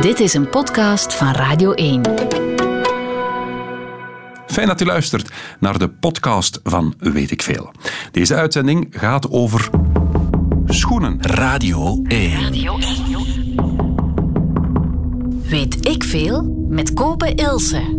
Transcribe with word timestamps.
Dit 0.00 0.20
is 0.20 0.34
een 0.34 0.48
podcast 0.48 1.14
van 1.14 1.32
Radio 1.32 1.72
1. 1.72 2.02
Fijn 4.46 4.66
dat 4.66 4.80
u 4.80 4.84
luistert 4.84 5.32
naar 5.60 5.78
de 5.78 5.88
podcast 5.88 6.60
van 6.62 6.94
Weet 6.98 7.30
ik 7.30 7.42
Veel. 7.42 7.72
Deze 8.10 8.34
uitzending 8.34 8.86
gaat 8.90 9.30
over 9.30 9.70
schoenen. 10.66 11.16
Radio 11.20 12.02
1. 12.02 12.52
Weet 15.48 15.88
ik 15.88 16.04
veel 16.04 16.66
met 16.68 16.92
Kopen 16.92 17.34
Ilse. 17.34 17.98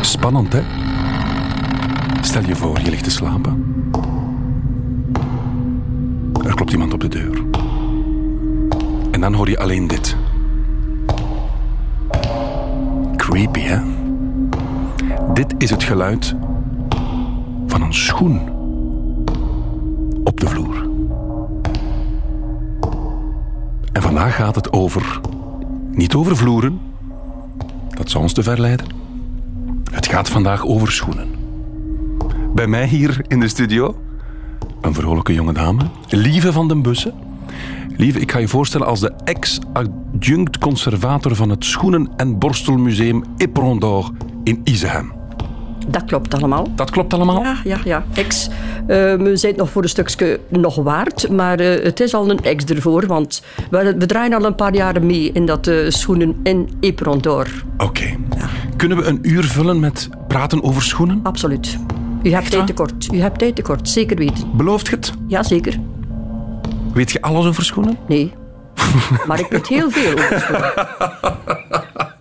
Spannend, 0.00 0.52
hè? 0.52 0.62
Stel 2.20 2.42
je 2.42 2.56
voor, 2.56 2.80
je 2.80 2.90
ligt 2.90 3.04
te 3.04 3.10
slapen. 3.10 3.67
Er 6.48 6.54
klopt 6.54 6.72
iemand 6.72 6.92
op 6.92 7.00
de 7.00 7.08
deur. 7.08 7.42
En 9.10 9.20
dan 9.20 9.34
hoor 9.34 9.48
je 9.48 9.58
alleen 9.58 9.86
dit. 9.86 10.16
Creepy, 13.16 13.60
hè? 13.60 13.80
Dit 15.32 15.54
is 15.58 15.70
het 15.70 15.82
geluid 15.82 16.34
van 17.66 17.82
een 17.82 17.94
schoen 17.94 18.40
op 20.24 20.40
de 20.40 20.48
vloer. 20.48 20.88
En 23.92 24.02
vandaag 24.02 24.34
gaat 24.34 24.54
het 24.54 24.72
over. 24.72 25.20
Niet 25.90 26.14
over 26.14 26.36
vloeren, 26.36 26.80
dat 27.88 28.10
zou 28.10 28.22
ons 28.22 28.32
te 28.32 28.42
ver 28.42 28.60
leiden. 28.60 28.86
Het 29.90 30.06
gaat 30.06 30.28
vandaag 30.28 30.66
over 30.66 30.92
schoenen. 30.92 31.28
Bij 32.54 32.66
mij 32.66 32.86
hier 32.86 33.24
in 33.26 33.40
de 33.40 33.48
studio 33.48 33.96
een 34.80 34.94
vrolijke 34.94 35.34
jonge 35.34 35.52
dame, 35.52 35.82
Lieve 36.08 36.52
van 36.52 36.68
den 36.68 36.82
Bussen. 36.82 37.14
Lieve, 37.96 38.20
ik 38.20 38.32
ga 38.32 38.38
je 38.38 38.48
voorstellen 38.48 38.86
als 38.86 39.00
de 39.00 39.12
ex-adjunct 39.24 40.58
conservator 40.58 41.34
van 41.34 41.50
het 41.50 41.64
Schoenen- 41.64 42.08
en 42.16 42.38
Borstelmuseum 42.38 43.24
Ypres 43.36 43.78
d'Or 43.78 44.10
in 44.44 44.60
Izehem. 44.64 45.12
Dat 45.88 46.04
klopt 46.04 46.34
allemaal. 46.34 46.66
Dat 46.74 46.90
klopt 46.90 47.14
allemaal? 47.14 47.42
Ja, 47.42 47.56
ja, 47.64 47.78
ja. 47.84 48.04
Ex. 48.14 48.48
Eh, 48.86 48.96
we 49.14 49.36
zijn 49.36 49.52
het 49.52 49.60
nog 49.60 49.70
voor 49.70 49.82
een 49.82 49.88
stukje 49.88 50.40
nog 50.48 50.74
waard, 50.74 51.28
maar 51.30 51.58
eh, 51.60 51.84
het 51.84 52.00
is 52.00 52.14
al 52.14 52.30
een 52.30 52.40
ex 52.40 52.64
ervoor, 52.64 53.06
want 53.06 53.42
we, 53.70 53.94
we 53.98 54.06
draaien 54.06 54.32
al 54.32 54.44
een 54.44 54.54
paar 54.54 54.74
jaren 54.74 55.06
mee 55.06 55.32
in 55.32 55.46
dat 55.46 55.66
eh, 55.66 55.76
schoenen 55.88 56.36
in 56.42 56.68
Ypres 56.80 57.20
d'Or. 57.20 57.46
Oké. 57.78 58.16
Kunnen 58.76 58.98
we 58.98 59.04
een 59.04 59.18
uur 59.22 59.44
vullen 59.44 59.80
met 59.80 60.08
praten 60.28 60.62
over 60.62 60.82
schoenen? 60.82 61.20
Absoluut. 61.22 61.78
U 62.22 62.30
hebt 62.30 62.50
tijd 62.50 62.66
tekort. 62.66 63.12
U 63.12 63.20
hebt 63.20 63.38
tijd 63.38 63.56
tekort, 63.56 63.88
zeker 63.88 64.16
weten. 64.16 64.56
Belooft 64.56 64.88
je 64.88 64.96
het? 64.96 65.12
Ja, 65.26 65.42
zeker. 65.42 65.80
Weet 66.92 67.10
je 67.10 67.22
alles 67.22 67.46
over 67.46 67.64
schoenen? 67.64 67.98
Nee. 68.08 68.32
maar 69.26 69.40
ik 69.40 69.46
weet 69.48 69.66
heel 69.66 69.90
veel 69.90 70.12
over 70.12 70.40
schoenen. 70.40 70.72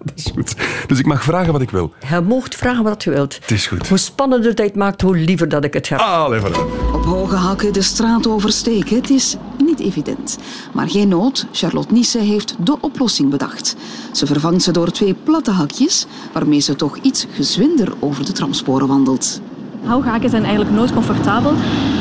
Dat 0.03 0.25
is 0.25 0.31
goed. 0.33 0.55
Dus 0.87 0.99
ik 0.99 1.05
mag 1.05 1.23
vragen 1.23 1.51
wat 1.51 1.61
ik 1.61 1.69
wil. 1.69 1.93
Je 2.09 2.21
moogt 2.21 2.55
vragen 2.55 2.83
wat 2.83 3.03
je 3.03 3.09
wilt. 3.09 3.35
Het 3.35 3.51
is 3.51 3.67
goed. 3.67 3.87
Hoe 3.87 3.97
spannender 3.97 4.55
dat 4.55 4.65
het 4.65 4.75
maakt, 4.75 5.01
hoe 5.01 5.17
liever 5.17 5.49
dat 5.49 5.63
ik 5.63 5.73
het 5.73 5.89
heb. 5.89 5.99
Allee, 5.99 6.39
voilà. 6.39 6.93
Op 6.93 7.05
hoge 7.05 7.35
hakken 7.35 7.73
de 7.73 7.81
straat 7.81 8.27
oversteken, 8.27 8.95
het 8.95 9.09
is 9.09 9.37
niet 9.57 9.79
evident. 9.79 10.37
Maar 10.73 10.89
geen 10.89 11.07
nood, 11.07 11.45
Charlotte 11.51 11.93
Nisse 11.93 12.19
heeft 12.19 12.55
de 12.59 12.77
oplossing 12.81 13.29
bedacht. 13.29 13.75
Ze 14.11 14.25
vervangt 14.25 14.63
ze 14.63 14.71
door 14.71 14.91
twee 14.91 15.13
platte 15.13 15.51
hakjes, 15.51 16.05
waarmee 16.33 16.59
ze 16.59 16.75
toch 16.75 16.97
iets 16.97 17.25
gezwinder 17.31 17.93
over 17.99 18.25
de 18.25 18.31
tramsporen 18.31 18.87
wandelt. 18.87 19.41
Hoge 19.87 20.09
hakken 20.09 20.29
zijn 20.29 20.43
eigenlijk 20.43 20.75
nooit 20.75 20.93
comfortabel. 20.93 21.53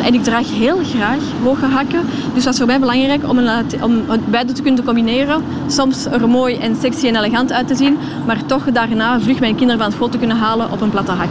En 0.03 0.15
ik 0.15 0.23
draag 0.23 0.51
heel 0.51 0.85
graag 0.85 1.23
hoge 1.43 1.67
hakken. 1.67 2.07
Dus 2.35 2.45
dat 2.45 2.53
is 2.53 2.59
voor 2.59 2.69
mij 2.69 2.81
belangrijk 2.81 3.29
om, 3.29 3.39
een, 3.39 3.83
om 3.83 4.05
beide 4.31 4.53
te 4.53 4.63
kunnen 4.63 4.85
combineren. 4.85 5.43
Soms 5.67 6.05
er 6.05 6.29
mooi 6.29 6.57
en 6.57 6.77
sexy 6.77 7.07
en 7.07 7.17
elegant 7.17 7.53
uit 7.53 7.69
te 7.69 7.75
zien, 7.75 7.99
maar 8.27 8.47
toch 8.47 8.65
daarna 8.65 9.21
vlug 9.21 9.41
mijn 9.41 9.57
kinderen 9.57 9.83
van 9.83 9.93
school 9.93 10.09
te 10.09 10.19
kunnen 10.19 10.37
halen 10.37 10.71
op 10.71 10.81
een 10.81 10.91
platte 10.91 11.13
hak. 11.13 11.29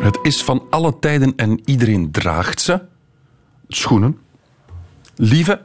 Het 0.00 0.18
is 0.22 0.42
van 0.42 0.62
alle 0.70 0.98
tijden 0.98 1.32
en 1.36 1.60
iedereen 1.64 2.10
draagt 2.10 2.60
ze. 2.60 2.80
Schoenen. 3.68 4.18
Lieve, 5.16 5.60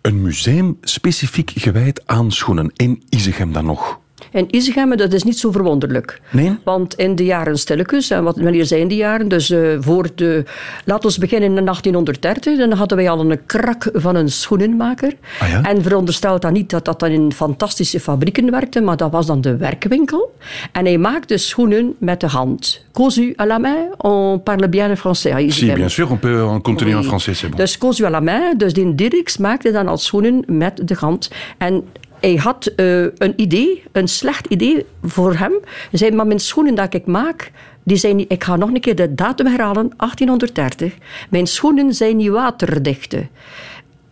een 0.00 0.22
museum 0.22 0.78
specifiek 0.80 1.52
gewijd 1.54 2.06
aan 2.06 2.32
schoenen. 2.32 2.70
In 2.74 3.02
Izegem 3.08 3.52
dan 3.52 3.64
nog. 3.64 3.98
En 4.32 4.54
Isegem, 4.54 4.96
dat 4.96 5.12
is 5.12 5.22
niet 5.22 5.38
zo 5.38 5.50
verwonderlijk. 5.50 6.20
Nee? 6.30 6.58
Want 6.64 6.94
in 6.94 7.14
de 7.14 7.24
jaren 7.24 7.58
stilletjes, 7.58 8.10
en 8.10 8.24
wat, 8.24 8.36
wanneer 8.36 8.64
zijn 8.64 8.88
die 8.88 8.98
jaren? 8.98 9.28
Dus 9.28 9.50
uh, 9.50 9.76
voor 9.80 10.08
de... 10.14 10.44
Laten 10.84 11.10
we 11.10 11.20
beginnen 11.20 11.48
in 11.48 11.64
1830. 11.64 12.58
Dan 12.58 12.72
hadden 12.72 12.96
wij 12.96 13.10
al 13.10 13.30
een 13.30 13.46
krak 13.46 13.90
van 13.92 14.14
een 14.14 14.30
schoenenmaker. 14.30 15.12
Ah, 15.38 15.48
ja? 15.48 15.62
En 15.62 15.82
veronderstelt 15.82 16.42
dan 16.42 16.52
niet 16.52 16.70
dat 16.70 16.84
dat 16.84 17.00
dan 17.00 17.10
in 17.10 17.32
fantastische 17.32 18.00
fabrieken 18.00 18.50
werkte, 18.50 18.80
maar 18.80 18.96
dat 18.96 19.10
was 19.10 19.26
dan 19.26 19.40
de 19.40 19.56
werkwinkel. 19.56 20.34
En 20.72 20.84
hij 20.84 20.98
maakte 20.98 21.36
schoenen 21.36 21.94
met 21.98 22.20
de 22.20 22.26
hand. 22.26 22.84
Cousu 22.92 23.32
à 23.40 23.46
la 23.46 23.58
main, 23.58 23.88
on 23.98 24.42
parle 24.42 24.68
bien 24.68 24.88
le 24.88 24.96
français. 24.96 25.52
Si, 25.52 25.72
bien 25.72 25.90
sûr, 25.90 26.10
on 26.10 26.18
peut 26.18 26.42
en 26.42 26.62
continuer 26.62 26.96
en 26.96 27.04
français, 27.04 27.34
c'est 27.34 27.50
bon. 27.50 27.56
Dus 27.56 27.78
cousu 27.78 28.04
à 28.04 28.10
la 28.10 28.20
main, 28.20 28.56
dus 28.56 28.72
die 28.72 28.94
Dirks 28.94 29.36
maakte 29.36 29.72
dan 29.72 29.88
al 29.88 29.98
schoenen 29.98 30.44
met 30.46 30.80
de 30.88 30.94
hand. 30.98 31.30
En 31.58 31.84
hij 32.20 32.34
had 32.34 32.66
eh, 32.66 33.02
een 33.02 33.32
idee, 33.36 33.82
een 33.92 34.08
slecht 34.08 34.46
idee 34.46 34.86
voor 35.02 35.34
hem. 35.34 35.52
Hij 35.90 35.98
zei, 35.98 36.24
mijn 36.24 36.40
schoenen 36.40 36.74
dat 36.74 36.94
ik 36.94 37.06
maak, 37.06 37.50
die 37.82 37.96
zijn 37.96 38.16
niet, 38.16 38.32
ik 38.32 38.44
ga 38.44 38.56
nog 38.56 38.68
een 38.68 38.80
keer 38.80 38.94
de 38.94 39.14
datum 39.14 39.46
herhalen, 39.46 39.92
1830. 39.96 40.94
Mijn 41.30 41.46
schoenen 41.46 41.94
zijn 41.94 42.16
niet 42.16 42.28
waterdichte. 42.28 43.26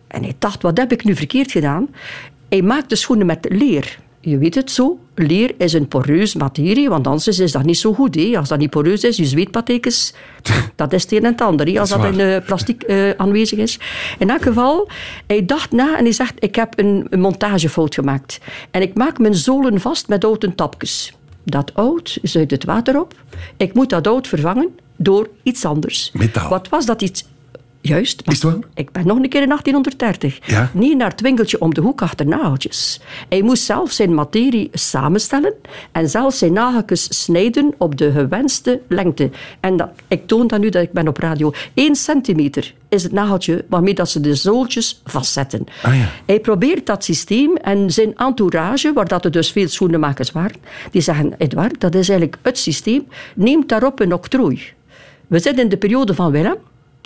En 0.07 0.23
hij 0.23 0.35
dacht, 0.39 0.61
wat 0.61 0.77
heb 0.77 0.91
ik 0.91 1.03
nu 1.03 1.15
verkeerd 1.15 1.51
gedaan? 1.51 1.87
Hij 2.49 2.61
maakte 2.61 2.95
schoenen 2.95 3.25
met 3.25 3.47
leer. 3.49 3.99
Je 4.25 4.37
weet 4.37 4.55
het 4.55 4.71
zo, 4.71 4.99
leer 5.15 5.53
is 5.57 5.73
een 5.73 5.87
poreus 5.87 6.35
materie, 6.35 6.89
want 6.89 7.07
anders 7.07 7.39
is 7.39 7.51
dat 7.51 7.63
niet 7.63 7.77
zo 7.77 7.93
goed. 7.93 8.35
Als 8.35 8.49
dat 8.49 8.59
niet 8.59 8.69
poreus 8.69 9.03
is, 9.03 9.17
je 9.17 9.25
zweetpatekens, 9.25 10.13
dat 10.75 10.93
is 10.93 11.01
het 11.01 11.11
een 11.11 11.17
en 11.17 11.31
het 11.31 11.41
ander. 11.41 11.79
Als 11.79 11.89
Dat 11.89 12.01
dat, 12.01 12.13
in 12.13 12.19
eh, 12.19 12.45
plastic 12.45 12.83
eh, 12.83 13.09
aanwezig 13.09 13.59
is. 13.59 13.79
In 14.19 14.29
elk 14.29 14.41
geval, 14.41 14.89
hij 15.27 15.45
dacht 15.45 15.71
na 15.71 15.97
en 15.97 16.03
hij 16.03 16.13
zegt, 16.13 16.33
ik 16.39 16.55
heb 16.55 16.79
een, 16.79 17.07
een 17.09 17.19
montagefout 17.19 17.93
gemaakt. 17.93 18.39
En 18.71 18.81
ik 18.81 18.93
maak 18.93 19.19
mijn 19.19 19.35
zolen 19.35 19.81
vast 19.81 20.07
met 20.07 20.23
houten 20.23 20.55
tapjes. 20.55 21.13
Dat 21.43 21.71
oud 21.73 22.19
zuigt 22.21 22.51
het 22.51 22.63
water 22.63 22.99
op. 22.99 23.13
Ik 23.57 23.73
moet 23.73 23.89
dat 23.89 24.07
oud 24.07 24.27
vervangen 24.27 24.69
door 24.95 25.29
iets 25.43 25.65
anders. 25.65 26.11
Metaal. 26.13 26.49
Wat 26.49 26.69
was 26.69 26.85
dat 26.85 27.01
iets... 27.01 27.25
Juist. 27.87 28.25
maar 28.25 28.35
Is 28.35 28.41
het 28.41 28.51
waar? 28.51 28.61
Ik 28.73 28.91
ben 28.91 29.07
nog 29.07 29.17
een 29.17 29.29
keer 29.29 29.41
in 29.41 29.47
1830. 29.47 30.39
Ja? 30.47 30.71
Niet 30.73 30.97
naar 30.97 31.09
het 31.09 31.21
winkeltje 31.21 31.59
om 31.61 31.73
de 31.73 31.81
hoek 31.81 32.01
achter 32.01 32.27
nageltjes. 32.27 32.99
Hij 33.29 33.41
moest 33.41 33.63
zelf 33.63 33.91
zijn 33.91 34.13
materie 34.13 34.69
samenstellen 34.73 35.53
en 35.91 36.09
zelf 36.09 36.33
zijn 36.33 36.53
nageltjes 36.53 37.23
snijden 37.23 37.73
op 37.77 37.97
de 37.97 38.11
gewenste 38.11 38.81
lengte. 38.87 39.29
En 39.59 39.77
dat, 39.77 39.89
ik 40.07 40.27
toon 40.27 40.47
dat 40.47 40.59
nu 40.59 40.69
dat 40.69 40.83
ik 40.83 40.91
ben 40.91 41.07
op 41.07 41.17
radio. 41.17 41.53
1 41.73 41.95
centimeter 41.95 42.73
is 42.89 43.03
het 43.03 43.11
nageltje 43.11 43.65
waarmee 43.69 43.93
dat 43.93 44.09
ze 44.09 44.19
de 44.19 44.35
zooltjes 44.35 45.01
vastzetten. 45.03 45.65
Ah, 45.83 45.95
ja. 45.95 46.09
Hij 46.25 46.39
probeert 46.39 46.85
dat 46.85 47.03
systeem 47.03 47.55
en 47.55 47.91
zijn 47.91 48.15
entourage, 48.15 48.93
waar 48.93 49.07
dat 49.07 49.25
er 49.25 49.31
dus 49.31 49.51
veel 49.51 49.67
schoenenmakers 49.67 50.31
waren, 50.31 50.55
die 50.91 51.01
zeggen, 51.01 51.33
Edouard, 51.37 51.79
dat 51.79 51.95
is 51.95 52.09
eigenlijk 52.09 52.39
het 52.41 52.57
systeem, 52.57 53.07
neemt 53.35 53.69
daarop 53.69 53.99
een 53.99 54.13
octrooi. 54.13 54.61
We 55.27 55.39
zitten 55.39 55.63
in 55.63 55.69
de 55.69 55.77
periode 55.77 56.13
van 56.13 56.31
Willem. 56.31 56.57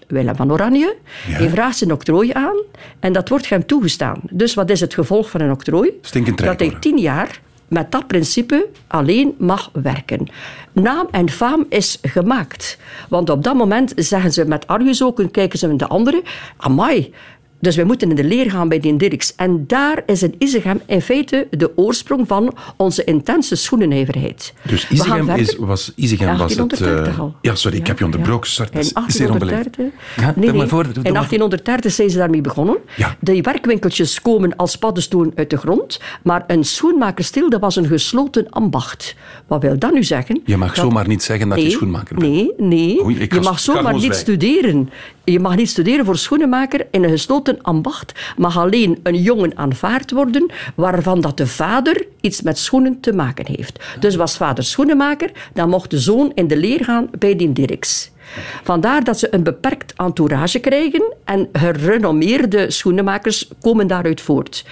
Willem 0.09 0.35
van 0.35 0.51
Oranje. 0.51 0.95
Hij 1.27 1.49
vraagt 1.49 1.77
zijn 1.77 1.91
octrooi 1.91 2.33
aan 2.33 2.55
en 2.99 3.13
dat 3.13 3.29
wordt 3.29 3.49
hem 3.49 3.65
toegestaan. 3.65 4.21
Dus 4.31 4.53
wat 4.53 4.69
is 4.69 4.79
het 4.79 4.93
gevolg 4.93 5.29
van 5.29 5.41
een 5.41 5.51
octrooi? 5.51 5.91
Dat 6.35 6.59
hij 6.59 6.77
tien 6.79 6.97
jaar 6.97 7.39
met 7.67 7.91
dat 7.91 8.07
principe 8.07 8.67
alleen 8.87 9.35
mag 9.37 9.69
werken. 9.73 10.27
Naam 10.71 11.07
en 11.11 11.29
faam 11.29 11.65
is 11.69 11.97
gemaakt. 12.01 12.77
Want 13.09 13.29
op 13.29 13.43
dat 13.43 13.55
moment 13.55 13.93
zeggen 13.95 14.31
ze 14.33 14.45
met 14.45 14.67
argusoken, 14.67 15.31
kijken 15.31 15.59
ze 15.59 15.67
naar 15.67 15.77
de 15.77 15.87
anderen. 15.87 16.21
Amai, 16.57 17.13
dus 17.59 17.75
we 17.75 17.83
moeten 17.83 18.09
in 18.09 18.15
de 18.15 18.23
leer 18.23 18.51
gaan 18.51 18.69
bij 18.69 18.79
die 18.79 18.95
Dirks. 18.97 19.35
En 19.35 19.63
daar 19.67 20.03
is 20.05 20.23
in 20.23 20.35
Isegem 20.37 20.81
in 20.85 21.01
feite 21.01 21.47
de 21.49 21.71
oorsprong 21.77 22.27
van 22.27 22.53
onze 22.77 23.03
intense 23.03 23.55
schoenennijverheid. 23.55 24.53
Dus 24.67 24.87
Izegem 24.89 25.29
is, 25.29 25.55
was, 25.55 25.91
Izegem 25.95 26.37
was 26.37 26.55
het... 26.55 26.69
1830 26.69 27.19
al. 27.19 27.35
ja, 27.41 27.55
sorry, 27.55 27.77
ik 27.77 27.87
heb 27.87 27.99
je 27.99 28.05
onderbroken. 28.05 28.49
Sorry, 28.49 28.71
In 28.73 28.79
is 28.79 28.91
zeer 29.07 29.31
onbeleefd. 29.31 29.75
1830. 29.77 29.85
Ja, 30.15 30.33
nee, 30.35 30.51
nee. 30.51 30.67
voor, 30.67 30.83
in 30.85 30.91
maar. 30.93 31.03
1830 31.11 31.91
zijn 31.91 32.09
ze 32.09 32.17
daarmee 32.17 32.41
begonnen. 32.41 32.77
Ja. 32.95 33.15
De 33.19 33.41
werkwinkeltjes 33.41 34.21
komen 34.21 34.55
als 34.55 34.75
paddenstoelen 34.75 35.31
uit 35.35 35.49
de 35.49 35.57
grond. 35.57 35.99
Maar 36.23 36.43
een 36.47 36.63
schoenmakerstil, 36.63 37.49
dat 37.49 37.61
was 37.61 37.75
een 37.75 37.87
gesloten 37.87 38.49
ambacht. 38.49 39.15
Wat 39.47 39.61
wil 39.61 39.79
dat 39.79 39.93
nu 39.93 40.03
zeggen? 40.03 40.41
Je 40.45 40.57
mag 40.57 40.67
Dat- 40.75 40.85
zomaar 40.85 41.07
niet 41.07 41.23
zeggen 41.23 41.49
dat 41.49 41.61
je 41.61 41.69
schoenmaker 41.69 42.15
bent. 42.15 42.31
Nee, 42.31 42.51
nee. 42.57 43.03
Oei, 43.03 43.15
ik 43.19 43.33
je 43.33 43.37
ga- 43.43 43.49
mag 43.49 43.59
zomaar 43.59 43.93
niet 43.93 44.15
studeren. 44.15 44.89
Je 45.31 45.39
mag 45.39 45.55
niet 45.55 45.69
studeren 45.69 46.05
voor 46.05 46.17
schoenenmaker 46.17 46.87
in 46.91 47.03
een 47.03 47.09
gesloten 47.09 47.61
ambacht. 47.61 48.33
Mag 48.37 48.57
alleen 48.57 48.99
een 49.03 49.21
jongen 49.21 49.57
aanvaard 49.57 50.11
worden 50.11 50.51
waarvan 50.75 51.21
dat 51.21 51.37
de 51.37 51.47
vader 51.47 52.05
iets 52.21 52.41
met 52.41 52.57
schoenen 52.57 52.99
te 52.99 53.13
maken 53.13 53.45
heeft. 53.47 53.83
Dus 53.99 54.15
was 54.15 54.37
vader 54.37 54.63
schoenenmaker, 54.63 55.31
dan 55.53 55.69
mocht 55.69 55.89
de 55.89 55.99
zoon 55.99 56.31
in 56.35 56.47
de 56.47 56.57
leer 56.57 56.83
gaan 56.83 57.09
bij 57.19 57.35
die 57.35 57.53
Dirks. 57.53 58.11
Vandaar 58.63 59.03
dat 59.03 59.19
ze 59.19 59.33
een 59.33 59.43
beperkt 59.43 59.93
entourage 59.95 60.59
krijgen 60.59 61.13
en 61.23 61.49
gerenommeerde 61.53 62.71
schoenenmakers 62.71 63.47
komen 63.61 63.87
daaruit 63.87 64.21
voort. 64.21 64.65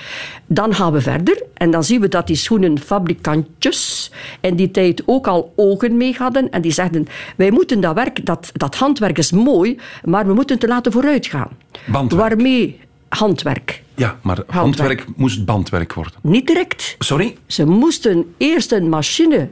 Dan 0.45 0.75
gaan 0.75 0.91
we 0.91 1.01
verder 1.01 1.43
en 1.53 1.71
dan 1.71 1.83
zien 1.83 2.01
we 2.01 2.07
dat 2.07 2.27
die 2.27 2.35
schoenenfabrikantjes 2.35 4.11
in 4.41 4.55
die 4.55 4.71
tijd 4.71 5.03
ook 5.05 5.27
al 5.27 5.53
ogen 5.55 5.97
mee 5.97 6.15
hadden 6.17 6.51
en 6.51 6.61
die 6.61 6.71
zeiden 6.71 7.07
wij 7.35 7.51
moeten 7.51 7.79
dat 7.79 7.95
werk, 7.95 8.25
dat, 8.25 8.49
dat 8.53 8.75
handwerk 8.75 9.17
is 9.17 9.31
mooi, 9.31 9.79
maar 10.03 10.27
we 10.27 10.33
moeten 10.33 10.59
te 10.59 10.67
laten 10.67 10.91
vooruit 10.91 11.25
gaan. 11.25 11.49
Bandwerk. 11.85 12.21
Waarmee 12.21 12.79
handwerk. 13.09 13.83
Ja, 13.95 14.17
maar 14.21 14.43
handwerk 14.47 15.05
moest 15.15 15.45
bandwerk 15.45 15.93
worden. 15.93 16.13
Niet 16.21 16.47
direct. 16.47 16.95
Sorry? 16.99 17.37
Ze 17.45 17.65
moesten 17.65 18.33
eerst 18.37 18.71
een 18.71 18.89
machine 18.89 19.49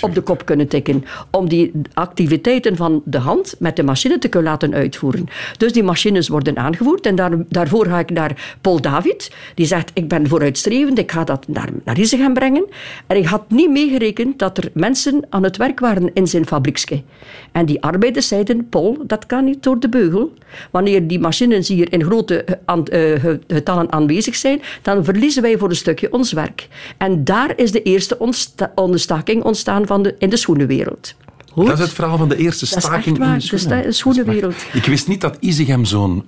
op 0.00 0.14
de 0.14 0.20
kop 0.20 0.44
kunnen 0.44 0.68
tikken. 0.68 1.04
Om 1.30 1.48
die 1.48 1.72
activiteiten 1.94 2.76
van 2.76 3.02
de 3.04 3.18
hand 3.18 3.54
met 3.58 3.76
de 3.76 3.82
machine 3.82 4.18
te 4.18 4.28
kunnen 4.28 4.50
laten 4.50 4.74
uitvoeren. 4.74 5.28
Dus 5.56 5.72
die 5.72 5.82
machines 5.82 6.28
worden 6.28 6.56
aangevoerd. 6.56 7.06
En 7.06 7.14
daar, 7.14 7.30
daarvoor 7.48 7.86
ga 7.86 7.98
ik 7.98 8.10
naar 8.10 8.56
Paul 8.60 8.80
David. 8.80 9.30
Die 9.54 9.66
zegt, 9.66 9.90
ik 9.94 10.08
ben 10.08 10.28
vooruitstrevend, 10.28 10.98
ik 10.98 11.12
ga 11.12 11.24
dat 11.24 11.48
naar, 11.48 11.68
naar 11.84 11.98
Isegem 11.98 12.34
brengen. 12.34 12.64
En 13.06 13.16
ik 13.16 13.26
had 13.26 13.50
niet 13.50 13.70
meegerekend 13.70 14.38
dat 14.38 14.58
er 14.58 14.70
mensen 14.74 15.26
aan 15.28 15.42
het 15.42 15.56
werk 15.56 15.80
waren 15.80 16.10
in 16.14 16.26
zijn 16.26 16.46
fabriekske. 16.46 17.02
En 17.52 17.66
die 17.66 17.82
arbeiders 17.82 18.28
zeiden, 18.28 18.68
Paul, 18.68 18.98
dat 19.06 19.26
kan 19.26 19.44
niet 19.44 19.62
door 19.62 19.80
de 19.80 19.88
beugel. 19.88 20.32
Wanneer 20.70 21.06
die 21.06 21.20
machines 21.20 21.68
hier 21.68 21.92
in 21.92 22.04
grote 22.04 22.44
uh, 22.66 23.34
getallen 23.46 23.92
aanwezig 23.92 24.36
zijn, 24.36 24.60
dan 24.82 25.04
verliezen 25.04 25.42
wij 25.42 25.58
voor 25.58 25.68
een 25.68 25.76
stukje 25.76 26.12
ons 26.12 26.32
werk. 26.32 26.68
En 26.96 27.24
daar 27.24 27.52
is 27.56 27.72
de 27.72 27.82
eerste 27.82 28.18
ontstaking 28.74 29.42
ontstaan 29.42 29.79
van 29.86 30.02
de, 30.02 30.14
in 30.18 30.30
de 30.30 30.36
schoenenwereld. 30.36 31.14
Goed? 31.52 31.66
Dat 31.66 31.78
is 31.78 31.84
het 31.84 31.92
verhaal 31.92 32.18
van 32.18 32.28
de 32.28 32.36
eerste 32.36 32.66
staking 32.66 33.18
in 33.18 33.32
de, 33.34 33.40
schoenen. 33.40 33.82
de 33.82 33.92
schoenenwereld. 33.92 34.54
Ik 34.72 34.84
wist 34.84 35.08
niet 35.08 35.20
dat 35.20 35.36
Isegem 35.40 35.84
zo'n 35.84 36.24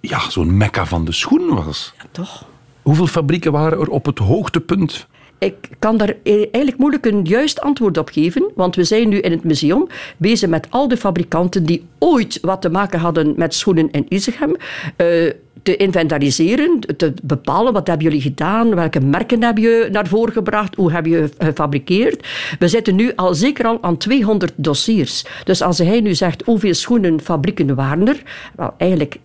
ja, 0.00 0.30
zo'n 0.30 0.56
mekka 0.56 0.86
van 0.86 1.04
de 1.04 1.12
schoen 1.12 1.54
was. 1.64 1.92
Ja, 1.98 2.04
toch. 2.10 2.44
Hoeveel 2.82 3.06
fabrieken 3.06 3.52
waren 3.52 3.80
er 3.80 3.88
op 3.88 4.04
het 4.04 4.18
hoogtepunt 4.18 5.06
ik 5.42 5.68
kan 5.78 5.96
daar 5.96 6.14
e- 6.22 6.48
eigenlijk 6.50 6.76
moeilijk 6.76 7.06
een 7.06 7.24
juist 7.24 7.60
antwoord 7.60 7.98
op 7.98 8.08
geven, 8.08 8.50
want 8.54 8.76
we 8.76 8.84
zijn 8.84 9.08
nu 9.08 9.18
in 9.18 9.30
het 9.30 9.44
museum 9.44 9.86
bezig 10.16 10.48
met 10.48 10.66
al 10.70 10.88
de 10.88 10.96
fabrikanten 10.96 11.64
die 11.64 11.84
ooit 11.98 12.38
wat 12.40 12.60
te 12.60 12.70
maken 12.70 12.98
hadden 13.00 13.32
met 13.36 13.54
schoenen 13.54 13.90
in 13.90 14.06
Isegem. 14.08 14.56
Uh, 14.96 15.32
te 15.62 15.76
inventariseren, 15.76 16.80
te 16.96 17.12
bepalen 17.22 17.72
wat 17.72 17.86
hebben 17.86 18.06
jullie 18.06 18.22
gedaan, 18.22 18.74
welke 18.74 19.00
merken 19.00 19.42
heb 19.42 19.58
je 19.58 19.88
naar 19.92 20.06
voren 20.06 20.32
gebracht, 20.32 20.74
hoe 20.74 20.92
heb 20.92 21.06
je 21.06 21.30
gefabriceerd. 21.38 22.26
We 22.58 22.68
zitten 22.68 22.94
nu 22.94 23.12
al 23.16 23.34
zeker 23.34 23.66
al 23.66 23.78
aan 23.80 23.96
200 23.96 24.52
dossiers. 24.56 25.24
Dus 25.44 25.62
als 25.62 25.78
hij 25.78 26.00
nu 26.00 26.14
zegt 26.14 26.42
hoeveel 26.44 26.74
schoenenfabrieken 26.74 27.74
waren 27.74 28.08
er, 28.08 28.22
wel 28.56 28.74
eigenlijk 28.78 29.18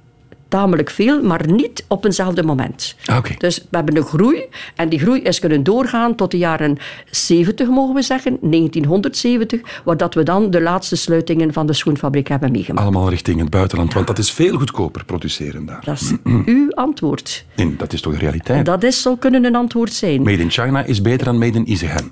tamelijk 0.47 0.89
veel, 0.89 1.23
maar 1.23 1.51
niet 1.51 1.85
op 1.87 2.05
eenzelfde 2.05 2.43
moment. 2.43 2.95
Okay. 3.17 3.35
Dus 3.37 3.57
we 3.57 3.77
hebben 3.77 3.97
een 3.97 4.03
groei 4.03 4.43
en 4.75 4.89
die 4.89 4.99
groei 4.99 5.21
is 5.21 5.39
kunnen 5.39 5.63
doorgaan 5.63 6.15
tot 6.15 6.31
de 6.31 6.37
jaren 6.37 6.77
70, 7.11 7.67
mogen 7.67 7.95
we 7.95 8.01
zeggen, 8.01 8.37
1970, 8.41 9.81
waar 9.83 9.97
dat 9.97 10.13
we 10.13 10.23
dan 10.23 10.51
de 10.51 10.61
laatste 10.61 10.95
sluitingen 10.95 11.53
van 11.53 11.67
de 11.67 11.73
schoenfabriek 11.73 12.27
hebben 12.27 12.51
meegemaakt. 12.51 12.87
Allemaal 12.87 13.09
richting 13.09 13.39
het 13.39 13.49
buitenland, 13.49 13.93
want 13.93 14.07
dat 14.07 14.17
is 14.17 14.31
veel 14.31 14.57
goedkoper 14.57 15.05
produceren 15.05 15.65
daar. 15.65 15.83
Dat 15.83 16.01
is 16.01 16.13
uw 16.45 16.71
antwoord. 16.71 17.45
Nee, 17.55 17.75
dat 17.75 17.93
is 17.93 18.01
toch 18.01 18.13
de 18.13 18.19
realiteit? 18.19 18.65
Dat 18.65 18.83
is, 18.83 19.01
zou 19.01 19.17
kunnen 19.17 19.45
een 19.45 19.55
antwoord 19.55 19.93
zijn. 19.93 20.21
Made 20.21 20.41
in 20.41 20.51
China 20.51 20.83
is 20.83 21.01
beter 21.01 21.25
dan 21.25 21.37
Made 21.37 21.63
in. 21.63 22.11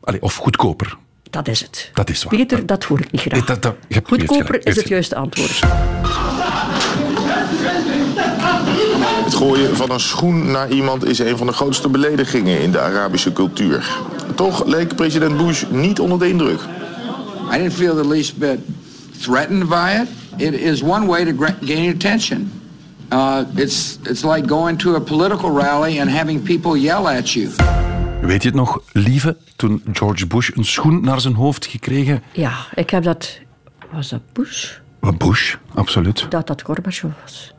Allee, 0.00 0.22
of 0.22 0.36
goedkoper. 0.36 0.96
Dat 1.30 1.48
is 1.48 1.60
het. 1.60 1.90
Dat 1.94 2.10
is 2.10 2.24
waar. 2.24 2.38
Beter, 2.38 2.66
dat 2.66 2.84
hoor 2.84 3.00
ik 3.00 3.12
niet 3.12 3.20
graag. 3.20 3.44
Dat, 3.44 3.62
dat, 3.62 3.76
dat, 3.88 4.02
goedkoper 4.04 4.66
is 4.66 4.76
het 4.76 4.88
juiste 4.88 5.14
antwoord. 5.14 5.60
Het 9.24 9.34
gooien 9.34 9.76
van 9.76 9.90
een 9.90 10.00
schoen 10.00 10.50
naar 10.50 10.70
iemand 10.70 11.04
is 11.04 11.18
een 11.18 11.36
van 11.36 11.46
de 11.46 11.52
grootste 11.52 11.88
beledigingen 11.88 12.60
in 12.60 12.72
de 12.72 12.80
Arabische 12.80 13.32
cultuur. 13.32 13.96
Toch 14.34 14.64
leek 14.66 14.96
president 14.96 15.36
Bush 15.36 15.64
niet 15.70 16.00
onder 16.00 16.18
de 16.18 16.28
indruk. 16.28 16.60
I 17.52 17.56
didn't 17.56 17.72
feel 17.72 17.94
the 17.94 18.08
least 18.08 18.36
bit 18.36 18.58
threatened 19.20 19.68
by 19.68 20.02
it. 20.02 20.08
It 20.36 20.60
is 20.60 20.82
one 20.82 21.06
way 21.06 21.24
to 21.24 21.46
gain 21.64 21.94
attention. 21.94 22.52
Uh, 23.12 23.40
it's, 23.54 23.98
it's 24.02 24.22
like 24.22 24.48
going 24.48 24.78
to 24.78 24.94
a 24.94 25.00
political 25.00 25.50
rally 25.50 26.00
and 26.00 26.10
having 26.10 26.42
people 26.42 26.80
yell 26.80 27.06
at 27.06 27.30
you. 27.30 27.50
Weet 28.20 28.42
je 28.42 28.48
het 28.48 28.56
nog, 28.56 28.80
lieve, 28.92 29.36
toen 29.56 29.82
George 29.92 30.26
Bush 30.26 30.50
een 30.54 30.64
schoen 30.64 31.00
naar 31.04 31.20
zijn 31.20 31.34
hoofd 31.34 31.66
gekregen? 31.66 32.22
Ja, 32.32 32.52
ik 32.74 32.90
heb 32.90 33.02
dat... 33.02 33.38
Was 33.92 34.08
dat 34.08 34.20
Bush? 34.32 34.72
Bush, 35.18 35.54
absoluut. 35.74 36.26
Dat 36.30 36.46
dat 36.46 36.62
Gorbachev 36.62 37.12
was. 37.22 37.54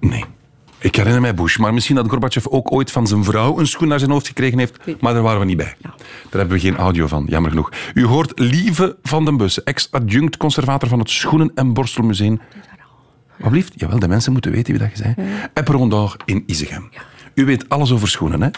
Nee. 0.00 0.24
Ik 0.80 0.96
herinner 0.96 1.20
mij 1.20 1.34
Bush, 1.34 1.56
maar 1.56 1.74
misschien 1.74 1.96
dat 1.96 2.08
Gorbachev 2.08 2.46
ook 2.46 2.72
ooit 2.72 2.90
van 2.90 3.06
zijn 3.06 3.24
vrouw 3.24 3.58
een 3.58 3.66
schoen 3.66 3.88
naar 3.88 3.98
zijn 3.98 4.10
hoofd 4.10 4.26
gekregen 4.26 4.58
heeft, 4.58 4.78
maar 5.00 5.12
daar 5.12 5.22
waren 5.22 5.40
we 5.40 5.44
niet 5.44 5.56
bij. 5.56 5.74
Daar 5.82 5.92
hebben 6.30 6.50
we 6.50 6.58
geen 6.60 6.76
audio 6.76 7.06
van, 7.06 7.24
jammer 7.28 7.50
genoeg. 7.50 7.70
U 7.94 8.04
hoort 8.04 8.38
Lieve 8.38 8.96
van 9.02 9.24
den 9.24 9.36
Bus, 9.36 9.62
ex-adjunct 9.62 10.36
conservator 10.36 10.88
van 10.88 10.98
het 10.98 11.10
Schoenen- 11.10 11.52
en 11.54 11.72
Borstelmuseum. 11.72 12.40
Wat 13.36 13.50
blieft? 13.50 13.72
Jawel, 13.76 13.98
de 13.98 14.08
mensen 14.08 14.32
moeten 14.32 14.50
weten 14.50 14.78
wie 14.78 14.88
dat 14.88 14.98
je. 14.98 15.14
Epperon 15.54 15.88
d'Or 15.88 16.16
in 16.24 16.42
Isegem. 16.46 16.88
U 17.34 17.44
weet 17.44 17.68
alles 17.68 17.92
over 17.92 18.08
schoenen, 18.08 18.42
hè? 18.42 18.48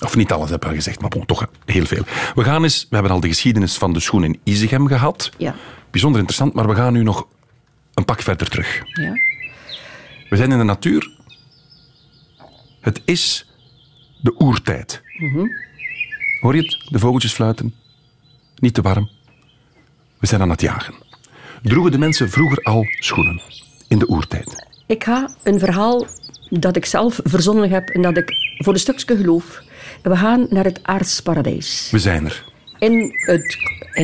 Of 0.00 0.16
niet 0.16 0.32
alles, 0.32 0.50
heb 0.50 0.62
ik 0.62 0.68
al 0.68 0.74
gezegd, 0.74 1.00
maar 1.00 1.10
bon, 1.10 1.26
toch 1.26 1.46
heel 1.64 1.86
veel. 1.86 2.02
We 2.34 2.44
gaan 2.44 2.62
eens, 2.62 2.86
we 2.90 2.94
hebben 2.94 3.12
al 3.12 3.20
de 3.20 3.28
geschiedenis 3.28 3.76
van 3.78 3.92
de 3.92 4.00
schoen 4.00 4.24
in 4.24 4.40
Isegem 4.44 4.86
gehad. 4.86 5.30
Ja. 5.38 5.54
Bijzonder 5.90 6.20
interessant, 6.20 6.54
maar 6.54 6.68
we 6.68 6.74
gaan 6.74 6.92
nu 6.92 7.02
nog 7.02 7.26
een 7.94 8.04
pak 8.04 8.22
verder 8.22 8.48
terug. 8.48 8.82
Ja. 8.84 9.31
We 10.32 10.38
zijn 10.38 10.52
in 10.52 10.58
de 10.58 10.64
natuur. 10.64 11.10
Het 12.80 13.02
is 13.04 13.52
de 14.20 14.34
oertijd. 14.38 15.02
Hoor 16.40 16.56
je 16.56 16.62
het? 16.62 16.86
De 16.88 16.98
vogeltjes 16.98 17.32
fluiten. 17.32 17.74
Niet 18.56 18.74
te 18.74 18.82
warm. 18.82 19.10
We 20.18 20.26
zijn 20.26 20.40
aan 20.40 20.50
het 20.50 20.60
jagen. 20.60 20.94
Droegen 21.62 21.92
de 21.92 21.98
mensen 21.98 22.30
vroeger 22.30 22.58
al 22.62 22.84
schoenen 23.00 23.40
in 23.88 23.98
de 23.98 24.08
oertijd? 24.08 24.66
Ik 24.86 25.04
ga 25.04 25.30
een 25.42 25.58
verhaal 25.58 26.06
dat 26.50 26.76
ik 26.76 26.84
zelf 26.84 27.20
verzonnen 27.24 27.70
heb 27.70 27.88
en 27.88 28.02
dat 28.02 28.16
ik 28.16 28.32
voor 28.58 28.72
een 28.72 28.78
stukje 28.78 29.16
geloof. 29.16 29.62
We 30.02 30.16
gaan 30.16 30.46
naar 30.50 30.64
het 30.64 30.80
aardsparadijs. 30.82 31.90
We 31.90 31.98
zijn 31.98 32.24
er. 32.24 32.51
In, 32.82 33.12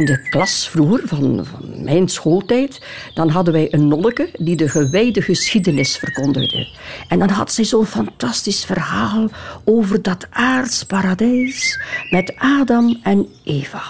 de 0.04 0.26
klas 0.30 0.68
vroeger, 0.68 1.08
van, 1.08 1.46
van 1.46 1.82
mijn 1.84 2.08
schooltijd, 2.08 2.80
dan 3.14 3.28
hadden 3.28 3.52
wij 3.52 3.68
een 3.70 3.88
nonneke 3.88 4.28
die 4.38 4.56
de 4.56 4.68
gewijde 4.68 5.22
geschiedenis 5.22 5.96
verkondigde. 5.96 6.68
En 7.08 7.18
dan 7.18 7.28
had 7.28 7.52
zij 7.52 7.64
zo'n 7.64 7.86
fantastisch 7.86 8.64
verhaal 8.64 9.28
over 9.64 10.02
dat 10.02 10.26
aardsparadijs 10.30 11.80
met 12.10 12.34
Adam 12.36 12.98
en 13.02 13.26
Eva. 13.44 13.82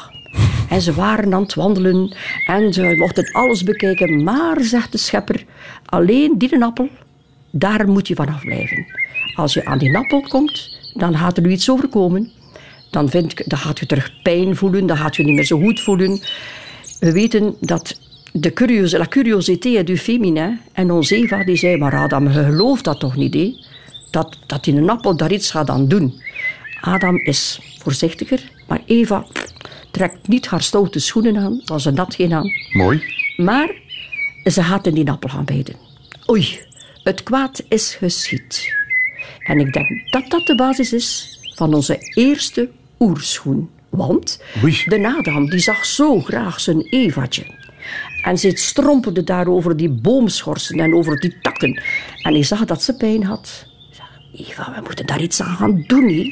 En 0.69 0.81
ze 0.81 0.95
waren 0.95 1.35
aan 1.35 1.43
het 1.43 1.55
wandelen 1.55 2.17
en 2.47 2.73
ze 2.73 2.95
mochten 2.99 3.33
alles 3.33 3.63
bekijken. 3.63 4.23
Maar, 4.23 4.57
zegt 4.61 4.93
de 4.93 4.99
schepper, 4.99 5.45
alleen 5.85 6.39
die 6.39 6.65
appel, 6.65 6.89
daar 7.51 7.89
moet 7.89 8.09
je 8.09 8.15
vanaf 8.15 8.41
blijven. 8.41 8.87
Als 9.35 9.55
je 9.55 9.65
aan 9.65 9.79
die 9.79 9.97
appel 9.97 10.21
komt, 10.21 10.79
dan 10.95 11.17
gaat 11.17 11.37
er 11.37 11.43
nu 11.43 11.51
iets 11.51 11.71
overkomen. 11.71 12.33
Dan, 12.91 13.09
vind, 13.09 13.51
dan 13.51 13.59
gaat 13.59 13.79
je 13.79 13.87
terug 13.87 14.13
pijn 14.23 14.57
voelen, 14.57 14.87
dan 14.87 14.97
gaat 14.97 15.17
je 15.17 15.25
niet 15.25 15.35
meer 15.35 15.45
zo 15.45 15.61
goed 15.61 15.81
voelen. 15.81 16.21
We 17.01 17.13
weten 17.13 17.55
dat 17.61 18.01
de 18.33 18.53
curiose, 18.53 18.99
la 18.99 19.07
curiosité 19.07 19.85
du 19.85 19.97
féminin 19.97 20.61
en 20.73 20.91
onze 20.91 21.17
Eva 21.17 21.45
die 21.45 21.57
zei, 21.57 21.77
maar 21.77 21.95
Adam, 21.95 22.29
je 22.29 22.45
gelooft 22.45 22.85
dat 22.85 23.01
toch 23.01 23.17
niet, 23.17 23.35
hè? 23.35 23.55
Dat, 24.11 24.39
dat 24.47 24.67
in 24.67 24.77
een 24.77 24.91
appel 24.91 25.17
daar 25.17 25.33
iets 25.33 25.51
gaat 25.51 25.71
aan 25.71 25.89
doen. 25.89 26.21
Adam 26.81 27.17
is 27.17 27.61
voorzichtiger, 27.79 28.51
maar 28.67 28.81
Eva 28.87 29.27
trekt 29.91 30.29
niet 30.29 30.47
haar 30.47 30.63
stoute 30.63 30.99
schoenen 30.99 31.37
aan, 31.37 31.61
want 31.65 31.83
ze 31.83 31.91
nat 31.91 32.15
geen 32.15 32.33
aan. 32.33 32.51
Mooi. 32.73 33.03
Maar 33.37 33.71
ze 34.45 34.63
gaat 34.63 34.87
in 34.87 34.95
die 34.95 35.11
appel 35.11 35.29
gaan 35.29 35.45
bijten. 35.45 35.75
Oei, 36.31 36.59
het 37.03 37.23
kwaad 37.23 37.63
is 37.69 37.95
geschied. 37.95 38.77
En 39.39 39.59
ik 39.59 39.73
denk 39.73 39.87
dat 40.11 40.31
dat 40.31 40.47
de 40.47 40.55
basis 40.55 40.93
is 40.93 41.39
van 41.55 41.75
onze 41.75 41.97
eerste 42.15 42.69
oerschoen. 42.99 43.71
Want 43.89 44.43
Oei. 44.65 44.83
de 44.85 45.15
Adam 45.19 45.51
die 45.51 45.59
zag 45.59 45.85
zo 45.85 46.21
graag 46.21 46.61
zijn 46.61 46.81
Evatje. 46.81 47.57
En 48.23 48.39
ze 48.39 48.51
strompelde 48.55 49.25
daar 49.25 49.47
over 49.47 49.77
die 49.77 49.89
boomschorsen 49.89 50.81
en 50.81 50.95
over 50.95 51.21
die 51.21 51.37
takken. 51.41 51.83
En 52.23 52.33
hij 52.33 52.43
zag 52.43 52.65
dat 52.65 52.83
ze 52.83 52.97
pijn 52.97 53.25
had. 53.25 53.67
Eva, 54.35 54.73
we 54.75 54.81
moeten 54.85 55.07
daar 55.07 55.23
iets 55.23 55.43
aan 55.43 55.57
gaan 55.57 55.85
doen. 55.87 56.09
Hè? 56.09 56.31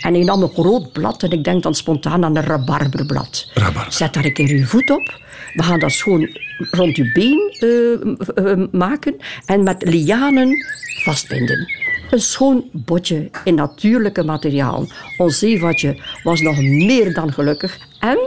En 0.00 0.14
hij 0.14 0.24
nam 0.24 0.42
een 0.42 0.48
groot 0.48 0.92
blad 0.92 1.22
en 1.22 1.30
ik 1.30 1.44
denk 1.44 1.62
dan 1.62 1.74
spontaan 1.74 2.24
aan 2.24 2.36
een 2.36 2.44
rabarberblad. 2.44 3.50
Rabarber. 3.54 3.92
Zet 3.92 4.14
daar 4.14 4.24
een 4.24 4.32
keer 4.32 4.48
uw 4.48 4.64
voet 4.64 4.90
op. 4.90 5.20
We 5.54 5.62
gaan 5.62 5.78
dat 5.78 5.92
schoon 5.92 6.36
rond 6.70 6.96
uw 6.96 7.12
been 7.12 7.56
uh, 7.60 8.54
uh, 8.54 8.66
maken 8.72 9.16
en 9.46 9.62
met 9.62 9.82
lianen 9.82 10.66
vastbinden. 11.04 11.68
Een 12.10 12.20
schoon 12.20 12.64
botje 12.72 13.30
in 13.44 13.54
natuurlijke 13.54 14.24
materiaal. 14.24 14.86
Ons 15.16 15.38
zeevatje 15.38 16.02
was 16.22 16.40
nog 16.40 16.60
meer 16.62 17.14
dan 17.14 17.32
gelukkig. 17.32 17.78
En 18.00 18.18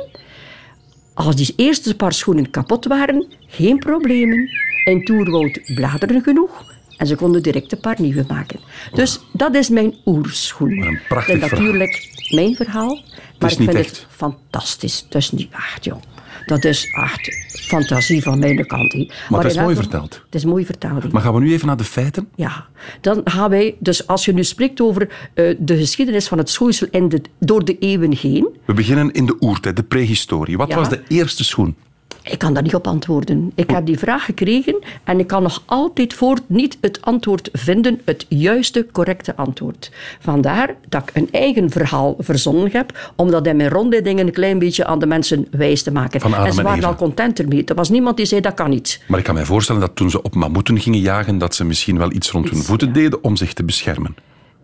Als 1.14 1.36
die 1.36 1.54
eerste 1.56 1.96
paar 1.96 2.14
schoenen 2.14 2.50
kapot 2.50 2.86
waren, 2.86 3.28
geen 3.48 3.80
problemen. 3.80 4.50
In 4.84 5.06
Toerwoud 5.06 5.60
bladeren 5.76 6.22
genoeg 6.22 6.66
en 6.98 7.08
ze 7.08 7.16
konden 7.16 7.44
direct 7.44 7.72
een 7.72 7.80
paar 7.80 8.02
nieuwe 8.02 8.26
maken. 8.28 8.60
Dus 8.94 9.20
dat 9.32 9.56
is 9.56 9.70
mijn 9.70 9.96
oerschoen. 10.06 10.72
Een 10.72 11.00
prachtig 11.08 11.34
en 11.34 11.40
natuurlijk 11.40 12.10
mijn 12.30 12.56
verhaal, 12.56 13.02
maar 13.40 13.52
ik 13.52 13.58
vind 13.58 13.74
echt. 13.74 13.90
het 13.90 14.06
fantastisch. 14.10 15.04
Het 15.06 15.16
is 15.16 15.32
niet 15.32 15.52
echt, 15.52 15.84
joh. 15.84 16.02
Dat 16.46 16.64
is 16.66 16.86
echt 16.92 17.52
fantasie 17.68 18.22
van 18.24 18.40
mijn 18.40 18.68
kant. 18.68 18.94
hè. 18.94 19.08
het 19.38 19.46
is 19.46 19.58
mooi 19.58 19.76
verteld. 19.76 20.22
Het 20.26 20.36
is 20.36 20.46
mooi 20.46 20.66
verteld. 20.66 21.12
Maar 21.12 21.22
gaan 21.22 21.34
we 21.34 21.40
nu 21.40 21.52
even 21.54 21.68
naar 21.68 21.78
de 21.78 21.84
feiten? 21.84 22.28
Ja, 22.36 22.66
dan 23.02 23.22
gaan 23.24 23.50
wij, 23.50 23.76
dus 23.80 24.08
als 24.08 24.26
je 24.26 24.34
nu 24.34 24.44
spreekt 24.44 24.82
over 24.82 25.10
eh, 25.34 25.56
de 25.60 25.78
geschiedenis 25.78 26.28
van 26.28 26.38
het 26.38 26.50
schoeisel 26.50 26.88
in 26.92 27.10
de, 27.10 27.22
door 27.40 27.66
de 27.66 27.78
eeuwen 27.78 28.18
heen, 28.18 28.48
We 28.66 28.74
beginnen 28.74 29.12
in 29.12 29.26
de 29.26 29.36
oertijd, 29.40 29.76
de 29.76 29.84
prehistorie. 29.84 30.58
Wat 30.58 30.68
Ja. 30.70 30.76
was 30.76 30.90
de 30.90 31.02
eerste 31.08 31.44
schoen? 31.44 31.76
Ik 32.24 32.38
kan 32.38 32.54
daar 32.54 32.64
niet 32.64 32.76
op 32.76 32.88
antwoorden. 32.88 33.52
Ik 33.56 33.70
heb 33.70 33.86
die 33.86 34.00
vraag 34.00 34.26
gekregen 34.26 34.76
en 35.04 35.20
ik 35.20 35.28
kan 35.28 35.44
nog 35.44 35.64
altijd 35.66 36.14
voort 36.14 36.42
niet 36.48 36.78
het 36.82 37.02
antwoord 37.02 37.50
vinden, 37.54 38.02
het 38.06 38.26
juiste, 38.30 38.88
correcte 38.92 39.36
antwoord. 39.36 39.92
Vandaar 40.20 40.76
dat 40.90 41.02
ik 41.02 41.10
een 41.14 41.28
eigen 41.32 41.70
verhaal 41.70 42.16
verzonnen 42.20 42.72
heb, 42.72 43.12
om 43.16 43.32
dat 43.32 43.48
in 43.48 43.56
mijn 43.56 43.70
rondleidingen 43.70 44.28
een 44.28 44.34
klein 44.34 44.60
beetje 44.60 44.86
aan 44.86 45.00
de 45.00 45.06
mensen 45.06 45.48
wijs 45.52 45.84
te 45.84 45.92
maken. 45.92 46.22
Van 46.22 46.36
en 46.36 46.54
ze 46.54 46.60
en 46.60 46.66
waren 46.66 46.84
al 46.84 46.96
content 46.96 47.40
ermee. 47.40 47.64
Er 47.64 47.76
was 47.76 47.90
niemand 47.90 48.18
die 48.18 48.26
zei 48.26 48.42
dat 48.42 48.54
kan 48.54 48.70
niet. 48.70 49.02
Maar 49.08 49.20
ik 49.20 49.26
kan 49.26 49.34
mij 49.34 49.46
voorstellen 49.46 49.82
dat 49.82 49.96
toen 49.96 50.10
ze 50.10 50.22
op 50.22 50.36
mammoeten 50.36 50.80
gingen 50.80 51.00
jagen, 51.00 51.38
dat 51.38 51.56
ze 51.56 51.66
misschien 51.66 51.98
wel 51.98 52.12
iets 52.12 52.32
rond 52.32 52.50
hun 52.50 52.64
voeten 52.64 52.94
deden 52.94 53.24
om 53.24 53.36
zich 53.36 53.54
te 53.54 53.64
beschermen. 53.64 54.16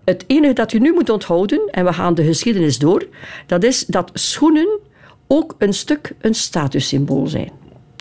Het 0.04 0.24
enige 0.28 0.54
dat 0.54 0.72
je 0.72 0.80
nu 0.80 0.94
moet 0.94 1.10
onthouden, 1.10 1.62
en 1.72 1.86
we 1.86 1.94
gaan 1.94 2.14
de 2.14 2.24
geschiedenis 2.24 2.78
door, 2.78 3.08
dat 3.46 3.64
is 3.64 3.86
dat 3.86 4.12
schoenen 4.14 4.80
ook 5.32 5.56
een 5.58 5.74
stuk 5.74 6.16
een 6.22 6.34
statussymbool 6.34 7.28
zijn. 7.28 7.52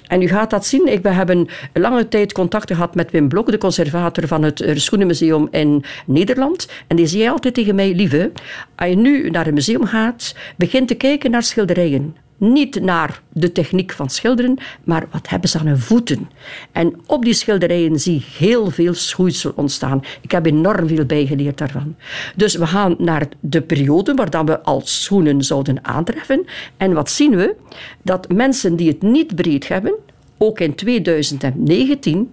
En 0.07 0.23
u 0.23 0.29
gaat 0.29 0.51
dat 0.51 0.67
zien. 0.67 0.87
Ik, 0.87 1.03
we 1.03 1.09
hebben 1.09 1.49
lange 1.73 2.09
tijd 2.09 2.33
contact 2.33 2.73
gehad 2.73 2.95
met 2.95 3.11
Wim 3.11 3.29
Blok, 3.29 3.51
de 3.51 3.59
conservator 3.59 4.27
van 4.27 4.43
het 4.43 4.61
eh, 4.61 4.77
Schoenenmuseum 4.77 5.49
in 5.51 5.85
Nederland. 6.07 6.69
En 6.87 6.97
die 6.97 7.07
zei 7.07 7.29
altijd 7.29 7.55
tegen 7.55 7.75
mij, 7.75 7.95
lieve, 7.95 8.33
als 8.77 8.89
je 8.89 8.97
nu 8.97 9.31
naar 9.31 9.47
een 9.47 9.55
museum 9.55 9.85
gaat, 9.85 10.35
begin 10.57 10.87
te 10.87 10.95
kijken 10.95 11.31
naar 11.31 11.43
schilderijen. 11.43 12.17
Niet 12.39 12.81
naar 12.81 13.23
de 13.33 13.53
techniek 13.53 13.93
van 13.93 14.11
schilderen, 14.11 14.59
maar 14.85 15.07
wat 15.11 15.29
hebben 15.29 15.49
ze 15.49 15.59
aan 15.59 15.67
hun 15.67 15.79
voeten. 15.79 16.31
En 16.73 17.01
op 17.07 17.25
die 17.25 17.35
schilderijen 17.35 18.01
zie 18.01 18.17
ik 18.17 18.25
heel 18.25 18.71
veel 18.71 18.95
schoeisel 18.95 19.53
ontstaan. 19.57 20.03
Ik 20.21 20.31
heb 20.31 20.47
enorm 20.47 20.89
veel 20.89 21.05
bijgeleerd 21.05 21.59
daarvan. 21.59 21.97
Dus 22.37 22.55
we 22.55 22.67
gaan 22.67 22.95
naar 22.99 23.29
de 23.41 23.63
periode 23.63 24.15
waar 24.15 24.31
dan 24.31 24.47
we 24.47 24.63
als 24.63 25.03
schoenen 25.03 25.43
zouden 25.43 25.85
aantreffen. 25.85 26.45
En 26.77 26.93
wat 26.93 27.11
zien 27.11 27.37
we? 27.37 27.55
Dat 28.03 28.33
mensen 28.33 28.77
die 28.77 28.89
het 28.89 29.03
niet 29.03 29.35
breed 29.35 29.69
hebben, 29.69 29.95
ook 30.37 30.61
in 30.61 30.75
2019, 30.75 32.31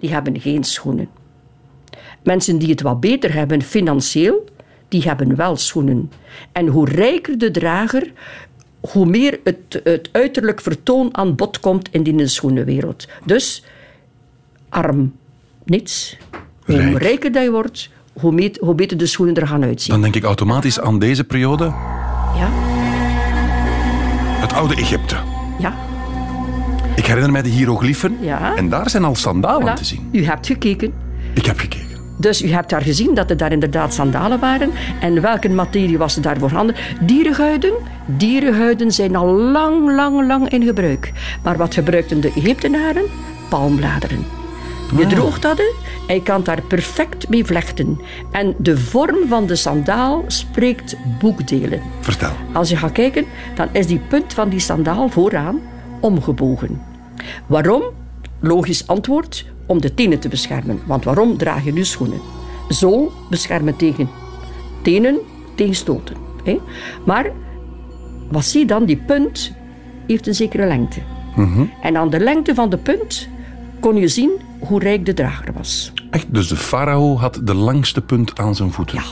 die 0.00 0.12
hebben 0.12 0.40
geen 0.40 0.64
schoenen. 0.64 1.08
Mensen 2.22 2.58
die 2.58 2.68
het 2.68 2.82
wat 2.82 3.00
beter 3.00 3.34
hebben 3.34 3.62
financieel, 3.62 4.44
die 4.88 5.02
hebben 5.02 5.36
wel 5.36 5.56
schoenen. 5.56 6.10
En 6.52 6.66
hoe 6.66 6.88
rijker 6.88 7.38
de 7.38 7.50
drager, 7.50 8.12
hoe 8.90 9.06
meer 9.06 9.40
het, 9.44 9.80
het 9.84 10.08
uiterlijk 10.12 10.60
vertoon 10.60 11.16
aan 11.16 11.34
bod 11.34 11.60
komt 11.60 11.88
in 11.92 12.02
die 12.02 12.26
schoenenwereld. 12.26 13.08
Dus 13.24 13.64
arm, 14.68 15.12
niets. 15.64 16.16
Hoe 16.64 16.76
Rijk. 16.76 16.98
rijker 16.98 17.32
dat 17.32 17.42
je 17.42 17.50
wordt, 17.50 17.90
hoe, 18.12 18.32
meet- 18.32 18.58
hoe 18.58 18.74
beter 18.74 18.96
de 18.96 19.06
schoenen 19.06 19.34
er 19.34 19.46
gaan 19.46 19.62
uitzien. 19.64 19.92
Dan 19.92 20.02
denk 20.02 20.14
ik 20.14 20.24
automatisch 20.24 20.80
aan 20.80 20.98
deze 20.98 21.24
periode, 21.24 21.64
Ja, 22.36 22.48
het 24.40 24.52
oude 24.52 24.74
Egypte. 24.74 25.16
ja. 25.58 25.74
Ik 26.96 27.06
herinner 27.06 27.32
mij 27.32 27.42
de 27.42 27.48
hieroglyphen 27.48 28.16
Ja. 28.20 28.56
en 28.56 28.68
daar 28.68 28.90
zijn 28.90 29.04
al 29.04 29.14
sandalen 29.14 29.70
Voilà. 29.72 29.78
te 29.78 29.84
zien. 29.84 30.08
U 30.12 30.24
hebt 30.24 30.46
gekeken. 30.46 30.92
Ik 31.34 31.46
heb 31.46 31.58
gekeken. 31.58 31.91
Dus 32.22 32.42
u 32.42 32.50
hebt 32.50 32.70
daar 32.70 32.82
gezien 32.82 33.14
dat 33.14 33.30
er 33.30 33.36
daar 33.36 33.52
inderdaad 33.52 33.94
sandalen 33.94 34.40
waren. 34.40 34.70
En 35.00 35.20
welke 35.20 35.48
materie 35.48 35.98
was 35.98 36.16
er 36.16 36.22
daar 36.22 36.38
voorhanden? 36.38 36.76
Dierenhuiden. 37.00 37.72
Dierenhuiden 38.06 38.92
zijn 38.92 39.16
al 39.16 39.26
lang, 39.26 39.94
lang, 39.94 40.26
lang 40.26 40.48
in 40.48 40.62
gebruik. 40.62 41.12
Maar 41.42 41.56
wat 41.56 41.74
gebruikten 41.74 42.20
de 42.20 42.32
Egyptenaren? 42.36 43.04
Palmbladeren. 43.48 44.24
Je 44.96 45.06
droogt 45.06 45.42
dat 45.42 45.62
je 46.06 46.22
kan 46.22 46.42
daar 46.42 46.62
perfect 46.62 47.28
mee 47.28 47.44
vlechten. 47.44 48.00
En 48.32 48.54
de 48.58 48.78
vorm 48.78 49.28
van 49.28 49.46
de 49.46 49.56
sandaal 49.56 50.24
spreekt 50.26 50.96
boekdelen. 51.18 51.80
Vertel. 52.00 52.32
Als 52.52 52.70
je 52.70 52.76
gaat 52.76 52.92
kijken, 52.92 53.24
dan 53.54 53.68
is 53.72 53.86
die 53.86 54.00
punt 54.08 54.34
van 54.34 54.48
die 54.48 54.60
sandaal 54.60 55.08
vooraan 55.08 55.60
omgebogen. 56.00 56.82
Waarom? 57.46 57.82
Logisch 58.40 58.86
antwoord, 58.86 59.44
om 59.66 59.80
de 59.80 59.94
tenen 59.94 60.18
te 60.18 60.28
beschermen. 60.28 60.80
Want 60.86 61.04
waarom 61.04 61.36
draag 61.36 61.64
je 61.64 61.72
nu 61.72 61.84
schoenen? 61.84 62.20
Zool 62.68 63.12
beschermen 63.30 63.76
tegen 63.76 64.08
tenen, 64.82 65.18
tegen 65.54 65.74
stoten. 65.74 66.16
hè. 66.44 66.58
Maar 67.06 67.30
wat 68.30 68.44
zie 68.44 68.60
je 68.60 68.66
dan? 68.66 68.84
Die 68.84 68.96
punt 69.06 69.52
heeft 70.06 70.26
een 70.26 70.34
zekere 70.34 70.66
lengte. 70.66 71.00
En 71.82 71.96
aan 71.96 72.10
de 72.10 72.20
lengte 72.20 72.54
van 72.54 72.70
de 72.70 72.78
punt 72.78 73.28
kon 73.80 73.96
je 73.96 74.08
zien 74.08 74.30
hoe 74.58 74.80
rijk 74.80 75.06
de 75.06 75.14
drager 75.14 75.52
was. 75.52 75.92
Echt, 76.10 76.34
dus 76.34 76.48
de 76.48 76.56
farao 76.56 77.16
had 77.16 77.40
de 77.44 77.54
langste 77.54 78.00
punt 78.00 78.38
aan 78.38 78.54
zijn 78.54 78.72
voeten. 78.72 78.96
Ja. 78.96 79.02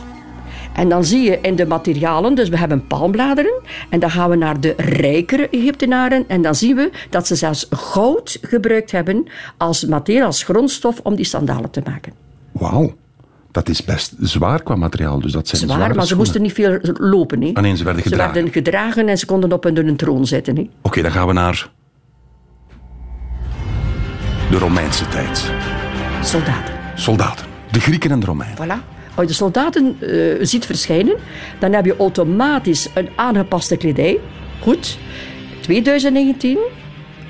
En 0.75 0.89
dan 0.89 1.05
zie 1.05 1.23
je 1.23 1.39
in 1.43 1.57
de 1.57 1.67
materialen, 1.67 2.35
dus 2.35 2.49
we 2.49 2.59
hebben 2.59 2.87
palmbladeren 2.87 3.61
en 3.89 4.01
dan 4.01 4.11
gaan 4.11 4.31
we 4.31 4.37
naar 4.37 4.61
de 4.61 4.75
rijkere 4.77 5.49
Egyptenaren 5.49 6.25
en 6.29 6.43
dan 6.43 6.55
zien 6.55 6.77
we 6.77 6.91
dat 7.11 7.27
ze 7.27 7.35
zelfs 7.35 7.67
goud 7.71 8.39
gebruikt 8.43 8.91
hebben 8.91 9.29
als 9.57 9.85
materiaal, 9.85 10.27
als 10.27 10.43
grondstof 10.43 11.01
om 11.03 11.15
die 11.15 11.25
sandalen 11.25 11.71
te 11.71 11.83
maken. 11.85 12.13
Wauw. 12.53 12.95
Dat 13.51 13.69
is 13.69 13.85
best 13.85 14.15
zwaar 14.19 14.63
qua 14.63 14.75
materiaal, 14.75 15.21
dus 15.21 15.33
dat 15.33 15.49
zijn 15.49 15.61
Zwaar, 15.61 15.77
zware 15.77 15.95
maar 15.95 16.07
ze 16.07 16.17
moesten 16.17 16.43
niet 16.43 16.53
veel 16.53 16.79
lopen. 16.83 17.43
Hè. 17.43 17.51
Ah 17.53 17.63
nee, 17.63 17.77
ze 17.77 17.85
werden 17.85 18.03
gedragen. 18.03 18.29
Ze 18.29 18.35
werden 18.35 18.53
gedragen 18.53 19.09
en 19.09 19.19
ze 19.19 19.27
konden 19.27 19.53
op 19.53 19.65
hun, 19.65 19.97
troon 19.97 20.27
zitten. 20.27 20.71
Oké, 20.83 21.03
dan 21.03 21.11
gaan 21.11 21.27
we 21.27 21.33
naar 21.33 21.71
de 24.51 24.59
Romeinse 24.59 25.09
tijd. 25.09 25.53
Soldaten. 26.23 26.75
Soldaten. 26.95 27.47
De 27.71 27.81
Grieken 27.81 28.11
en 28.11 28.21
de 28.21 28.27
Romeinen. 28.27 28.57
Voilà. 28.57 29.00
Als 29.15 29.21
je 29.21 29.27
de 29.27 29.33
soldaten 29.33 29.97
eh, 30.01 30.47
ziet 30.47 30.67
verschijnen, 30.67 31.17
dan 31.59 31.73
heb 31.73 31.85
je 31.85 31.97
automatisch 31.97 32.89
een 32.95 33.09
aangepaste 33.17 33.77
kledij. 33.77 34.19
Goed. 34.61 34.99
2019. 35.61 36.59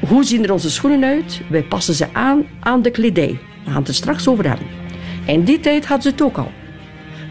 Hoe 0.09 0.25
zien 0.25 0.45
er 0.45 0.53
onze 0.53 0.71
schoenen 0.71 1.05
uit? 1.05 1.41
Wij 1.49 1.63
passen 1.63 1.95
ze 1.95 2.07
aan 2.13 2.45
aan 2.61 2.83
de 2.83 2.91
kledij. 2.91 3.39
We 3.65 3.71
gaan 3.71 3.79
het 3.79 3.89
er 3.89 3.95
straks 3.95 4.29
over 4.29 4.49
hebben. 4.49 4.67
In 5.27 5.45
die 5.45 5.61
tijd 5.61 5.87
hadden 5.87 6.03
ze 6.03 6.11
het 6.11 6.23
ook 6.23 6.37
al. 6.37 6.51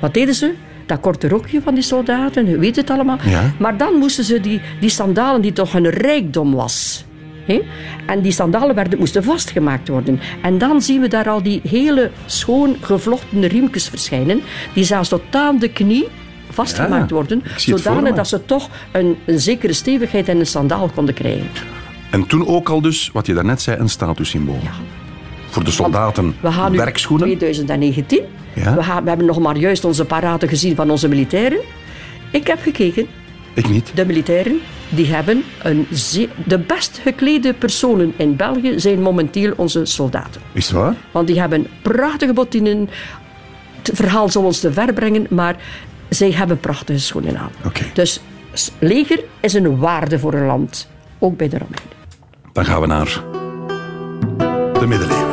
Wat 0.01 0.13
deden 0.13 0.35
ze? 0.35 0.53
Dat 0.85 0.99
korte 0.99 1.27
rokje 1.27 1.61
van 1.61 1.73
die 1.73 1.83
soldaten, 1.83 2.49
je 2.49 2.57
weet 2.57 2.75
het 2.75 2.89
allemaal. 2.89 3.17
Ja. 3.25 3.53
Maar 3.59 3.77
dan 3.77 3.93
moesten 3.93 4.23
ze 4.23 4.39
die, 4.39 4.61
die 4.79 4.89
sandalen, 4.89 5.41
die 5.41 5.53
toch 5.53 5.73
een 5.73 5.89
rijkdom 5.89 6.53
was. 6.53 7.05
En 8.05 8.21
die 8.21 8.31
sandalen 8.31 8.75
werden, 8.75 8.99
moesten 8.99 9.23
vastgemaakt 9.23 9.87
worden. 9.87 10.19
En 10.41 10.57
dan 10.57 10.81
zien 10.81 11.01
we 11.01 11.07
daar 11.07 11.29
al 11.29 11.43
die 11.43 11.61
hele 11.69 12.11
schoon 12.25 12.75
gevlochten 12.81 13.47
riempjes 13.47 13.89
verschijnen, 13.89 14.41
die 14.73 14.83
zelfs 14.83 15.09
tot 15.09 15.21
aan 15.31 15.59
de 15.59 15.69
knie 15.69 16.07
vastgemaakt 16.49 17.09
Ja, 17.09 17.15
worden, 17.15 17.43
zodanig 17.55 18.15
dat 18.15 18.27
ze 18.27 18.45
toch 18.45 18.69
een, 18.91 19.17
een 19.25 19.39
zekere 19.39 19.73
stevigheid 19.73 20.27
in 20.27 20.39
een 20.39 20.45
sandaal 20.45 20.89
konden 20.95 21.13
krijgen. 21.13 21.47
En 22.11 22.27
toen 22.27 22.47
ook 22.47 22.69
al 22.69 22.81
dus, 22.81 23.09
wat 23.13 23.25
je 23.25 23.33
daarnet 23.33 23.61
zei, 23.61 23.79
een 23.79 23.89
statussymbool. 23.89 24.59
Voor 25.49 25.63
de 25.63 25.71
soldaten 25.71 26.35
We 26.41 26.51
gaan 26.51 26.71
nu 26.71 26.77
werkschoenen. 26.77 27.27
2019. 27.27 28.21
Ja. 28.55 28.75
We, 28.75 28.83
gaan, 28.83 29.03
we 29.03 29.09
hebben 29.09 29.27
nog 29.27 29.39
maar 29.39 29.57
juist 29.57 29.85
onze 29.85 30.05
paraten 30.05 30.47
gezien 30.47 30.75
van 30.75 30.91
onze 30.91 31.07
militairen. 31.07 31.59
Ik 32.31 32.47
heb 32.47 32.61
gekeken, 32.61 33.07
Ik 33.53 33.69
niet. 33.69 33.91
de 33.95 34.05
militairen 34.05 34.59
die 34.89 35.05
hebben 35.05 35.43
een 35.63 35.87
de 36.45 36.59
best 36.59 36.99
geklede 37.03 37.53
personen 37.53 38.13
in 38.15 38.35
België 38.35 38.79
zijn 38.79 39.01
momenteel 39.01 39.53
onze 39.55 39.85
soldaten. 39.85 40.41
Is 40.51 40.67
het 40.67 40.75
waar? 40.75 40.95
Want 41.11 41.27
die 41.27 41.39
hebben 41.39 41.67
prachtige 41.81 42.33
bottinen. 42.33 42.89
Het 43.81 43.91
verhaal 43.93 44.29
zal 44.29 44.43
ons 44.43 44.59
te 44.59 44.73
ver 44.73 44.93
brengen, 44.93 45.27
maar 45.29 45.55
zij 46.09 46.31
hebben 46.31 46.59
prachtige 46.59 46.99
schoenen 46.99 47.37
aan. 47.37 47.51
Oké. 47.65 47.83
Dus 47.93 48.21
leger 48.79 49.23
is 49.39 49.53
een 49.53 49.77
waarde 49.77 50.19
voor 50.19 50.33
een 50.33 50.45
land, 50.45 50.89
ook 51.19 51.37
bij 51.37 51.49
de 51.49 51.57
Romeinen. 51.57 51.97
Dan 52.53 52.65
gaan 52.65 52.81
we 52.81 52.87
naar 52.87 53.23
de 54.79 54.87
middeleeuwen. 54.87 55.28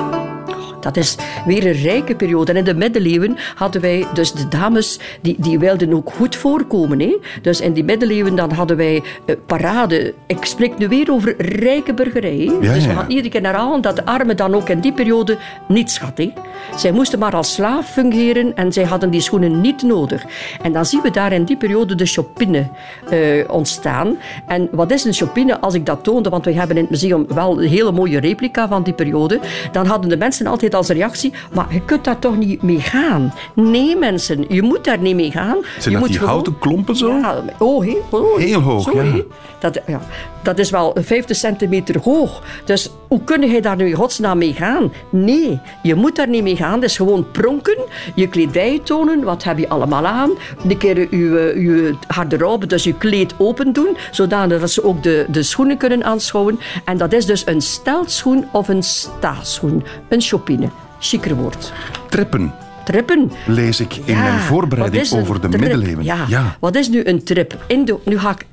Dat 0.87 0.97
is 0.97 1.17
weer 1.45 1.67
een 1.67 1.83
rijke 1.83 2.15
periode. 2.15 2.53
En 2.53 2.59
in 2.59 2.65
de 2.65 2.75
middeleeuwen 2.75 3.37
hadden 3.55 3.81
wij 3.81 4.07
dus 4.15 4.33
de 4.33 4.49
dames, 4.49 4.99
die, 5.21 5.37
die 5.39 5.59
wilden 5.59 5.95
ook 5.95 6.11
goed 6.11 6.37
voorkomen. 6.37 7.01
Hè? 7.01 7.17
Dus 7.43 7.61
in 7.61 7.73
die 7.73 7.85
middeleeuwen 7.85 8.37
dan 8.37 8.53
hadden 8.53 8.77
wij 8.77 9.03
uh, 9.27 9.37
parade. 9.47 10.15
Ik 10.27 10.45
spreek 10.45 10.79
nu 10.79 10.89
weer 10.89 11.13
over 11.13 11.35
rijke 11.39 11.95
burgerij. 11.95 12.37
Ja, 12.37 12.73
dus 12.73 12.85
we 12.85 12.91
ja. 12.91 12.95
gaan 12.95 13.11
iedere 13.11 13.29
keer 13.29 13.43
herhalen 13.43 13.81
dat 13.81 13.97
de 13.97 14.05
armen 14.05 14.37
dan 14.37 14.55
ook 14.55 14.69
in 14.69 14.81
die 14.81 14.93
periode 14.93 15.39
niets 15.69 15.99
hadden. 15.99 16.33
Hè? 16.35 16.79
Zij 16.79 16.93
moesten 16.93 17.19
maar 17.19 17.35
als 17.35 17.53
slaaf 17.53 17.91
fungeren 17.91 18.57
en 18.57 18.73
zij 18.73 18.85
hadden 18.85 19.11
die 19.11 19.21
schoenen 19.21 19.61
niet 19.61 19.83
nodig. 19.83 20.25
En 20.63 20.73
dan 20.73 20.87
zien 20.87 21.01
we 21.03 21.11
daar 21.11 21.33
in 21.33 21.45
die 21.45 21.57
periode 21.57 21.95
de 21.95 22.07
chopine 22.07 22.67
eh, 23.11 23.19
ontstaan. 23.51 24.17
En 24.47 24.69
wat 24.73 24.91
is 24.91 25.05
een 25.05 25.13
chopine? 25.13 25.61
Als 25.61 25.75
ik 25.75 25.87
dat 25.87 26.05
toonde, 26.05 26.29
want 26.29 26.45
we 26.45 26.53
hebben 26.53 26.77
in 26.77 26.83
het 26.83 26.91
museum 26.91 27.27
wel 27.29 27.63
een 27.63 27.69
hele 27.69 27.93
mooie 27.93 28.21
replica 28.21 28.69
van 28.69 28.83
die 28.83 28.95
periode, 28.95 29.41
dan 29.73 29.87
hadden 29.87 30.11
de 30.11 30.17
mensen 30.17 30.47
altijd 30.47 30.75
als 30.77 30.89
reactie, 30.89 31.33
maar 31.53 31.67
je 31.71 31.81
kunt 31.81 32.05
daar 32.05 32.19
toch 32.19 32.37
niet 32.37 32.63
mee 32.63 32.81
gaan? 32.81 33.35
Nee, 33.55 33.97
mensen, 33.97 34.45
je 34.49 34.63
moet 34.63 34.85
daar 34.85 34.99
niet 34.99 35.15
mee 35.17 35.31
gaan. 35.31 35.57
Zijn 35.63 35.85
je 35.85 35.91
dat 35.91 35.99
moet 36.01 36.09
die 36.09 36.19
gewoon- 36.19 36.33
houten 36.33 36.59
klompen 36.59 36.97
zo? 36.97 37.09
Ja, 37.09 37.43
oh, 37.59 37.85
heel, 37.85 38.05
oh, 38.11 38.37
Heel 38.39 38.61
hoog, 38.61 38.83
zo, 38.83 39.03
ja. 39.03 39.15
Dat, 39.59 39.81
ja. 39.87 40.01
Dat 40.43 40.59
is 40.59 40.71
wel 40.71 40.97
50 41.01 41.37
centimeter 41.37 42.01
hoog. 42.03 42.43
Dus 42.65 42.91
hoe 43.09 43.25
kun 43.25 43.51
je 43.51 43.63
daar 43.63 43.77
nu 43.77 43.87
in 43.89 43.95
godsnaam 43.95 44.39
mee 44.39 44.53
gaan? 44.53 44.93
Nee, 45.11 45.59
je 45.83 45.95
moet 45.95 46.17
daar 46.17 46.29
niet 46.29 46.43
mee 46.43 46.57
gaan. 46.57 46.73
Het 46.73 46.83
is 46.83 46.97
gewoon 46.97 47.27
pronken, 47.33 47.77
je 48.15 48.29
kledij 48.29 48.81
tonen, 48.85 49.25
wat 49.25 49.45
heb 49.45 49.59
je 49.59 49.69
allemaal 49.69 50.07
aan. 50.07 50.31
Een 50.69 50.77
keer 50.79 50.99
je, 50.99 51.61
je 51.61 51.95
garderobe, 52.09 52.67
dus 52.67 52.85
je 52.85 52.95
kleed 52.95 53.35
open 53.39 53.73
doen, 53.73 53.97
zodanig 54.11 54.61
dat 54.61 54.71
ze 54.71 54.85
ook 54.85 55.03
de, 55.03 55.27
de 55.29 55.43
schoenen 55.43 55.77
kunnen 55.77 56.05
aanschouwen. 56.05 56.59
En 56.85 56.97
dat 56.97 57.13
is 57.13 57.27
dus 57.27 57.47
een 57.47 57.61
steltschoen 57.61 58.45
of 58.53 58.69
een 58.69 58.83
staaschoen. 58.83 59.85
Een 60.09 60.21
chopine. 60.21 60.66
Chiquer 60.99 61.35
woord. 61.35 61.73
Trippen 62.09 62.53
Trippen. 62.85 63.33
lees 63.47 63.81
ik 63.81 63.97
in 64.05 64.15
Ja, 64.15 64.23
mijn 64.23 64.39
voorbereiding 64.39 65.13
over 65.13 65.41
de 65.41 65.49
trip? 65.49 65.61
middeleeuwen. 65.61 66.05
Ja. 66.05 66.57
Wat 66.61 66.77
is 66.77 66.89
nu 66.89 67.05
een 67.05 67.25
trip? 67.25 67.57
In 67.67 67.85
de, 67.85 67.97
nu 68.05 68.19
ga 68.19 68.31
ik 68.31 68.47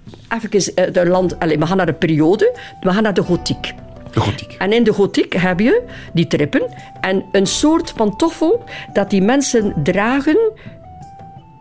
even 0.44 0.76
eh, 0.76 0.94
de 0.94 1.06
land... 1.08 1.40
Allez, 1.40 1.58
we 1.58 1.66
gaan 1.66 1.78
naar 1.78 1.86
de 1.86 1.94
periode. 1.94 2.58
We 2.82 2.92
gaan 2.92 3.04
naar 3.04 3.14
de 3.14 3.24
gotiek. 3.24 3.74
De 4.12 4.20
gotiek. 4.20 4.56
En 4.58 4.74
in 4.74 4.84
de 4.84 4.94
gotiek 4.94 5.34
heb 5.34 5.60
je 5.60 5.82
die 6.14 6.28
trippen 6.28 6.62
en 7.02 7.24
een 7.32 7.46
soort 7.48 7.94
pantoffel 7.96 8.64
dat 8.94 9.10
die 9.10 9.22
mensen 9.22 9.74
dragen, 9.84 10.38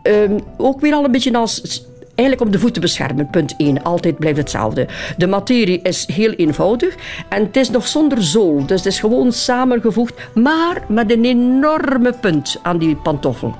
ehm, 0.03 0.39
ook 0.57 0.81
weer 0.81 0.93
al 0.93 1.05
een 1.05 1.11
beetje 1.11 1.33
als... 1.37 1.85
Eigenlijk 2.15 2.47
om 2.47 2.51
de 2.51 2.59
voeten 2.59 2.81
beschermen, 2.81 3.29
punt 3.29 3.53
1. 3.57 3.83
Altijd 3.83 4.17
blijft 4.17 4.37
hetzelfde. 4.37 4.87
De 5.17 5.27
materie 5.27 5.81
is 5.81 6.07
heel 6.07 6.31
eenvoudig 6.31 6.95
en 7.29 7.43
het 7.43 7.57
is 7.57 7.69
nog 7.69 7.87
zonder 7.87 8.23
zool. 8.23 8.65
Dus 8.65 8.83
het 8.83 8.93
is 8.93 8.99
gewoon 8.99 9.31
samengevoegd, 9.31 10.13
maar 10.33 10.83
met 10.87 11.11
een 11.11 11.25
enorme 11.25 12.13
punt 12.13 12.59
aan 12.61 12.77
die 12.77 12.95
pantoffel. 12.95 13.55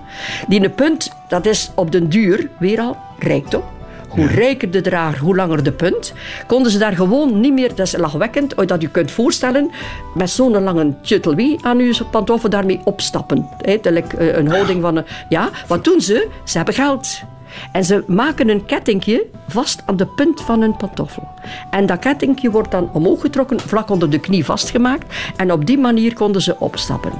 Die 0.48 0.70
punt, 0.70 1.12
dat 1.28 1.46
is 1.46 1.72
op 1.76 1.92
den 1.92 2.10
duur 2.10 2.50
weer 2.60 2.80
al 2.80 2.98
rijkdom. 3.20 3.64
Hoe 4.10 4.28
rijker 4.28 4.72
de 4.72 4.82
drager, 4.82 5.20
hoe 5.20 5.36
langer 5.36 5.64
de 5.64 5.72
punt. 5.72 6.14
Konden 6.48 6.72
ze 6.72 6.78
daar 6.78 6.96
gewoon 6.96 7.40
niet 7.40 7.54
meer, 7.54 7.76
dat 7.76 7.88
is 7.88 7.98
lachwekkend, 7.98 8.68
dat 8.68 8.82
je 8.82 8.90
kunt 8.90 9.12
voorstellen, 9.12 9.72
met 10.14 10.30
zo'n 10.30 10.64
lange 10.64 10.94
tjuttelwie 11.02 11.58
aan 11.62 11.78
uw 11.78 11.94
pantoffel 12.12 12.50
daarmee 12.50 12.82
opstappen. 12.84 13.50
Like, 13.62 14.18
eh, 14.18 14.38
een 14.38 14.48
houding 14.48 14.82
van 14.82 14.96
een... 14.96 15.06
Ja, 15.30 15.50
wat 15.68 15.84
doen 15.84 16.02
ze? 16.02 16.28
Ze 16.44 16.58
hebben 16.58 16.76
geld. 16.76 17.24
En 17.72 17.84
ze 17.86 18.04
maken 18.08 18.50
een 18.50 18.66
kettingje 18.66 19.26
vast 19.48 19.84
aan 19.86 19.98
de 19.98 20.06
punt 20.06 20.42
van 20.42 20.62
hun 20.62 20.76
pantoffel. 20.78 21.28
En 21.72 21.86
dat 21.86 22.00
kettingje 22.00 22.52
wordt 22.52 22.72
dan 22.72 22.90
omhoog 22.94 23.22
getrokken, 23.22 23.60
vlak 23.60 23.90
onder 23.90 24.10
de 24.10 24.20
knie 24.20 24.46
vastgemaakt. 24.46 25.14
En 25.38 25.52
op 25.52 25.66
die 25.66 25.78
manier 25.78 26.14
konden 26.14 26.42
ze 26.42 26.56
opstappen. 26.60 27.12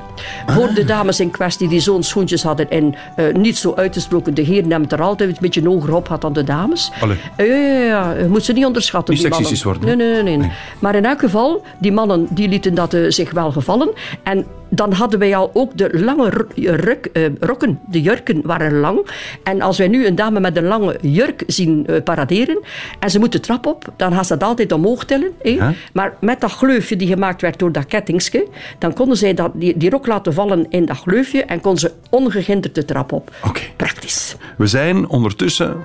Voor 0.48 0.74
de 0.74 0.86
dames 0.86 1.20
in 1.20 1.32
kwestie 1.32 1.68
die 1.68 1.80
zo'n 1.80 2.04
schoentjes 2.04 2.44
hadden 2.44 2.70
en 2.70 2.96
eh, 3.16 3.34
niet 3.34 3.58
zo 3.58 3.74
uitgesproken, 3.76 4.34
de 4.34 4.42
heer 4.42 4.68
neemt 4.68 4.92
er 4.92 5.02
altijd 5.02 5.30
een 5.30 5.36
beetje 5.40 5.66
hoger 5.68 5.96
op 5.96 6.08
had 6.08 6.22
dan 6.22 6.34
de 6.34 6.44
dames. 6.44 6.92
Eh, 7.36 7.48
ja, 7.48 7.56
ja, 7.56 7.84
ja, 7.84 8.12
je 8.14 8.28
moet 8.28 8.44
ze 8.44 8.54
niet 8.54 8.66
onderschatten. 8.66 9.14
Niet 9.14 9.24
seksistisch 9.24 9.64
worden, 9.64 9.86
Nee, 9.86 9.96
nee, 9.96 10.24
nee, 10.24 10.38
nee. 10.38 10.52
Maar 10.80 10.96
in 10.96 11.06
elk 11.06 11.20
geval, 11.20 11.64
die 11.78 11.92
mannen 11.92 12.28
die 12.30 12.48
lieten 12.50 12.74
dat 12.76 12.94
eh, 12.94 13.02
zich 13.08 13.32
wel 13.32 13.52
gevallen. 13.52 13.90
En 14.24 14.46
dan 14.70 14.92
hadden 14.94 15.20
wij 15.20 15.36
al 15.36 15.50
ook 15.54 15.78
de 15.78 15.90
lange 16.00 16.30
ru- 16.30 16.70
ruk, 16.76 17.10
rokken. 17.40 17.80
De 17.88 18.02
jurken 18.02 18.42
waren 18.44 18.80
lang. 18.80 19.08
En 19.44 19.62
als 19.62 19.78
wij 19.78 19.88
nu 19.88 20.06
een 20.06 20.16
dame 20.24 20.40
met 20.40 20.58
een 20.58 20.68
lange 20.68 20.98
jurk 21.02 21.44
zien 21.48 21.88
eh, 21.88 22.04
paraderen 22.04 22.60
en 23.00 23.10
ze 23.10 23.20
moet 23.20 23.32
de 23.32 23.40
trap 23.40 23.66
op, 23.66 23.86
dan 23.96 24.14
gaat 24.14 24.28
ze 24.28 24.38
dat 24.38 24.50
altijd 24.50 24.72
omhoog 24.72 25.06
tillen. 25.06 25.32
hè. 25.42 25.58
Maar 25.94 26.14
met 26.20 26.42
dat 26.42 26.52
gleufje 26.52 26.96
die 26.96 27.08
gemaakt 27.08 27.42
werd 27.42 27.60
door 27.60 27.72
dat 27.72 27.86
kettingske, 27.86 28.48
dan 28.80 28.94
konden 28.94 29.18
zij 29.18 29.34
dat, 29.34 29.52
die, 29.54 29.78
die 29.78 29.90
rok 29.90 30.08
laten 30.08 30.34
vallen 30.34 30.66
in 30.70 30.86
dat 30.86 30.98
gleufje 30.98 31.44
en 31.44 31.62
kon 31.62 31.78
ze 31.78 31.92
ongehinderd 32.10 32.76
de 32.76 32.86
trap 32.86 33.12
op. 33.12 33.32
Oké. 33.44 33.62
Praktisch. 33.76 34.36
We 34.58 34.68
zijn 34.68 35.10
ondertussen 35.10 35.76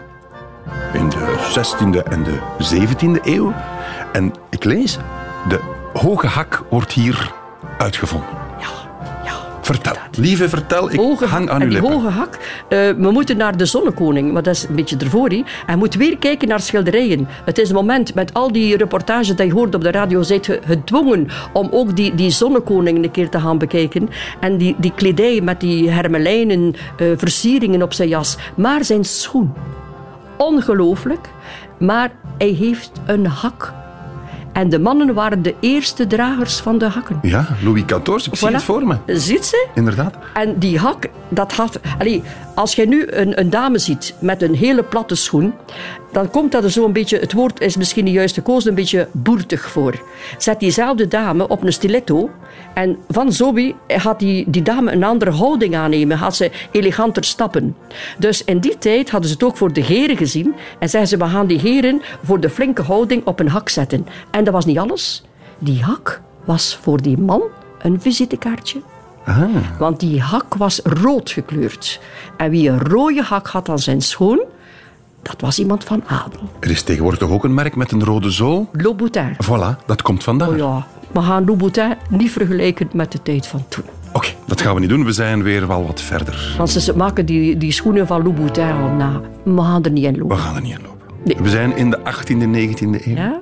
in 0.93 1.08
de 1.08 1.36
16e 1.58 2.02
en 2.10 2.23
de 2.23 2.39
17e 2.76 3.25
eeuw. 3.25 3.54
En 4.12 4.32
ik 4.50 4.65
lees, 4.65 4.99
de 5.49 5.60
hoge 5.93 6.26
hak 6.26 6.65
wordt 6.71 6.93
hier 6.93 7.32
uitgevonden. 7.78 8.48
Vertel, 9.69 9.95
lieve, 10.17 10.49
vertel. 10.49 10.91
Ik 10.93 10.99
Hoge 10.99 11.26
hang 11.26 11.50
aan 11.50 11.63
uw 11.63 11.69
die 11.69 11.81
lippen. 11.81 11.93
hoge 11.93 12.09
hak. 12.09 12.39
eh, 12.69 12.78
we 12.91 13.11
moeten 13.11 13.37
naar 13.37 13.57
de 13.57 13.67
Zonnekoning, 13.67 14.33
maar 14.33 14.43
dat 14.43 14.54
is 14.54 14.67
een 14.69 14.75
beetje 14.75 14.97
ervoor. 14.97 15.28
En 15.28 15.45
je 15.69 15.76
moet 15.76 15.95
weer 15.95 16.19
kijken 16.19 16.49
naar 16.49 16.61
schilderijen. 16.61 17.28
Het 17.45 17.59
is 17.59 17.69
het 17.69 17.76
moment, 17.76 18.15
met 18.15 18.35
al 18.35 18.52
die 18.52 18.76
reportages 18.76 19.37
die 19.37 19.47
je 19.47 19.52
hoort 19.52 19.75
op 19.75 19.83
de 19.83 19.91
radio, 19.91 20.23
zijt 20.23 20.47
je 20.47 20.61
gedwongen 20.67 21.28
om 21.52 21.69
ook 21.71 21.97
die, 21.97 22.15
die 22.15 22.31
Zonnekoning 22.31 23.04
een 23.04 23.11
keer 23.11 23.28
te 23.28 23.41
gaan 23.41 23.59
bekijken. 23.59 24.09
En 24.41 24.57
die, 24.57 24.75
die 24.78 24.93
kledij 24.95 25.41
met 25.41 25.61
die 25.61 25.91
hermelijnen, 25.91 26.75
eh, 26.97 27.07
versieringen 27.17 27.83
op 27.83 27.93
zijn 27.93 28.09
jas. 28.09 28.37
Maar 28.57 28.85
zijn 28.85 29.04
schoen. 29.04 29.52
Ongelooflijk. 30.37 31.28
Maar 31.78 32.11
hij 32.39 32.49
heeft 32.49 32.91
een 33.07 33.26
hak. 33.26 33.73
En 34.58 34.68
de 34.68 34.78
mannen 34.78 35.14
waren 35.14 35.42
de 35.42 35.54
eerste 35.60 36.06
dragers 36.06 36.56
van 36.60 36.78
de 36.78 36.84
hakken. 36.84 37.18
Ja, 37.23 37.47
Louis 37.62 37.84
XIV, 37.84 38.26
ik 38.26 38.34
zie 38.36 38.49
Voilà. 38.49 38.52
het 38.52 38.62
voor 38.62 38.86
me. 38.86 38.97
Ziet 39.06 39.44
ze? 39.44 39.66
Inderdaad. 39.75 40.14
En 40.34 40.58
die 40.58 40.78
hak, 40.78 41.06
dat 41.28 41.52
had... 41.52 41.80
Allee, 41.99 42.23
als 42.54 42.75
je 42.75 42.86
nu 42.86 43.06
een, 43.10 43.40
een 43.40 43.50
dame 43.50 43.78
ziet 43.78 44.14
met 44.18 44.42
een 44.42 44.54
hele 44.54 44.82
platte 44.82 45.14
schoen, 45.14 45.54
dan 46.12 46.30
komt 46.30 46.52
dat 46.52 46.64
er 46.64 46.71
zo 46.71 46.84
een 46.84 46.92
beetje... 46.92 47.18
Het 47.18 47.32
woord 47.32 47.60
is 47.60 47.76
misschien 47.76 48.04
niet 48.04 48.14
juist 48.14 48.34
gekozen, 48.34 48.68
een 48.68 48.75
beetje 48.75 49.08
boertig 49.12 49.71
voor. 49.71 50.02
Zet 50.38 50.60
diezelfde 50.60 51.08
dame 51.08 51.49
op 51.49 51.62
een 51.62 51.73
stiletto 51.73 52.30
en 52.75 52.99
van 53.08 53.32
Zoe 53.32 53.75
gaat 53.88 54.18
die, 54.18 54.44
die 54.50 54.62
dame 54.62 54.92
een 54.92 55.04
andere 55.04 55.30
houding 55.30 55.76
aannemen. 55.76 56.18
Gaat 56.18 56.36
ze 56.36 56.50
eleganter 56.71 57.25
stappen. 57.25 57.76
Dus 58.18 58.44
in 58.44 58.58
die 58.58 58.78
tijd 58.78 59.10
hadden 59.10 59.28
ze 59.28 59.34
het 59.34 59.44
ook 59.44 59.56
voor 59.56 59.73
de 59.73 59.80
heren 59.80 60.16
gezien 60.16 60.54
en 60.78 60.88
zeiden 60.88 61.10
ze, 61.10 61.25
we 61.25 61.30
gaan 61.30 61.47
die 61.47 61.60
heren 61.60 62.02
voor 62.25 62.40
de 62.40 62.50
flinke 62.50 62.82
houding 62.82 63.26
op 63.26 63.40
een 63.40 63.49
hak 63.49 63.68
zetten. 63.68 64.06
En 64.30 64.44
dat 64.44 64.52
was 64.52 64.64
niet 64.64 64.78
alles. 64.78 65.25
Die 65.58 65.82
hak 65.82 66.21
was 66.44 66.78
voor 66.82 67.02
die 67.02 67.18
man 67.18 67.42
een 67.82 68.00
visitekaartje. 68.00 68.80
Want 69.78 70.00
die 70.00 70.21
hak 70.21 70.54
was 70.54 70.80
rood 70.84 71.30
gekleurd. 71.30 72.00
En 72.36 72.50
wie 72.50 72.68
een 72.68 72.80
rode 72.80 73.23
hak 73.23 73.47
had 73.47 73.68
aan 73.68 73.78
zijn 73.78 74.02
schoen, 74.02 74.42
dat 75.23 75.41
was 75.41 75.59
iemand 75.59 75.85
van 75.85 76.02
adel. 76.07 76.41
Er 76.61 76.71
is 76.71 76.83
tegenwoordig 76.83 77.19
toch 77.21 77.31
ook 77.31 77.45
een 77.45 77.54
merk 77.54 77.76
met 77.76 77.93
een 77.93 78.04
rode 78.04 78.31
zool? 78.31 78.69
Louboutin. 78.73 79.37
Voilà, 79.45 79.85
dat 79.87 80.02
komt 80.02 80.25
vandaar. 80.25 80.49
Oh 80.49 80.57
ja, 80.57 80.87
we 81.13 81.21
gaan 81.21 81.45
Louboutin 81.45 81.95
niet 82.11 82.31
vergelijken 82.31 82.89
met 82.93 83.13
de 83.13 83.23
tijd 83.23 83.47
van 83.47 83.65
toen. 83.69 83.85
Oké, 84.13 84.28
dat 84.47 84.61
gaan 84.61 84.75
we 84.75 84.81
niet 84.81 84.89
doen. 84.89 85.04
We 85.04 85.13
zijn 85.13 85.43
weer 85.43 85.67
wel 85.67 85.87
wat 85.87 86.00
verder. 86.00 86.54
Want 86.57 86.71
ze 86.71 86.97
maken 86.97 87.26
die, 87.26 87.57
die 87.57 87.73
schoenen 87.73 88.07
van 88.07 88.23
Louboutin 88.23 88.71
al 88.73 88.89
na. 88.91 89.21
We 89.45 89.61
gaan 89.63 89.85
er 89.85 89.91
niet 89.91 90.04
in 90.04 90.13
We 90.13 90.19
lopen. 90.19 90.39
gaan 90.39 90.54
er 90.57 90.63
niet 90.63 90.73
in 90.78 90.83
lopen. 90.83 90.97
Nee. 91.25 91.37
We 91.43 91.49
zijn 91.49 91.76
in 91.76 91.91
de 91.91 91.99
18e, 91.99 92.33
19e 92.33 93.07
eeuw. 93.07 93.15
Ja? 93.15 93.41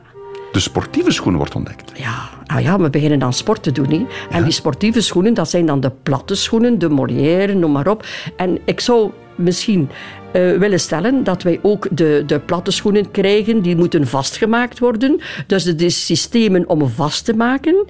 De 0.53 0.61
sportieve 0.61 1.11
schoen 1.11 1.37
wordt 1.37 1.55
ontdekt. 1.55 1.93
Ja, 1.95 2.15
ah 2.47 2.61
ja, 2.61 2.79
we 2.79 2.91
beginnen 2.91 3.19
dan 3.19 3.33
sport 3.33 3.62
te 3.62 3.73
doen. 3.73 3.89
Hè. 3.91 4.07
En 4.31 4.43
die 4.43 4.53
sportieve 4.53 5.01
schoenen, 5.01 5.35
dat 5.35 5.51
zijn 5.51 5.67
dan 5.67 5.81
de 5.81 5.93
platte 6.03 6.35
schoenen, 6.35 6.79
de 6.79 6.89
Molière, 6.89 7.55
noem 7.55 7.73
maar 7.73 7.87
op. 7.89 8.07
En 8.37 8.59
ik 8.65 8.81
zou 8.81 9.11
misschien 9.37 9.88
eh, 10.33 10.57
willen 10.59 10.81
stellen 10.81 11.25
dat 11.25 11.42
wij 11.42 11.59
ook 11.62 11.88
de, 11.90 12.22
de 12.27 12.38
platte 12.40 12.70
schoenen 12.70 13.11
krijgen, 13.11 13.62
die 13.62 13.77
moeten 13.77 14.07
vastgemaakt 14.07 14.79
worden. 14.79 15.20
Dus 15.46 15.64
de, 15.64 15.75
de 15.75 15.90
systemen 15.90 16.68
om 16.68 16.88
vast 16.88 17.25
te 17.25 17.35
maken, 17.35 17.85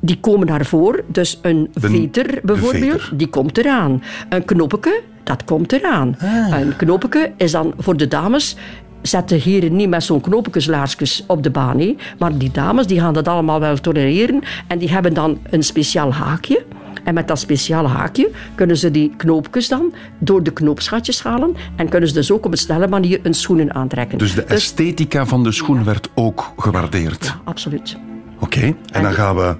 die 0.00 0.18
komen 0.20 0.46
daarvoor. 0.46 1.04
Dus 1.06 1.38
een 1.42 1.70
De- 1.72 1.80
veter 1.80 2.40
bijvoorbeeld, 2.42 3.00
veter. 3.02 3.16
die 3.16 3.28
komt 3.28 3.58
eraan. 3.58 4.02
Een 4.28 4.44
knoppeke, 4.44 5.00
dat 5.24 5.44
komt 5.44 5.72
eraan. 5.72 6.16
Een 6.50 6.76
knoppeke 6.76 7.32
is 7.36 7.50
dan 7.52 7.74
voor 7.78 7.96
de 7.96 8.08
dames 8.08 8.56
zet 9.02 9.28
de 9.28 9.34
heren 9.36 9.76
niet 9.76 9.88
met 9.88 10.02
zo'n 10.02 10.20
knoopjeslaarsjes 10.20 11.24
op 11.26 11.42
de 11.42 11.50
baan. 11.50 11.96
Maar 12.18 12.38
die 12.38 12.50
dames 12.50 12.86
die 12.86 13.00
gaan 13.00 13.14
dat 13.14 13.28
allemaal 13.28 13.60
wel 13.60 13.76
tolereren. 13.76 14.40
En 14.66 14.78
die 14.78 14.90
hebben 14.90 15.14
dan 15.14 15.38
een 15.50 15.62
speciaal 15.62 16.12
haakje. 16.12 16.64
En 17.08 17.14
met 17.14 17.28
dat 17.28 17.38
speciale 17.38 17.88
haakje 17.88 18.30
kunnen 18.54 18.76
ze 18.76 18.90
die 18.90 19.12
knoopjes 19.16 19.68
dan 19.68 19.94
door 20.18 20.42
de 20.42 20.52
knoopsgatjes 20.52 21.22
halen. 21.22 21.56
En 21.76 21.88
kunnen 21.88 22.08
ze 22.08 22.14
dus 22.14 22.32
ook 22.32 22.44
op 22.46 22.52
een 22.52 22.58
snelle 22.58 22.88
manier 22.88 23.20
een 23.22 23.34
schoenen 23.34 23.74
aantrekken. 23.74 24.18
Dus 24.18 24.34
de 24.34 24.42
esthetica 24.42 25.26
van 25.26 25.42
de 25.42 25.52
schoen 25.52 25.84
werd 25.84 26.08
ook 26.14 26.52
gewaardeerd. 26.56 27.36
absoluut. 27.44 27.96
Oké, 28.38 28.74
en 28.92 29.02
dan 29.02 29.12
gaan 29.12 29.36
we 29.36 29.56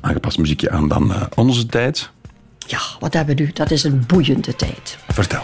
Aangepast 0.00 0.38
muziekje 0.38 0.70
aan 0.70 0.88
dan 0.88 1.12
eh, 1.12 1.22
onze 1.34 1.66
tijd. 1.66 2.10
Ja, 2.66 2.78
wat 3.00 3.14
hebben 3.14 3.36
we 3.36 3.42
nu? 3.42 3.50
Dat 3.52 3.70
is 3.70 3.84
een 3.84 4.04
boeiende 4.06 4.56
tijd. 4.56 4.98
Vertel. 5.08 5.42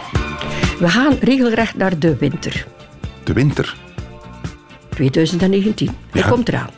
We 0.79 0.89
gaan 0.89 1.13
regelrecht 1.19 1.75
naar 1.77 1.99
de 1.99 2.15
winter. 2.15 2.65
De 3.23 3.33
winter. 3.33 3.75
2019. 4.89 5.89
Hij 6.11 6.21
Ja. 6.21 6.27
komt 6.27 6.47
eraan. 6.47 6.69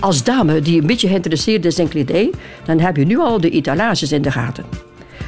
Als 0.00 0.24
dame 0.24 0.60
die 0.60 0.80
een 0.80 0.86
beetje 0.86 1.08
geïnteresseerd 1.08 1.64
is 1.64 1.78
in 1.78 1.88
kledij, 1.88 2.30
dan 2.64 2.80
heb 2.80 2.96
je 2.96 3.04
nu 3.04 3.18
al 3.18 3.40
de 3.40 3.50
etalages 3.50 4.12
in 4.12 4.22
de 4.22 4.30
gaten. 4.30 4.64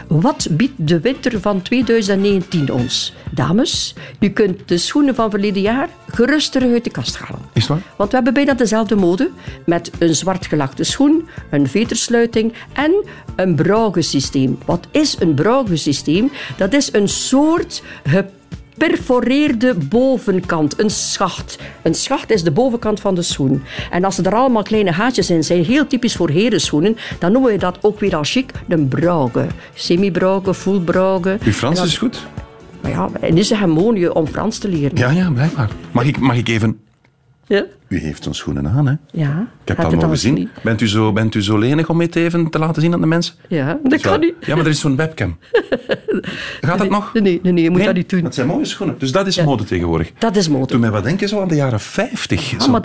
Wat 0.08 0.48
biedt 0.50 0.88
de 0.88 1.00
winter 1.00 1.40
van 1.40 1.62
2019 1.62 2.72
ons? 2.72 3.14
Dames, 3.30 3.94
u 4.20 4.28
kunt 4.28 4.68
de 4.68 4.78
schoenen 4.78 5.14
van 5.14 5.30
verleden 5.30 5.62
jaar 5.62 5.88
gerust 6.06 6.52
terug 6.52 6.72
uit 6.72 6.84
de 6.84 6.90
kast 6.90 7.16
halen. 7.16 7.40
Is 7.52 7.66
waar? 7.66 7.82
Want 7.96 8.10
we 8.10 8.16
hebben 8.16 8.34
bijna 8.34 8.54
dezelfde 8.54 8.96
mode, 8.96 9.30
met 9.66 9.90
een 9.98 10.14
zwart 10.14 10.46
gelakte 10.46 10.84
schoen, 10.84 11.28
een 11.50 11.68
vetersluiting 11.68 12.52
en 12.72 13.04
een 13.36 13.54
braugesysteem. 13.54 14.58
Wat 14.64 14.86
is 14.90 15.16
een 15.20 15.34
braugesysteem? 15.34 16.30
Dat 16.56 16.72
is 16.72 16.92
een 16.92 17.08
soort 17.08 17.82
geperforeerde 18.78 19.74
bovenkant, 19.74 20.80
een 20.80 20.90
schacht. 20.90 21.58
Een 21.82 21.94
schacht 21.94 22.30
is 22.30 22.42
de 22.42 22.50
bovenkant 22.50 23.00
van 23.00 23.14
de 23.14 23.22
schoen. 23.22 23.62
En 23.90 24.04
als 24.04 24.18
er 24.18 24.34
allemaal 24.34 24.62
kleine 24.62 24.92
gaatjes 24.92 25.30
in 25.30 25.44
zijn, 25.44 25.64
heel 25.64 25.86
typisch 25.86 26.16
voor 26.16 26.30
herenschoenen, 26.30 26.96
dan 27.18 27.32
noemen 27.32 27.52
we 27.52 27.58
dat 27.58 27.78
ook 27.80 28.00
weer 28.00 28.16
al 28.16 28.24
chic 28.24 28.50
een 28.68 28.88
brauge. 28.88 29.46
Semi-brauge, 29.74 30.54
full 30.54 30.80
brauge. 30.80 31.38
Uw 31.44 31.52
Frans 31.52 31.74
En 31.76 31.82
dat- 31.82 31.92
is 31.92 31.98
goed? 31.98 32.26
Maar 32.80 32.90
ja, 32.90 33.08
het 33.20 33.38
is 33.38 33.50
een 33.50 33.56
harmonie 33.56 34.14
om 34.14 34.26
Frans 34.26 34.58
te 34.58 34.68
leren. 34.68 34.96
Ja, 34.96 35.10
ja, 35.10 35.30
blijkbaar. 35.30 35.68
Mag 35.90 36.04
ik, 36.04 36.18
mag 36.18 36.36
ik 36.36 36.48
even... 36.48 36.78
Ja? 37.48 37.64
U 37.88 37.98
heeft 37.98 38.22
zo'n 38.22 38.34
schoenen 38.34 38.68
aan, 38.68 38.86
hè? 38.86 38.92
Ja. 39.10 39.46
Ik 39.62 39.68
heb 39.68 39.76
dat 39.76 39.94
mogen 39.94 40.18
zien. 40.18 40.32
gezien? 40.34 40.50
Bent 40.62 40.80
u, 40.80 40.88
zo, 40.88 41.12
bent 41.12 41.34
u 41.34 41.42
zo 41.42 41.58
lenig 41.58 41.88
om 41.88 42.00
het 42.00 42.16
even 42.16 42.50
te 42.50 42.58
laten 42.58 42.82
zien 42.82 42.92
aan 42.92 43.00
de 43.00 43.06
mensen? 43.06 43.34
Ja, 43.48 43.78
dat 43.82 44.00
Zo. 44.00 44.10
kan 44.10 44.20
niet. 44.20 44.34
Ja, 44.40 44.54
maar 44.56 44.64
er 44.64 44.70
is 44.70 44.80
zo'n 44.80 44.96
webcam. 44.96 45.36
Gaat 46.60 46.78
dat 46.78 46.90
nog? 46.90 47.12
Nee, 47.12 47.40
nee, 47.42 47.52
nee, 47.52 47.62
je 47.64 47.70
moet 47.70 47.84
dat 47.84 47.94
niet 47.94 48.10
doen. 48.10 48.22
Dat 48.22 48.34
zijn 48.34 48.46
mooie 48.46 48.64
schoenen. 48.64 48.98
Dus 48.98 49.12
dat 49.12 49.26
is 49.26 49.42
mode 49.42 49.64
tegenwoordig. 49.64 50.12
Dat 50.18 50.36
is 50.36 50.48
mode. 50.48 50.66
Doe 50.66 50.78
mij 50.78 50.90
wat 50.90 51.04
denken 51.04 51.28
zo 51.28 51.40
aan 51.40 51.48
de 51.48 51.54
jaren 51.54 51.80
50. 51.80 52.50
Ja, 52.50 52.60
Zo. 52.60 52.70
maar 52.70 52.82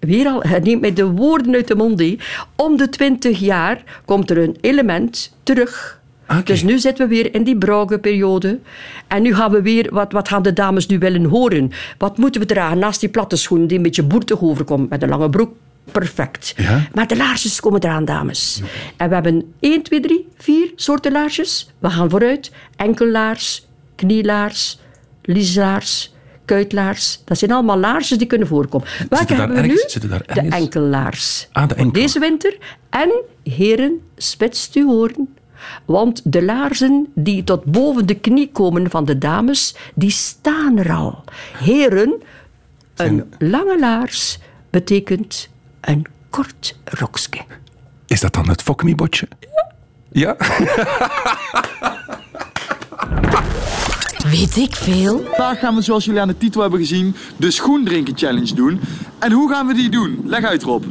weer 0.00 0.26
al, 0.26 0.42
het 0.42 0.64
neemt 0.64 0.80
mij 0.80 0.92
de 0.92 1.04
woorden 1.06 1.54
uit 1.54 1.68
de 1.68 1.74
mond. 1.74 1.98
hé. 2.00 2.16
Om 2.56 2.76
de 2.76 2.88
twintig 2.88 3.38
jaar 3.38 3.82
komt 4.04 4.30
er 4.30 4.38
een 4.38 4.56
element 4.60 5.36
terug. 5.42 6.00
Ah. 6.32 6.44
Dus 6.44 6.62
nu 6.62 6.78
zitten 6.78 7.08
we 7.08 7.14
weer 7.14 7.34
in 7.34 7.44
die 7.44 7.58
periode. 8.00 8.58
En 9.06 9.22
nu 9.22 9.34
gaan 9.34 9.50
we 9.50 9.62
weer, 9.62 9.88
wat, 9.90 10.12
wat 10.12 10.28
gaan 10.28 10.42
de 10.42 10.52
dames 10.52 10.86
nu 10.86 10.98
willen 10.98 11.24
horen? 11.24 11.70
Wat 11.98 12.16
moeten 12.18 12.40
we 12.40 12.46
dragen 12.46 12.78
naast 12.78 13.00
die 13.00 13.08
platte 13.08 13.36
schoen 13.36 13.66
die 13.66 13.76
een 13.76 13.82
beetje 13.82 14.02
boertig 14.02 14.42
overkomt 14.42 14.90
met 14.90 15.02
een 15.02 15.08
lange 15.08 15.30
broek? 15.30 15.54
Perfect. 15.92 16.54
Ja. 16.56 16.88
Maar 16.94 17.06
de 17.06 17.16
laarsjes 17.16 17.60
komen 17.60 17.84
eraan, 17.84 18.04
dames. 18.04 18.60
En 18.96 19.08
we 19.08 19.14
hebben 19.14 19.54
1, 19.60 19.82
2, 19.82 20.00
3, 20.00 20.28
4 20.36 20.72
soorten 20.76 21.12
laarsjes. 21.12 21.70
We 21.78 21.90
gaan 21.90 22.10
vooruit. 22.10 22.52
Enkellaars, 22.76 23.66
knielaars, 23.94 24.78
lieslaars, 25.22 26.14
kuitlaars. 26.44 27.20
Dat 27.24 27.38
zijn 27.38 27.52
allemaal 27.52 27.78
laarsjes 27.78 28.18
die 28.18 28.26
kunnen 28.26 28.46
voorkomen. 28.48 28.88
Welke 29.08 29.34
hebben 29.34 29.56
we 29.56 29.62
ergens- 29.62 29.98
nu? 30.02 30.08
de 30.08 30.40
enkellaars. 30.56 31.48
Ah, 31.52 31.68
de 31.68 31.74
enkel. 31.74 32.02
Deze 32.02 32.18
winter. 32.18 32.56
En 32.90 33.22
heren, 33.42 34.00
spitst 34.16 34.74
uw 34.74 34.90
oren. 34.90 35.28
Want 35.84 36.20
de 36.24 36.44
laarzen 36.44 37.06
die 37.14 37.44
tot 37.44 37.64
boven 37.64 38.06
de 38.06 38.14
knie 38.14 38.50
komen 38.52 38.90
van 38.90 39.04
de 39.04 39.18
dames, 39.18 39.74
die 39.94 40.10
staan 40.10 40.78
er 40.78 40.92
al. 40.92 41.24
Heren, 41.58 42.22
een 42.96 43.32
lange 43.38 43.78
laars 43.78 44.38
betekent 44.70 45.48
een 45.80 46.06
kort 46.30 46.76
rokske. 46.84 47.38
Is 48.06 48.20
dat 48.20 48.34
dan 48.34 48.48
het 48.48 48.62
fokmiebotje? 48.62 49.28
Ja. 50.12 50.36
Weet 54.30 54.56
ik 54.56 54.76
veel? 54.76 55.22
Vandaag 55.24 55.58
gaan 55.58 55.74
we, 55.74 55.82
zoals 55.82 56.04
jullie 56.04 56.20
aan 56.20 56.28
de 56.28 56.38
titel 56.38 56.60
hebben 56.60 56.78
gezien, 56.78 57.14
de 57.36 57.50
schoendrinken 57.50 58.16
challenge 58.16 58.54
doen. 58.54 58.80
En 59.18 59.32
hoe 59.32 59.50
gaan 59.50 59.66
we 59.66 59.74
die 59.74 59.90
doen? 59.90 60.20
Leg 60.24 60.44
uit, 60.44 60.62
Rob. 60.62 60.84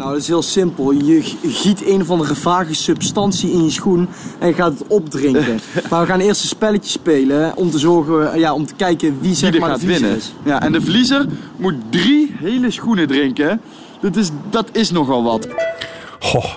Nou, 0.00 0.12
dat 0.12 0.20
is 0.20 0.28
heel 0.28 0.42
simpel. 0.42 0.92
Je 0.92 1.22
giet 1.42 1.86
een 1.86 2.00
of 2.00 2.10
andere 2.10 2.34
vage 2.34 2.74
substantie 2.74 3.52
in 3.52 3.64
je 3.64 3.70
schoen 3.70 4.08
en 4.38 4.48
je 4.48 4.54
gaat 4.54 4.78
het 4.78 4.86
opdrinken. 4.86 5.60
maar 5.90 6.00
we 6.00 6.06
gaan 6.06 6.20
eerst 6.20 6.42
een 6.42 6.48
spelletje 6.48 6.90
spelen 6.90 7.56
om 7.56 7.70
te 7.70 7.78
zorgen, 7.78 8.38
ja, 8.38 8.54
om 8.54 8.66
te 8.66 8.74
kijken 8.74 9.20
wie 9.20 9.34
zeg 9.34 9.50
Wie 9.50 9.60
er 9.60 9.66
maar 9.66 9.70
gaat 9.70 9.80
de 9.80 9.86
winnen. 9.86 10.16
is. 10.16 10.32
Ja, 10.44 10.62
en 10.62 10.72
de 10.72 10.80
verliezer 10.80 11.26
moet 11.56 11.74
drie 11.90 12.32
hele 12.36 12.70
schoenen 12.70 13.06
drinken. 13.06 13.60
Dat 14.00 14.16
is, 14.16 14.30
dat 14.50 14.68
is 14.72 14.90
nogal 14.90 15.22
wat. 15.22 15.48
Goh, 16.18 16.54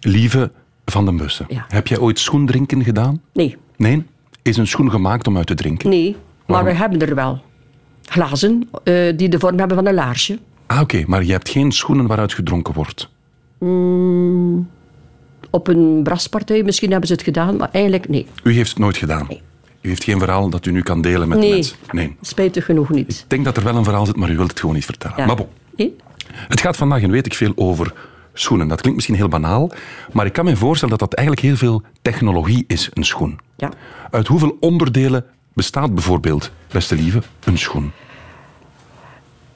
lieve 0.00 0.50
Van 0.84 1.04
den 1.04 1.16
Bussen. 1.16 1.46
Ja. 1.48 1.64
Heb 1.68 1.86
jij 1.86 1.98
ooit 1.98 2.18
schoendrinken 2.18 2.84
gedaan? 2.84 3.20
Nee, 3.32 3.56
Nee? 3.76 4.04
Is 4.42 4.56
een 4.56 4.66
schoen 4.66 4.90
gemaakt 4.90 5.26
om 5.26 5.36
uit 5.36 5.46
te 5.46 5.54
drinken? 5.54 5.88
nee, 5.88 6.10
maar 6.10 6.20
Waarom? 6.46 6.68
we 6.68 6.74
hebben 6.78 7.08
er 7.08 7.14
wel. 7.14 7.42
Glazen 8.02 8.68
eh, 8.84 9.16
die 9.16 9.28
de 9.28 9.38
vorm 9.38 9.58
hebben 9.58 9.76
van 9.76 9.86
een 9.86 9.94
laarsje. 9.94 10.38
Ah, 10.66 10.80
oké. 10.80 11.04
Maar 11.06 11.24
je 11.24 11.32
hebt 11.32 11.48
geen 11.48 11.72
schoenen 11.72 12.06
waaruit 12.06 12.32
gedronken 12.32 12.74
wordt. 12.74 13.12
Op 15.50 15.68
een 15.68 16.00
braspartij 16.02 16.62
misschien 16.62 16.90
hebben 16.90 17.08
ze 17.08 17.14
het 17.14 17.22
gedaan, 17.22 17.56
maar 17.56 17.68
eigenlijk 17.72 18.08
nee. 18.08 18.26
U 18.42 18.52
heeft 18.52 18.70
het 18.70 18.78
nooit 18.78 18.96
gedaan. 18.96 19.26
U 19.80 19.88
heeft 19.88 20.04
geen 20.04 20.18
verhaal 20.18 20.50
dat 20.50 20.66
u 20.66 20.70
nu 20.70 20.82
kan 20.82 21.00
delen 21.00 21.28
met 21.28 21.40
de 21.40 21.48
mensen. 21.48 21.76
Nee. 21.90 22.16
Spijtig 22.20 22.64
genoeg 22.64 22.88
niet. 22.88 23.10
Ik 23.10 23.24
denk 23.30 23.44
dat 23.44 23.56
er 23.56 23.64
wel 23.64 23.76
een 23.76 23.84
verhaal 23.84 24.06
zit, 24.06 24.16
maar 24.16 24.30
u 24.30 24.36
wilt 24.36 24.50
het 24.50 24.60
gewoon 24.60 24.74
niet 24.74 24.84
vertellen. 24.84 25.16
Ja. 25.16 25.26
Maar 25.26 25.36
bon. 25.36 25.46
Nee? 25.76 25.96
Het 26.34 26.60
gaat 26.60 26.76
vandaag 26.76 27.02
en 27.02 27.10
weet 27.10 27.26
ik 27.26 27.34
veel 27.34 27.52
over 27.54 27.94
schoenen. 28.32 28.68
Dat 28.68 28.80
klinkt 28.80 28.96
misschien 28.96 29.16
heel 29.16 29.28
banaal, 29.28 29.70
maar 30.12 30.26
ik 30.26 30.32
kan 30.32 30.44
me 30.44 30.56
voorstellen 30.56 30.98
dat 30.98 31.08
dat 31.08 31.18
eigenlijk 31.18 31.46
heel 31.46 31.56
veel 31.56 31.82
technologie 32.02 32.64
is, 32.66 32.88
een 32.92 33.04
schoen. 33.04 33.38
Ja. 33.56 33.70
Uit 34.10 34.26
hoeveel 34.26 34.56
onderdelen 34.60 35.24
bestaat 35.52 35.94
bijvoorbeeld, 35.94 36.50
beste 36.72 36.94
lieve, 36.94 37.22
een 37.44 37.58
schoen? 37.58 37.92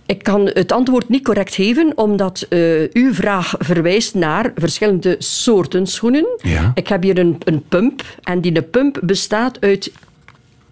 Ik 0.08 0.22
kan 0.22 0.50
het 0.52 0.72
antwoord 0.72 1.08
niet 1.08 1.24
correct 1.24 1.54
geven, 1.54 1.92
omdat 1.94 2.46
eh, 2.48 2.58
uw 2.92 3.14
vraag 3.14 3.54
verwijst 3.58 4.14
naar 4.14 4.52
verschillende 4.54 5.16
soorten 5.18 5.86
schoenen. 5.86 6.26
Ja. 6.42 6.72
Ik 6.74 6.88
heb 6.88 7.02
hier 7.02 7.18
een, 7.18 7.36
een 7.44 7.62
pump 7.68 8.02
en 8.22 8.40
die 8.40 8.62
pump 8.62 9.00
bestaat 9.02 9.60
uit 9.60 9.92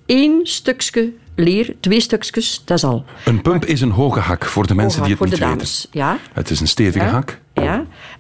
één 0.06 0.40
stukje 0.42 1.12
leer, 1.34 1.74
twee 1.80 2.00
stukjes, 2.00 2.62
dat 2.64 2.76
is 2.76 2.84
al. 2.84 3.04
Een 3.24 3.42
pump 3.42 3.64
is 3.64 3.80
een 3.80 3.90
hoge 3.90 4.20
hak 4.20 4.44
voor 4.44 4.66
de 4.66 4.74
mensen 4.74 5.00
die 5.00 5.10
het 5.10 5.18
voor 5.18 5.28
niet 5.28 5.38
weten. 5.38 5.88
Ja. 5.90 6.18
Het 6.32 6.50
is 6.50 6.60
een 6.60 6.68
stevige 6.68 7.04
Ja. 7.04 7.10
hak. 7.10 7.40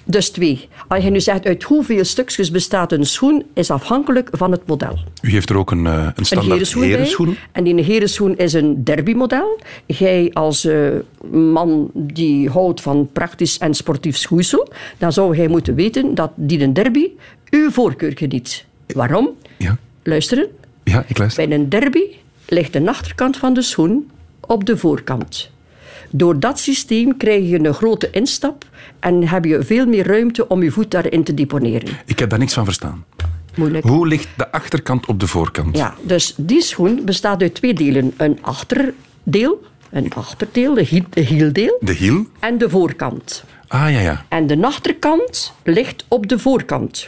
Dus 0.08 0.30
twee. 0.30 0.68
Als 0.88 1.04
je 1.04 1.10
nu 1.10 1.20
zegt 1.20 1.46
uit 1.46 1.62
hoeveel 1.62 2.04
stukjes 2.04 2.50
bestaat 2.50 2.92
een 2.92 3.06
schoen, 3.06 3.44
is 3.54 3.70
afhankelijk 3.70 4.28
van 4.32 4.50
het 4.50 4.66
model. 4.66 4.98
U 5.22 5.30
heeft 5.30 5.50
er 5.50 5.56
ook 5.56 5.70
een, 5.70 5.86
eh, 5.86 5.92
een 5.92 6.12
Een 6.14 6.24
standaard 6.24 6.52
herenschoen, 6.52 6.82
herenschoen. 6.82 7.26
bij. 7.26 7.36
En 7.52 7.64
die 7.64 7.82
herenschoen 7.82 8.36
is 8.36 8.52
een 8.52 8.84
derbymodel. 8.84 9.60
Jij 9.86 10.30
als 10.32 10.64
eh, 10.64 10.88
man 11.32 11.90
die 11.94 12.48
houdt 12.50 12.80
van 12.80 13.08
praktisch 13.12 13.58
en 13.58 13.74
sportief 13.74 14.16
schoeisel, 14.16 14.68
dan 14.98 15.12
zou 15.12 15.36
jij 15.36 15.48
moeten 15.48 15.74
weten 15.74 16.14
dat 16.14 16.30
die 16.34 16.60
een 16.62 16.72
derby 16.72 17.10
uw 17.50 17.70
voorkeur 17.70 18.12
geniet. 18.14 18.64
Waarom? 18.86 19.30
Ja. 19.58 19.76
Luisteren. 20.02 20.46
ja, 20.84 21.04
ik 21.06 21.18
luister. 21.18 21.48
Bij 21.48 21.56
een 21.58 21.68
derby 21.68 22.02
ligt 22.48 22.72
de 22.72 22.88
achterkant 22.88 23.36
van 23.36 23.54
de 23.54 23.62
schoen 23.62 24.10
op 24.40 24.64
de 24.64 24.76
voorkant. 24.76 25.50
Door 26.10 26.40
dat 26.40 26.58
systeem 26.58 27.16
krijg 27.16 27.48
je 27.48 27.64
een 27.64 27.74
grote 27.74 28.10
instap 28.10 28.64
en 29.00 29.28
heb 29.28 29.44
je 29.44 29.62
veel 29.62 29.86
meer 29.86 30.06
ruimte 30.06 30.48
om 30.48 30.62
je 30.62 30.70
voet 30.70 30.90
daarin 30.90 31.24
te 31.24 31.34
deponeren. 31.34 31.88
Ik 32.06 32.18
heb 32.18 32.30
daar 32.30 32.38
niks 32.38 32.52
van 32.54 32.64
verstaan. 32.64 33.04
Moeilijk. 33.56 33.84
Hoe 33.84 34.06
ligt 34.06 34.28
de 34.36 34.52
achterkant 34.52 35.06
op 35.06 35.20
de 35.20 35.26
voorkant? 35.26 35.76
Ja, 35.76 35.94
dus 36.02 36.34
die 36.36 36.62
schoen 36.62 37.00
bestaat 37.04 37.42
uit 37.42 37.54
twee 37.54 37.74
delen. 37.74 38.14
Een 38.16 38.38
achterdeel, 38.40 39.64
een 39.90 40.12
achterdeel, 40.14 40.74
de 40.74 40.82
hiel- 40.82 41.04
de 41.10 41.20
hieldeel, 41.20 41.76
De 41.80 41.92
hiel? 41.92 42.26
en 42.40 42.58
de 42.58 42.70
voorkant. 42.70 43.44
Ah, 43.68 43.80
ja, 43.92 44.00
ja. 44.00 44.24
En 44.28 44.46
de 44.46 44.62
achterkant 44.62 45.52
ligt 45.64 46.04
op 46.08 46.28
de 46.28 46.38
voorkant. 46.38 47.06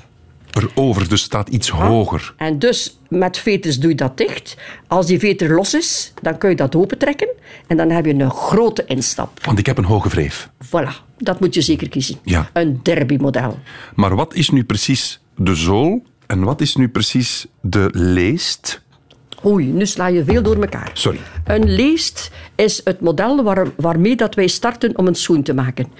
Erover, 0.50 1.08
dus 1.08 1.22
staat 1.22 1.48
iets 1.48 1.68
hoger. 1.68 2.34
En 2.36 2.58
dus 2.58 2.97
met 3.08 3.38
veters 3.38 3.78
doe 3.78 3.90
je 3.90 3.96
dat 3.96 4.16
dicht. 4.16 4.56
Als 4.86 5.06
die 5.06 5.18
veter 5.18 5.54
los 5.54 5.74
is, 5.74 6.12
dan 6.22 6.38
kun 6.38 6.50
je 6.50 6.56
dat 6.56 6.74
opentrekken. 6.74 7.28
En 7.66 7.76
dan 7.76 7.90
heb 7.90 8.04
je 8.04 8.14
een 8.14 8.30
grote 8.30 8.84
instap. 8.86 9.44
Want 9.44 9.58
ik 9.58 9.66
heb 9.66 9.78
een 9.78 9.84
hoge 9.84 10.08
wreef. 10.08 10.50
Voilà, 10.66 10.92
dat 11.18 11.40
moet 11.40 11.54
je 11.54 11.60
zeker 11.60 11.88
kiezen. 11.88 12.16
Ja. 12.22 12.50
Een 12.52 12.80
derbymodel. 12.82 13.58
Maar 13.94 14.14
wat 14.14 14.34
is 14.34 14.50
nu 14.50 14.64
precies 14.64 15.20
de 15.36 15.54
zool 15.54 16.02
en 16.26 16.42
wat 16.42 16.60
is 16.60 16.76
nu 16.76 16.88
precies 16.88 17.46
de 17.60 17.88
leest? 17.92 18.82
Oei, 19.44 19.66
nu 19.66 19.86
sla 19.86 20.06
je 20.06 20.24
veel 20.24 20.42
door 20.42 20.56
elkaar. 20.56 20.90
Sorry. 20.92 21.18
Een 21.44 21.70
leest 21.70 22.30
is 22.54 22.80
het 22.84 23.00
model 23.00 23.42
waar, 23.42 23.66
waarmee 23.76 24.16
dat 24.16 24.34
wij 24.34 24.46
starten 24.46 24.98
om 24.98 25.06
een 25.06 25.14
schoen 25.14 25.42
te 25.42 25.54
maken. 25.54 25.92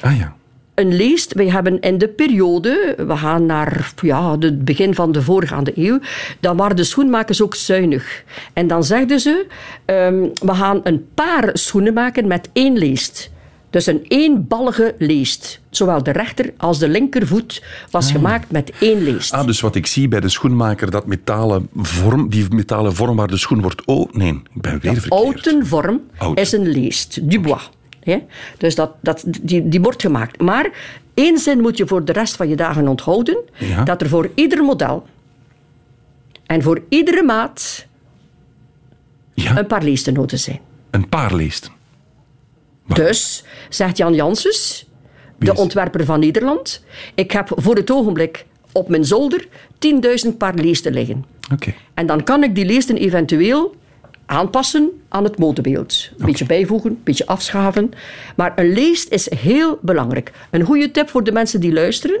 Ah 0.00 0.18
ja. 0.18 0.36
Een 0.74 0.94
leest, 0.96 1.32
wij 1.32 1.50
hebben 1.50 1.80
in 1.80 1.98
de 1.98 2.08
periode, 2.08 2.94
we 3.06 3.16
gaan 3.16 3.46
naar 3.46 3.92
ja, 4.00 4.38
het 4.38 4.64
begin 4.64 4.94
van 4.94 5.12
de 5.12 5.22
voorgaande 5.22 5.72
eeuw, 5.74 5.98
dan 6.40 6.56
waren 6.56 6.76
de 6.76 6.84
schoenmakers 6.84 7.42
ook 7.42 7.54
zuinig. 7.54 8.24
En 8.52 8.66
dan 8.66 8.84
zegden 8.84 9.20
ze, 9.20 9.46
ehm, 9.84 10.26
we 10.34 10.54
gaan 10.54 10.80
een 10.82 11.06
paar 11.14 11.50
schoenen 11.52 11.94
maken 11.94 12.26
met 12.26 12.48
één 12.52 12.78
leest. 12.78 13.32
Dus 13.74 13.86
een 13.86 14.04
eenballige 14.08 14.94
leest. 14.98 15.60
Zowel 15.70 16.02
de 16.02 16.10
rechter 16.10 16.52
als 16.56 16.78
de 16.78 16.88
linkervoet 16.88 17.62
was 17.90 18.10
gemaakt 18.10 18.50
met 18.50 18.72
één 18.80 19.02
leest. 19.02 19.32
Ah, 19.32 19.46
dus 19.46 19.60
wat 19.60 19.74
ik 19.74 19.86
zie 19.86 20.08
bij 20.08 20.20
de 20.20 20.28
schoenmaker, 20.28 20.90
dat 20.90 21.06
metalen 21.06 21.68
vorm, 21.76 22.28
die 22.28 22.46
metalen 22.50 22.94
vorm 22.94 23.16
waar 23.16 23.28
de 23.28 23.36
schoen 23.36 23.60
wordt... 23.60 23.84
Oh, 23.84 24.12
nee, 24.12 24.28
ik 24.54 24.62
ben 24.62 24.80
weer 24.80 25.00
verkeerd. 25.00 25.24
Outen 25.24 25.66
vorm 25.66 26.00
Oud. 26.16 26.38
is 26.38 26.52
een 26.52 26.68
leest. 26.68 27.30
Dubois. 27.30 27.70
Dus 28.58 28.74
dat, 28.74 28.90
dat, 29.00 29.24
die, 29.42 29.68
die 29.68 29.80
wordt 29.80 30.00
gemaakt. 30.02 30.40
Maar 30.40 30.70
één 31.14 31.38
zin 31.38 31.60
moet 31.60 31.76
je 31.76 31.86
voor 31.86 32.04
de 32.04 32.12
rest 32.12 32.36
van 32.36 32.48
je 32.48 32.56
dagen 32.56 32.88
onthouden. 32.88 33.38
Ja. 33.58 33.84
Dat 33.84 34.00
er 34.00 34.08
voor 34.08 34.30
ieder 34.34 34.64
model 34.64 35.06
en 36.46 36.62
voor 36.62 36.82
iedere 36.88 37.22
maat 37.22 37.86
Ja, 39.34 39.56
een 39.58 39.66
paar 39.66 39.82
leestenoten 39.82 40.38
zijn. 40.38 40.60
een 40.90 41.08
paar 41.08 41.34
leesten. 41.34 41.72
Dus, 42.86 43.44
zegt 43.68 43.96
Jan 43.96 44.14
Janssens, 44.14 44.86
de 45.38 45.54
ontwerper 45.54 46.04
van 46.04 46.20
Nederland, 46.20 46.84
ik 47.14 47.30
heb 47.30 47.48
voor 47.56 47.76
het 47.76 47.90
ogenblik 47.90 48.46
op 48.72 48.88
mijn 48.88 49.04
zolder 49.04 49.46
10.000 50.26 50.36
paar 50.38 50.54
leesten 50.54 50.92
liggen. 50.92 51.24
Oké. 51.52 51.74
En 51.94 52.06
dan 52.06 52.24
kan 52.24 52.42
ik 52.42 52.54
die 52.54 52.64
leesten 52.64 52.96
eventueel 52.96 53.74
aanpassen 54.26 54.90
aan 55.08 55.24
het 55.24 55.38
modebeeld. 55.38 56.10
Een 56.18 56.26
beetje 56.26 56.46
bijvoegen, 56.46 56.90
een 56.90 57.00
beetje 57.04 57.26
afschaven. 57.26 57.90
Maar 58.36 58.52
een 58.56 58.72
leest 58.72 59.08
is 59.12 59.30
heel 59.38 59.78
belangrijk. 59.82 60.32
Een 60.50 60.62
goede 60.62 60.90
tip 60.90 61.08
voor 61.08 61.24
de 61.24 61.32
mensen 61.32 61.60
die 61.60 61.72
luisteren. 61.72 62.20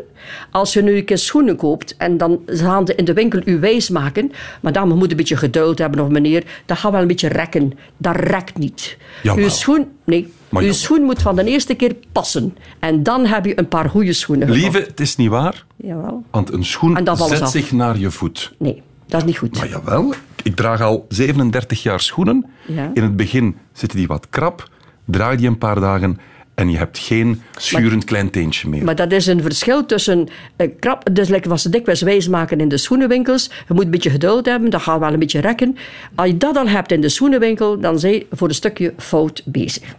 Als 0.50 0.72
je 0.72 0.82
nu 0.82 0.96
een 0.96 1.04
keer 1.04 1.18
schoenen 1.18 1.56
koopt 1.56 1.96
en 1.96 2.16
dan 2.16 2.40
gaan 2.46 2.86
ze 2.86 2.94
in 2.94 3.04
de 3.04 3.12
winkel 3.12 3.40
u 3.44 3.58
wijs 3.60 3.88
maken. 3.88 4.32
Madame, 4.62 4.88
je 4.92 4.98
moet 4.98 5.10
een 5.10 5.16
beetje 5.16 5.36
geduld 5.36 5.78
hebben 5.78 6.00
of 6.00 6.08
meneer, 6.08 6.44
dat 6.66 6.78
gaat 6.78 6.92
wel 6.92 7.00
een 7.00 7.06
beetje 7.06 7.28
rekken. 7.28 7.72
Dat 7.96 8.16
rekt 8.16 8.58
niet. 8.58 8.96
Uw 9.22 9.48
schoen, 9.48 9.88
nee, 10.04 10.32
Maar 10.48 10.62
uw 10.62 10.72
schoen 10.72 11.02
moet 11.02 11.22
van 11.22 11.36
de 11.36 11.44
eerste 11.44 11.74
keer 11.74 11.94
passen. 12.12 12.56
En 12.78 13.02
dan 13.02 13.26
heb 13.26 13.44
je 13.44 13.58
een 13.58 13.68
paar 13.68 13.90
goede 13.90 14.12
schoenen. 14.12 14.50
Lieve, 14.50 14.78
het 14.78 15.00
is 15.00 15.16
niet 15.16 15.28
waar, 15.28 15.64
Jawel. 15.76 16.24
want 16.30 16.52
een 16.52 16.64
schoen 16.64 16.98
zet 17.14 17.48
zich 17.48 17.72
naar 17.72 17.98
je 17.98 18.10
voet. 18.10 18.52
Nee, 18.58 18.82
dat 19.06 19.20
is 19.20 19.26
niet 19.26 19.38
goed. 19.38 19.56
Maar 19.56 19.68
jawel, 19.68 20.14
ik 20.42 20.56
draag 20.56 20.80
al 20.80 21.06
37 21.08 21.82
jaar 21.82 22.00
schoenen. 22.00 22.46
Ja. 22.66 22.90
In 22.94 23.02
het 23.02 23.16
begin 23.16 23.56
zitten 23.72 23.98
die 23.98 24.06
wat 24.06 24.26
krap, 24.30 24.68
draai 25.04 25.36
die 25.36 25.46
een 25.46 25.58
paar 25.58 25.80
dagen 25.80 26.18
en 26.54 26.70
je 26.70 26.76
hebt 26.76 26.98
geen 26.98 27.42
schurend 27.56 28.04
klein 28.04 28.30
teentje 28.30 28.68
meer. 28.68 28.84
Maar 28.84 28.96
dat 28.96 29.12
is 29.12 29.26
een 29.26 29.42
verschil 29.42 29.86
tussen 29.86 30.28
eh, 30.56 30.70
krap, 30.78 31.08
dus 31.12 31.28
lekker 31.28 31.50
wat 31.50 31.60
ze 31.60 31.68
dikwijls 31.68 32.02
wijs 32.02 32.28
maken 32.28 32.60
in 32.60 32.68
de 32.68 32.76
schoenenwinkels. 32.76 33.50
Je 33.68 33.74
moet 33.74 33.84
een 33.84 33.90
beetje 33.90 34.10
geduld 34.10 34.46
hebben, 34.46 34.70
dat 34.70 34.82
gaat 34.82 34.98
wel 34.98 35.12
een 35.12 35.18
beetje 35.18 35.40
rekken. 35.40 35.76
Als 36.14 36.28
je 36.28 36.36
dat 36.36 36.56
al 36.56 36.68
hebt 36.68 36.92
in 36.92 37.00
de 37.00 37.08
schoenenwinkel, 37.08 37.80
dan 37.80 37.98
zijn 37.98 38.12
je 38.12 38.26
voor 38.30 38.48
een 38.48 38.54
stukje 38.54 38.94
fout 38.96 39.42
bezig. 39.44 39.94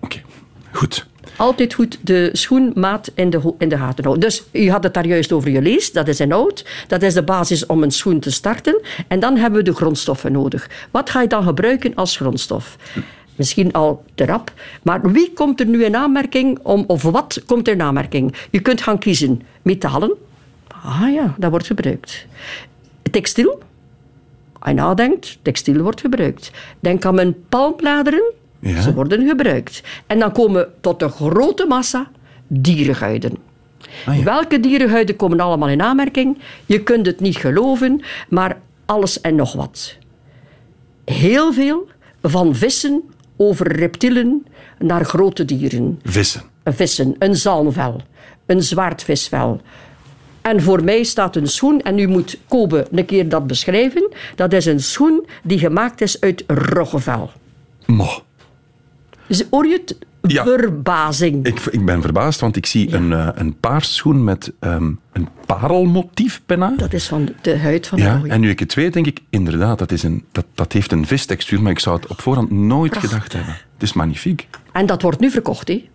Oké, 0.00 0.20
goed. 0.72 1.06
Altijd 1.40 1.74
goed 1.74 1.98
de 2.00 2.30
schoenmaat 2.32 3.10
in 3.14 3.30
de, 3.30 3.54
in 3.58 3.68
de 3.68 3.76
gaten 3.76 4.04
houden. 4.04 4.28
Dus 4.28 4.42
u 4.52 4.70
had 4.70 4.82
het 4.82 4.94
daar 4.94 5.06
juist 5.06 5.32
over 5.32 5.50
je 5.50 5.90
dat 5.92 6.08
is 6.08 6.20
inhoud. 6.20 6.64
Dat 6.86 7.02
is 7.02 7.14
de 7.14 7.22
basis 7.22 7.66
om 7.66 7.82
een 7.82 7.90
schoen 7.90 8.20
te 8.20 8.30
starten. 8.30 8.80
En 9.08 9.20
dan 9.20 9.36
hebben 9.36 9.58
we 9.58 9.64
de 9.64 9.74
grondstoffen 9.74 10.32
nodig. 10.32 10.70
Wat 10.90 11.10
ga 11.10 11.20
je 11.20 11.28
dan 11.28 11.42
gebruiken 11.42 11.94
als 11.94 12.16
grondstof? 12.16 12.76
Misschien 13.34 13.72
al 13.72 14.04
te 14.14 14.24
rap. 14.24 14.52
Maar 14.82 15.12
wie 15.12 15.32
komt 15.32 15.60
er 15.60 15.66
nu 15.66 15.84
in 15.84 15.96
aanmerking 15.96 16.58
om, 16.62 16.84
of 16.86 17.02
wat 17.02 17.42
komt 17.46 17.68
er 17.68 17.74
in 17.74 17.82
aanmerking? 17.82 18.34
Je 18.50 18.60
kunt 18.60 18.82
gaan 18.82 18.98
kiezen. 18.98 19.42
Metalen. 19.62 20.12
Ah 20.82 21.12
ja, 21.12 21.34
dat 21.38 21.50
wordt 21.50 21.66
gebruikt. 21.66 22.26
Textiel. 23.10 23.62
Als 24.58 24.70
je 24.70 24.74
nadenkt, 24.74 25.38
textiel 25.42 25.82
wordt 25.82 26.00
gebruikt. 26.00 26.50
Denk 26.80 27.04
aan 27.04 27.14
mijn 27.14 27.34
palmbladeren. 27.48 28.32
Ja. 28.60 28.80
Ze 28.80 28.94
worden 28.94 29.28
gebruikt. 29.28 29.82
En 30.06 30.18
dan 30.18 30.32
komen 30.32 30.68
tot 30.80 30.98
de 30.98 31.08
grote 31.08 31.66
massa 31.68 32.10
dierenhuiden. 32.46 33.36
Ah, 34.06 34.16
ja. 34.16 34.24
Welke 34.24 34.60
dierenhuiden 34.60 35.16
komen 35.16 35.40
allemaal 35.40 35.68
in 35.68 35.82
aanmerking? 35.82 36.38
Je 36.66 36.82
kunt 36.82 37.06
het 37.06 37.20
niet 37.20 37.36
geloven, 37.36 38.02
maar 38.28 38.58
alles 38.86 39.20
en 39.20 39.34
nog 39.34 39.52
wat. 39.52 39.96
Heel 41.04 41.52
veel, 41.52 41.88
van 42.22 42.54
vissen 42.54 43.02
over 43.36 43.76
reptielen 43.76 44.46
naar 44.78 45.04
grote 45.04 45.44
dieren. 45.44 46.00
Vissen. 46.04 46.42
Vissen, 46.64 47.14
een 47.18 47.36
zalmvel, 47.36 48.00
een 48.46 48.62
zwaardvisvel. 48.62 49.60
En 50.40 50.62
voor 50.62 50.84
mij 50.84 51.02
staat 51.02 51.36
een 51.36 51.46
schoen, 51.46 51.80
en 51.82 51.98
u 51.98 52.06
moet 52.06 52.38
Kobe 52.48 52.86
een 52.90 53.04
keer 53.04 53.28
dat 53.28 53.46
beschrijven, 53.46 54.12
dat 54.34 54.52
is 54.52 54.66
een 54.66 54.80
schoen 54.80 55.26
die 55.42 55.58
gemaakt 55.58 56.00
is 56.00 56.20
uit 56.20 56.44
roggevel. 56.46 57.30
Mo. 57.86 58.22
Hoor 59.50 59.66
je 59.66 59.72
het? 59.72 59.96
Ja. 60.22 60.44
Verbazing. 60.44 61.46
Ik, 61.46 61.60
ik 61.60 61.84
ben 61.84 62.02
verbaasd, 62.02 62.40
want 62.40 62.56
ik 62.56 62.66
zie 62.66 62.92
een, 62.94 63.12
eh, 63.12 63.28
een 63.34 63.56
paarschoen 63.60 64.24
met 64.24 64.52
ehm, 64.58 64.92
een 65.12 65.28
parelmotief 65.46 66.42
bijna. 66.46 66.74
Dat 66.76 66.92
is 66.92 67.08
van 67.08 67.28
de 67.40 67.58
huid 67.58 67.86
van 67.86 67.98
de 67.98 68.04
Ja, 68.04 68.18
kooi. 68.18 68.30
en 68.30 68.40
nu 68.40 68.50
ik 68.50 68.58
het 68.58 68.74
weet, 68.74 68.92
denk 68.92 69.06
ik, 69.06 69.20
inderdaad, 69.30 69.78
dat, 69.78 69.92
is 69.92 70.02
een, 70.02 70.24
dat, 70.32 70.44
dat 70.54 70.72
heeft 70.72 70.92
een 70.92 71.06
vistextuur, 71.06 71.62
maar 71.62 71.72
ik 71.72 71.78
zou 71.78 71.96
het 71.96 72.06
op 72.06 72.20
voorhand 72.20 72.50
nooit 72.50 72.96
gedacht 72.96 73.32
hebben. 73.32 73.52
Het 73.52 73.82
is 73.82 73.92
magnifiek. 73.92 74.48
En 74.72 74.86
dat 74.86 75.02
wordt 75.02 75.20
nu 75.20 75.30
verkocht. 75.30 75.68
Hè. 75.68 75.88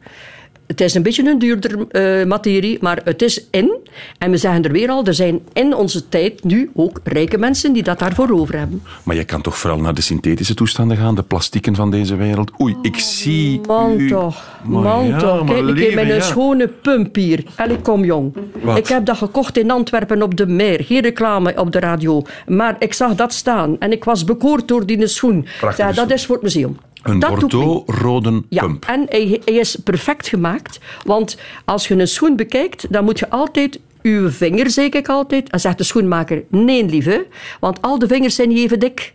Het 0.68 0.82
is 0.82 0.94
een 0.94 1.04
beetje 1.04 1.30
een 1.30 1.40
duurder 1.40 1.88
eh, 1.88 2.26
materie, 2.26 2.78
maar 2.82 3.02
het 3.04 3.22
is 3.22 3.48
in. 3.52 3.78
En 4.18 4.32
we 4.32 4.38
zeggen 4.38 4.64
er 4.64 4.72
weer 4.72 4.90
al, 4.90 5.06
er 5.06 5.14
zijn 5.14 5.40
in 5.54 5.76
onze 5.76 6.10
tijd 6.10 6.44
nu 6.44 6.70
ook 6.76 7.00
rijke 7.04 7.38
mensen 7.38 7.74
die 7.74 7.84
dat 7.84 8.00
daarvoor 8.00 8.30
over 8.30 8.58
hebben. 8.58 8.84
Maar 9.04 9.16
je 9.16 9.24
kan 9.24 9.42
toch 9.42 9.58
vooral 9.58 9.80
naar 9.80 9.94
de 9.94 10.02
synthetische 10.02 10.54
toestanden 10.54 10.98
gaan, 10.98 11.16
de 11.16 11.24
plastieken 11.24 11.76
van 11.76 11.92
deze 11.92 12.16
wereld. 12.16 12.52
Oei, 12.62 12.76
ik 12.82 12.98
zie 12.98 13.62
Man 13.68 14.00
u... 14.00 14.10
toch, 14.10 14.60
Maar 14.64 14.82
man 14.82 15.08
ja, 15.08 15.20
toch. 15.20 15.46
Kijk 15.46 15.64
lieve, 15.64 15.96
met 15.96 16.10
een 16.10 16.16
ja. 16.16 16.22
schone 16.22 16.68
pump 16.68 17.16
hier. 17.16 17.44
Allee, 17.56 17.82
kom 17.82 18.04
jong. 18.04 18.34
Wat? 18.62 18.78
Ik 18.78 18.88
heb 18.88 19.06
dat 19.06 19.18
gekocht 19.18 19.58
in 19.58 19.72
Antwerpen 19.72 20.22
op 20.22 20.38
de 20.38 20.48
Meer. 20.48 20.84
Geen 20.84 21.02
reclame 21.02 21.54
op 21.58 21.72
de 21.72 21.80
radio. 21.80 22.22
Maar 22.48 22.76
ik 22.80 22.94
zag 22.94 23.16
dat 23.16 23.34
staan 23.34 23.80
en 23.80 23.92
ik 23.92 24.04
was 24.04 24.24
bekoord 24.24 24.68
door 24.68 24.86
die 24.86 25.08
schoen. 25.08 25.48
Prachtige 25.60 25.88
Ja, 25.88 25.94
dat 25.94 26.12
is 26.12 26.26
voor 26.26 26.36
het 26.36 26.44
museum. 26.44 26.78
Een. 27.06 27.20
Bordeaux-rode 27.20 28.44
Ja, 28.50 28.62
pump. 28.62 28.86
en 28.86 29.06
hij, 29.10 29.42
hij 29.46 29.54
is 29.54 29.76
perfect 29.76 30.28
gemaakt. 30.28 30.80
Want 31.04 31.38
als 31.66 31.88
je 31.88 31.96
een 31.96 32.08
schoen 32.08 32.36
bekijkt, 32.36 32.86
dan 32.90 33.04
moet 33.04 33.20
je 33.20 33.30
altijd 33.30 33.80
uw 34.02 34.30
vinger, 34.30 34.70
zeg 34.70 34.90
ik 34.90 35.08
altijd. 35.10 35.50
En 35.50 35.60
zegt 35.60 35.78
de 35.78 35.84
schoenmaker, 35.84 36.44
nee 36.50 36.86
lieve, 36.86 37.26
want 37.60 37.82
al 37.82 38.00
de 38.00 38.08
vingers 38.08 38.36
zijn 38.36 38.48
niet 38.50 38.58
even 38.58 38.80
dik. 38.80 39.14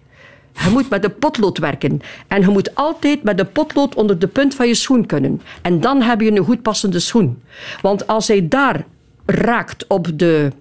Je 0.65 0.71
moet 0.71 0.91
met 0.91 1.05
een 1.05 1.19
potlood 1.19 1.59
werken. 1.59 2.01
En 2.27 2.41
je 2.41 2.49
moet 2.49 2.75
altijd 2.75 3.23
met 3.23 3.39
een 3.41 3.53
potlood 3.53 3.95
onder 3.95 4.19
de 4.19 4.27
punt 4.27 4.55
van 4.55 4.67
je 4.69 4.75
schoen 4.75 5.07
kunnen. 5.07 5.41
En 5.63 5.81
dan 5.81 6.03
heb 6.03 6.21
je 6.21 6.31
een 6.31 6.45
goed 6.45 6.63
passende 6.63 6.99
schoen. 6.99 7.43
Want 7.83 8.07
als 8.07 8.29
hij 8.29 8.49
daar 8.49 8.85
raakt 9.27 9.85
op 9.89 10.19
de 10.19 10.53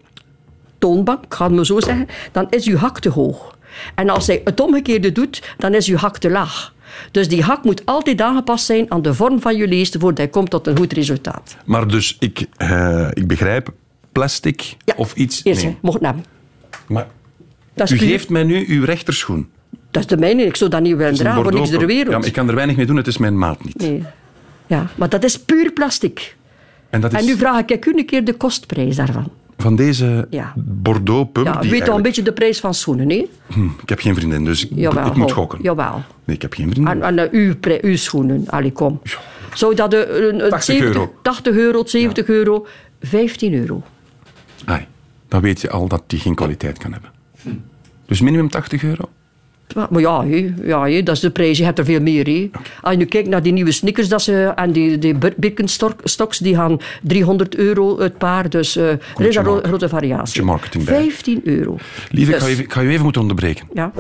toonbank, 0.78 1.24
ik 1.26 1.34
ga 1.34 1.46
het 1.46 1.54
maar 1.56 1.66
zo 1.66 1.80
zeggen, 1.80 2.08
dan 2.32 2.48
is 2.50 2.68
uw 2.68 2.78
hak 2.78 3.00
te 3.00 3.10
hoog. 3.10 3.58
En 3.96 4.10
als 4.10 4.28
hij 4.28 4.42
het 4.44 4.60
omgekeerde 4.60 5.12
doet, 5.12 5.42
dan 5.58 5.74
is 5.74 5.88
uw 5.88 5.98
hak 5.98 6.18
te 6.18 6.30
laag. 6.30 6.74
Dus 7.12 7.28
die 7.28 7.44
hak 7.44 7.64
moet 7.64 7.86
altijd 7.86 8.22
aangepast 8.22 8.66
zijn 8.66 8.92
aan 8.92 9.02
de 9.02 9.14
vorm 9.14 9.42
van 9.42 9.56
je 9.58 9.68
leest 9.68 9.96
voordat 10.00 10.18
hij 10.18 10.28
komt 10.28 10.50
tot 10.50 10.68
een 10.68 10.78
goed 10.78 10.94
resultaat. 10.94 11.58
Maar 11.66 11.88
dus, 11.88 12.16
ik, 12.20 12.46
eh, 12.58 13.08
ik 13.14 13.28
begrijp, 13.28 13.74
plastic 14.12 14.76
Ja, 14.86 14.94
of 14.98 15.14
iets... 15.16 15.42
Eerst, 15.44 15.64
nee. 15.64 15.78
mocht 15.82 16.02
hebben. 16.02 16.26
Maar 16.88 17.08
Dat 17.74 17.90
u 17.90 17.98
puur- 17.98 18.08
geeft 18.08 18.30
mij 18.30 18.44
nu 18.44 18.66
uw 18.68 18.84
rechterschoen. 18.86 19.50
dat 19.92 20.02
is 20.04 20.08
de 20.08 20.18
mijne, 20.18 20.44
ik 20.46 20.56
zou 20.56 20.70
dat 20.70 20.82
niet 20.82 20.96
willen 20.96 21.14
dragen 21.16 21.44
voor 21.44 21.54
niks 21.54 21.70
ter 21.70 21.86
wereld. 21.86 22.12
Ja, 22.12 22.18
maar 22.18 22.28
ik 22.28 22.34
kan 22.34 22.50
er 22.50 22.56
weinig 22.56 22.76
mee 22.76 22.86
doen, 22.86 22.96
het 22.96 23.08
is 23.08 23.18
mijn 23.18 23.38
maat 23.38 23.64
niet. 23.64 23.78
nee. 23.82 24.04
ja, 24.68 24.88
maar 24.96 25.10
dat 25.10 25.24
is 25.24 25.40
puur 25.40 25.72
plastic. 25.72 26.36
En 26.90 27.02
dat 27.02 27.14
is 27.14 27.20
En 27.20 27.26
nu 27.26 27.38
vraag 27.38 27.66
ik 27.66 27.86
u 27.86 27.98
een 27.98 28.06
keer 28.06 28.24
de 28.24 28.34
kostprijs 28.34 28.96
daarvan. 28.96 29.32
Van 29.62 29.76
deze 29.76 30.28
Ja. 30.30 30.54
Bordeaux-pump... 30.56 31.46
Ja, 31.46 31.60
weet 31.70 31.90
al 31.90 31.96
een 31.96 32.02
beetje 32.02 32.22
de 32.22 32.34
prijs 32.34 32.60
van 32.60 32.74
schoenen, 32.74 33.10
hè? 33.10 33.28
Hm, 33.48 33.66
ik 33.82 33.90
heb 33.90 34.00
geen 34.00 34.16
vriendin, 34.16 34.46
dus 34.46 34.66
ik, 34.66 34.72
Jawel. 34.76 35.06
ik 35.06 35.16
moet 35.16 35.30
oh, 35.30 35.36
gokken. 35.36 35.60
Jawel. 35.62 36.04
Nee, 36.24 36.36
ik 36.36 36.42
heb 36.42 36.54
geen 36.54 36.72
vriendin. 36.72 37.02
En, 37.02 37.18
en 37.18 37.32
eh, 37.32 37.82
uw, 37.82 37.96
schoenen, 37.96 38.44
allee, 38.48 38.72
kom. 38.72 39.02
Zou 39.54 39.76
dat 39.76 39.92
de, 39.92 40.28
een, 40.30 40.44
een 40.44 40.50
80 40.50 40.64
70 40.64 40.96
euro. 40.96 41.14
80 41.22 41.56
euro, 41.56 41.86
70 41.86 42.28
euro, 42.28 42.68
15 43.02 43.54
euro. 43.54 43.84
Ai, 44.66 44.86
dan 45.28 45.42
weet 45.42 45.62
je 45.62 45.70
al 45.70 45.88
dat 45.88 46.04
die 46.08 46.20
geen 46.20 46.36
kwaliteit 46.36 46.78
kan 46.78 46.92
hebben. 46.92 47.12
Dus 48.06 48.22
minimum 48.22 48.50
80 48.50 48.84
euro? 48.84 49.10
Maar 49.76 50.00
ja, 50.02 50.24
ja 50.64 51.02
dat 51.02 51.16
is 51.16 51.22
de 51.22 51.30
prijs. 51.30 51.58
Je 51.58 51.64
hebt 51.64 51.80
er 51.80 51.86
veel 51.86 52.02
meer. 52.02 52.26
hé. 52.26 52.50
Als 52.82 52.92
je 52.94 53.00
nu 53.00 53.06
kijkt 53.06 53.28
naar 53.30 53.44
die 53.44 53.54
nieuwe 53.54 53.72
sneakers 53.72 54.08
dat 54.08 54.22
ze, 54.22 54.52
en 54.56 54.72
die, 54.72 54.98
die 54.98 55.16
Bir- 55.16 55.34
Birkenstocks, 55.38 56.38
die 56.38 56.56
gaan 56.56 56.78
300 57.02 57.56
euro 57.56 58.00
het 58.00 58.18
paar. 58.18 58.50
Dus 58.50 58.76
eh, 58.76 58.90
er 58.90 59.00
is 59.18 59.36
een 59.36 59.44
grote 59.64 59.90
variatie. 59.90 60.24
beetje 60.24 60.44
marketing 60.44 60.84
bij. 60.86 61.02
15 61.02 61.42
euro. 61.44 61.78
Lieve, 62.10 62.32
ik 62.32 62.38
Dus, 62.40 62.48
ga, 62.48 62.56
je, 62.56 62.64
ik 62.64 62.74
ga 62.74 62.82
je 62.82 62.90
even 62.90 63.04
moeten 63.04 63.22
onderbreken. 63.22 63.66
Ja. 63.74 63.92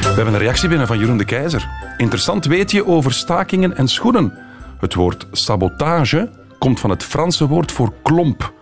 We 0.00 0.18
hebben 0.18 0.34
een 0.34 0.40
reactie 0.40 0.68
binnen 0.68 0.86
van 0.86 0.98
Jeroen 0.98 1.16
de 1.18 1.24
Keizer. 1.24 1.68
Interessant 1.96 2.44
weet 2.44 2.70
je 2.70 2.86
over 2.86 3.12
stakingen 3.12 3.76
en 3.76 3.88
schoenen. 3.88 4.32
Het 4.80 4.94
woord 4.94 5.26
sabotage 5.32 6.30
komt 6.58 6.80
van 6.80 6.90
het 6.90 7.02
Franse 7.04 7.46
woord 7.48 7.72
voor 7.72 7.92
klomp. 8.02 8.52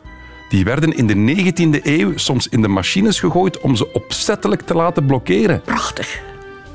Die 0.51 0.65
werden 0.65 0.93
in 0.93 1.07
de 1.07 1.15
19e 1.15 1.83
eeuw 1.83 2.13
soms 2.15 2.49
in 2.49 2.63
de 2.63 2.69
machines 2.69 3.21
gegooid 3.21 3.61
om 3.61 3.77
ze 3.77 3.93
opzettelijk 3.93 4.61
te 4.63 4.75
laten 4.75 5.07
blokkeren. 5.07 5.61
Prachtig. 5.63 6.21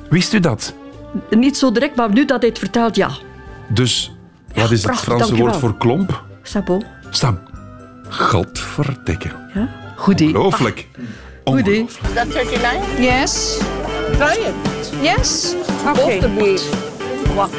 Wist 0.09 0.33
u 0.33 0.39
dat? 0.39 0.73
Niet 1.29 1.57
zo 1.57 1.71
direct, 1.71 1.95
maar 1.95 2.11
nu 2.13 2.25
dat 2.25 2.39
hij 2.39 2.49
het 2.49 2.59
vertelt, 2.59 2.95
ja. 2.95 3.09
Dus 3.67 4.15
wat 4.53 4.71
is 4.71 4.77
het 4.77 4.81
prachtig, 4.81 5.03
Franse 5.03 5.25
dankjewel. 5.25 5.51
woord 5.51 5.59
voor 5.59 5.77
klomp? 5.77 6.23
Sabot. 6.41 6.85
Stab. 7.09 7.39
Godverdikke. 8.09 9.29
Ja? 9.53 9.69
Goed 9.95 10.13
idee. 10.13 10.27
Ongelooflijk. 10.27 10.87
Goed 11.43 11.59
idee. 11.59 11.81
Ongelooflijk. 11.81 12.07
Is 12.07 12.13
that 12.13 12.33
39? 12.33 12.99
Yes. 12.99 13.57
Try 14.17 14.45
it. 14.45 14.91
Yes. 15.01 15.55
Both 15.83 15.99
Okay. 15.99 16.19
Well, 17.35 17.49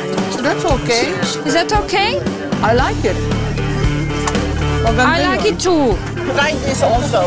that's 0.43 0.65
okay. 0.65 1.13
Is 1.45 1.53
that 1.53 1.73
okay? 1.83 2.15
I 2.63 2.73
like 2.73 3.09
it. 3.09 3.36
Well, 4.87 5.01
I 5.01 5.21
like 5.21 5.45
you. 5.45 5.53
it 5.53 5.61
too. 5.61 5.97
Try 6.35 6.53
this 6.63 6.83
also. 6.83 7.23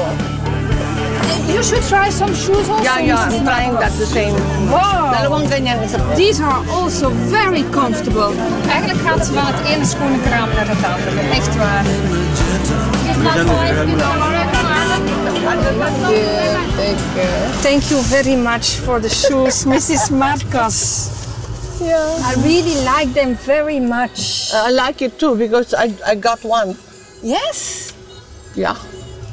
You 1.52 1.62
should 1.62 1.84
try 1.84 2.10
some 2.10 2.34
shoes 2.34 2.70
also. 2.70 2.84
Yeah, 2.84 3.00
yeah, 3.00 3.18
I'm 3.18 3.44
trying 3.44 3.74
that 3.84 3.92
the 4.00 4.06
same. 4.06 4.34
Wow. 4.72 5.12
Dalawang 5.12 5.50
ganyan 5.52 5.84
These 6.16 6.40
are 6.40 6.64
also 6.72 7.10
very 7.28 7.64
comfortable. 7.76 8.32
Eigenlijk 8.70 9.02
gaat 9.04 9.26
ze 9.26 9.34
van 9.34 9.46
het 9.46 9.66
ene 9.68 9.86
schoenenkraam 9.86 10.50
naar 10.56 10.68
het 10.68 10.84
andere. 10.84 11.20
Echt 11.30 11.56
waar. 11.58 11.84
Thank 17.62 17.84
you 17.92 18.02
very 18.04 18.36
much 18.36 18.80
for 18.86 19.02
the 19.02 19.10
shoes, 19.10 19.66
Mrs. 19.66 20.10
Marcos. 20.10 21.10
Yeah. 21.82 22.24
I 22.24 22.36
really 22.44 22.76
like 22.86 23.14
them 23.14 23.36
very 23.36 23.80
much. 23.80 24.52
Uh, 24.54 24.68
I 24.68 24.72
like 24.72 25.02
it 25.02 25.18
too 25.20 25.36
because 25.36 25.74
I, 25.74 25.92
I 26.06 26.16
got 26.16 26.40
one. 26.44 26.76
Yes. 27.24 27.94
Yeah. 28.56 28.76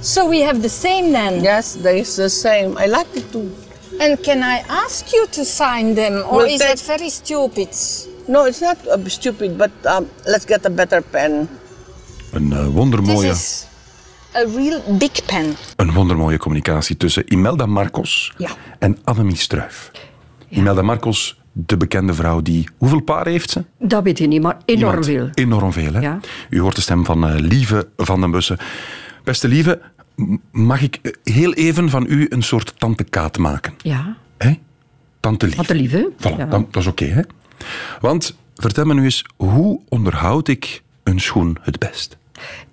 So 0.03 0.29
we 0.29 0.41
have 0.43 0.63
the 0.63 0.69
same 0.69 1.13
then. 1.13 1.43
Yes, 1.43 1.75
they 1.75 2.01
is 2.01 2.17
the 2.17 2.29
same. 2.29 2.77
I 2.79 2.87
like 2.87 3.07
it 3.17 3.31
too. 3.33 3.51
And 4.01 4.19
can 4.23 4.43
I 4.43 4.63
ask 4.69 5.13
you 5.13 5.27
to 5.31 5.45
sign 5.45 5.95
them, 5.95 6.23
or 6.29 6.37
We'll 6.37 6.47
is 6.55 6.59
that 6.61 6.81
very 6.81 7.09
stupid? 7.11 7.69
No, 8.29 8.45
it's 8.47 8.61
not 8.61 8.77
uh, 8.87 9.09
stupid, 9.09 9.57
but 9.57 9.71
um, 9.87 10.07
let's 10.27 10.45
get 10.45 10.65
a 10.67 10.71
better 10.71 11.01
pen. 11.03 11.49
Een 12.33 12.51
This 12.51 12.69
wondermooie, 12.75 13.29
is 13.31 13.67
a 14.35 14.45
real 14.47 14.81
big 14.99 15.25
pen. 15.27 15.57
een 15.77 15.93
wondermooie 15.93 16.39
communicatie 16.39 16.97
tussen 16.97 17.25
Imelda 17.33 17.67
Marcos 17.67 18.33
Ja. 18.39 18.51
en 18.79 18.99
Annemie 19.05 19.37
Struif. 19.37 19.91
Imelda 20.49 20.83
Marcos, 20.83 21.37
de 21.59 21.77
bekende 21.77 22.15
vrouw 22.15 22.41
die... 22.43 22.69
Hoeveel 22.79 23.01
paren 23.01 23.33
heeft 23.33 23.51
ze? 23.51 23.65
Dat 23.79 24.03
weet 24.03 24.19
je 24.19 24.27
niet, 24.27 24.43
maar 24.43 24.57
enorm 24.65 24.87
Iemand. 24.89 25.05
veel. 25.07 25.29
Enorm 25.35 25.73
veel, 25.73 25.93
hè? 25.93 26.01
Ja. 26.01 26.21
U 26.51 26.61
hoort 26.61 26.75
de 26.75 26.81
stem 26.81 27.05
van 27.05 27.29
eh, 27.29 27.39
Lieve 27.39 27.89
van 27.97 28.21
den 28.21 28.31
Bussen. 28.31 28.59
Beste 29.25 29.49
Lieve, 29.49 29.81
mag 30.53 30.83
ik 30.83 30.99
eh, 31.03 31.13
heel 31.35 31.53
even 31.53 31.91
van 31.91 32.07
u 32.09 32.27
een 32.29 32.43
soort 32.43 32.75
tante 32.79 33.05
Kaat 33.05 33.39
maken? 33.39 33.75
Ja. 33.83 34.17
Hè? 34.39 34.53
Tante 35.21 35.47
Lieve. 35.47 35.67
De 35.67 35.75
lieve. 35.75 36.13
Voilà, 36.19 36.37
Ja. 36.39 36.45
dan, 36.45 36.67
dat 36.71 36.83
is 36.83 36.89
oké, 36.89 37.05
hè? 37.05 37.23
Want, 38.01 38.37
vertel 38.55 38.85
me 38.85 38.95
nu 38.95 39.03
eens, 39.05 39.25
hoe 39.37 39.81
onderhoud 39.89 40.49
ik 40.49 40.83
een 41.03 41.21
schoen 41.21 41.57
het 41.63 41.79
best? 41.79 42.17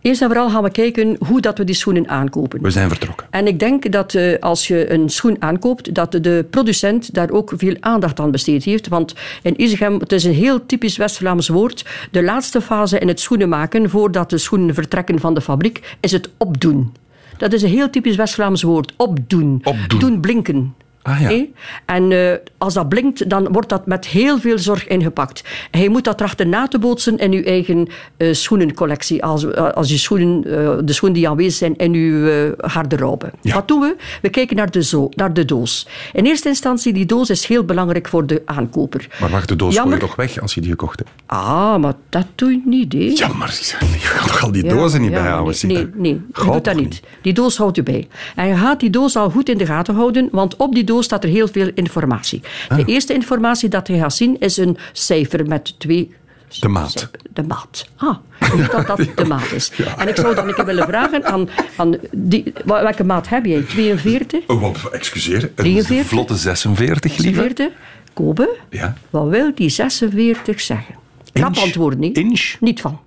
Eerst 0.02 0.22
en 0.22 0.28
vooral 0.28 0.50
gaan 0.50 0.64
we 0.64 0.72
kijken 0.72 1.16
hoe 1.28 1.42
dat 1.42 1.58
we 1.58 1.64
die 1.64 1.76
schoenen 1.76 2.08
aankopen. 2.08 2.62
We 2.62 2.70
zijn 2.70 2.90
vertrokken. 2.90 3.28
En 3.30 3.48
ik 3.48 3.60
denk 3.60 3.92
dat 3.92 4.14
eh, 4.14 4.40
als 4.40 4.68
je 4.68 4.92
een 4.92 5.10
schoen 5.10 5.36
aankoopt, 5.40 5.96
dat 5.96 6.12
de 6.12 6.46
producent 6.50 7.14
daar 7.14 7.30
ook 7.30 7.54
veel 7.58 7.76
aandacht 7.80 8.20
aan 8.20 8.32
besteed 8.32 8.64
heeft. 8.64 8.88
Want 8.88 9.14
in 9.42 9.62
Isegem, 9.62 10.00
het 10.00 10.12
is 10.12 10.24
een 10.24 10.34
heel 10.34 10.66
typisch 10.66 10.98
West-Vlaams 10.98 11.48
woord, 11.48 11.86
de 12.12 12.24
laatste 12.24 12.62
fase 12.62 13.00
in 13.00 13.08
het 13.08 13.20
schoenen 13.20 13.50
maken, 13.50 13.90
voordat 13.90 14.30
de 14.30 14.38
schoenen 14.38 14.74
vertrekken 14.74 15.20
van 15.20 15.34
de 15.34 15.42
fabriek, 15.42 15.96
is 16.00 16.12
het 16.12 16.30
opdoen. 16.38 16.94
Dat 17.38 17.54
is 17.54 17.62
een 17.62 17.70
heel 17.70 17.90
typisch 17.90 18.16
West-Vlaams 18.16 18.62
woord, 18.62 18.94
opdoen. 18.98 19.62
Opdoen. 19.64 20.00
Doen 20.00 20.20
blinken. 20.20 20.74
Ah, 21.04 21.22
ja. 21.22 21.46
En 21.86 22.12
eh, 22.12 22.38
als 22.58 22.74
dat 22.74 22.90
blinkt, 22.90 23.30
dan 23.30 23.48
wordt 23.52 23.70
dat 23.70 23.86
met 23.86 24.08
heel 24.08 24.40
veel 24.40 24.60
zorg 24.60 24.88
ingepakt. 24.88 25.44
En 25.72 25.82
je 25.82 25.90
moet 25.90 26.04
dat 26.04 26.18
trachten 26.18 26.50
na 26.50 26.68
te 26.68 26.80
bootsen 26.80 27.18
in 27.18 27.32
je 27.32 27.44
eigen 27.44 27.88
eh, 28.18 28.34
schoenencollectie. 28.34 29.24
Als, 29.24 29.46
eh, 29.46 29.72
als 29.72 29.90
je 29.90 29.98
schoenen, 29.98 30.42
de 30.86 30.94
schoenen 30.94 31.20
die 31.20 31.30
aanwezig 31.30 31.54
zijn 31.54 31.76
in 31.76 31.94
je 31.94 32.54
garderobe. 32.58 33.32
Ja. 33.42 33.54
Wat 33.54 33.68
doen 33.68 33.80
we? 33.80 33.96
We 34.22 34.30
kijken 34.30 34.56
naar 34.56 34.72
de, 34.72 34.84
zo, 34.84 35.10
naar 35.16 35.34
de 35.34 35.46
doos. 35.46 35.88
In 36.14 36.26
eerste 36.26 36.48
instantie, 36.48 36.94
die 36.94 37.06
doos 37.06 37.30
is 37.30 37.46
heel 37.46 37.64
belangrijk 37.64 38.08
voor 38.08 38.26
de 38.26 38.42
aankoper. 38.46 39.08
Maar 39.20 39.30
wacht, 39.30 39.48
de 39.48 39.56
doos 39.56 39.76
gooi 39.76 39.80
Jammer. 39.80 40.02
je 40.02 40.06
toch 40.06 40.16
weg 40.16 40.42
als 40.42 40.54
je 40.54 40.62
die 40.62 40.70
gekocht 40.70 41.00
hebt? 41.00 41.12
Ah, 41.26 41.78
maar 41.78 41.94
dat 42.10 42.26
doe 42.36 42.52
je 42.52 42.62
niet, 42.66 42.94
hè? 42.94 43.00
Ja, 43.00 43.34
maar 43.34 43.58
je 43.80 43.98
gaat 44.00 44.28
toch 44.28 44.44
al 44.44 44.52
die 44.52 44.64
Ja, 44.64 44.74
dozen 44.74 45.02
niet 45.02 45.12
bijhouden? 45.12 45.56
Nee, 45.68 45.78
nee, 45.78 45.90
nee 45.96 46.22
je 46.34 46.52
doet 46.52 46.64
dat 46.64 46.76
niet. 46.76 47.02
Die 47.22 47.34
doos 47.34 47.58
houdt 47.58 47.76
je 47.76 47.84
bij. 47.84 48.08
En 48.36 48.48
je 48.48 48.56
gaat 48.56 48.80
die 48.80 48.90
doos 48.90 49.16
al 49.16 49.30
goed 49.30 49.50
in 49.50 49.58
de 49.58 49.66
gaten 49.66 49.96
houden, 49.96 50.30
want 50.32 50.56
op 50.56 50.74
die 50.74 50.84
doos 50.84 50.93
staat 51.02 51.24
er 51.24 51.30
heel 51.30 51.48
veel 51.48 51.72
informatie. 51.74 52.42
Ah. 52.70 52.78
De 52.78 52.86
eerste 52.86 53.14
informatie 53.14 53.70
dat 53.70 53.88
je 53.88 53.98
gaat 53.98 54.14
zien 54.16 54.40
is 54.40 54.58
een 54.58 54.78
cijfer 54.92 55.46
met 55.48 55.80
twee... 55.80 56.12
De 56.60 56.68
maat. 56.68 57.10
De 57.34 57.44
maat. 57.44 57.86
Ah, 57.96 58.18
weet 58.56 58.72
dat 58.72 58.88
dat 58.98 59.08
de 59.16 59.26
maat 59.26 59.52
is. 59.52 59.72
En 59.98 60.08
ik 60.08 60.16
zou 60.16 60.36
dan 60.36 60.48
een 60.48 60.54
keer 60.54 60.66
willen 60.66 60.88
vragen 60.88 61.26
aan... 61.26 61.50
aan 61.76 61.96
die, 62.12 62.54
wel- 62.66 62.82
welke 62.82 63.04
maat 63.04 63.30
heb 63.30 63.46
jij? 63.46 63.62
42? 63.62 64.48
Oh, 64.48 64.62
wat, 64.62 64.92
excuseer. 64.92 65.44
Een 65.44 65.52
43? 65.56 66.08
vlotte 66.08 66.36
46, 66.36 67.18
lieve. 67.18 67.34
46? 67.42 67.68
Kobe? 68.14 68.56
Ja. 68.70 68.94
Wat 69.10 69.28
wil 69.28 69.52
die 69.56 69.70
46 69.70 70.62
zeggen? 70.62 70.96
Knap 71.32 71.54
Inch? 71.56 71.64
antwoorden, 71.64 72.00
niet? 72.00 72.18
Inch? 72.18 72.56
Niet 72.60 72.82
van. 72.82 73.00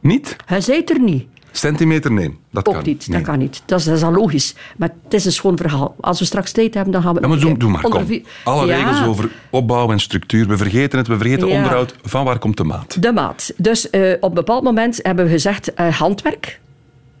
Niet? 0.00 0.36
Hij 0.46 0.60
zei 0.60 0.78
het 0.78 0.90
er 0.90 1.00
niet. 1.00 1.26
Centimeter, 1.52 2.12
nee. 2.12 2.38
Dat 2.50 2.68
Ook 2.68 2.74
kan 2.74 2.82
niet, 2.84 3.08
Nee. 3.08 3.18
dat 3.18 3.26
kan 3.28 3.38
niet. 3.38 3.62
Dat 3.66 3.78
is, 3.78 3.84
dat 3.84 3.96
is 3.96 4.02
al 4.02 4.12
logisch. 4.12 4.54
Maar 4.76 4.90
het 5.04 5.14
is 5.14 5.24
een 5.24 5.32
schoon 5.32 5.56
verhaal. 5.56 5.94
Als 6.00 6.18
we 6.18 6.24
straks 6.24 6.52
tijd 6.52 6.74
hebben, 6.74 6.92
dan 6.92 7.02
gaan 7.02 7.14
we... 7.14 7.20
Ja, 7.20 7.28
maar 7.28 7.38
doe, 7.38 7.58
doe 7.58 7.70
maar, 7.70 7.80
kom. 7.80 8.06
Alle 8.44 8.66
Ja, 8.66 8.76
regels 8.76 9.04
over 9.06 9.30
opbouw 9.50 9.90
en 9.90 10.00
structuur. 10.00 10.48
We 10.48 10.56
vergeten 10.56 10.98
het, 10.98 11.08
we 11.08 11.16
vergeten 11.18 11.48
Ja. 11.48 11.56
onderhoud. 11.56 11.94
Van 12.02 12.24
waar 12.24 12.38
komt 12.38 12.56
de 12.56 12.64
maat? 12.64 13.02
De 13.02 13.12
maat. 13.12 13.52
Dus 13.56 13.90
eh, 13.90 14.12
op 14.20 14.28
een 14.28 14.34
bepaald 14.34 14.62
moment 14.62 14.98
hebben 15.02 15.24
we 15.24 15.30
gezegd 15.30 15.74
eh, 15.74 15.88
handwerk. 15.98 16.60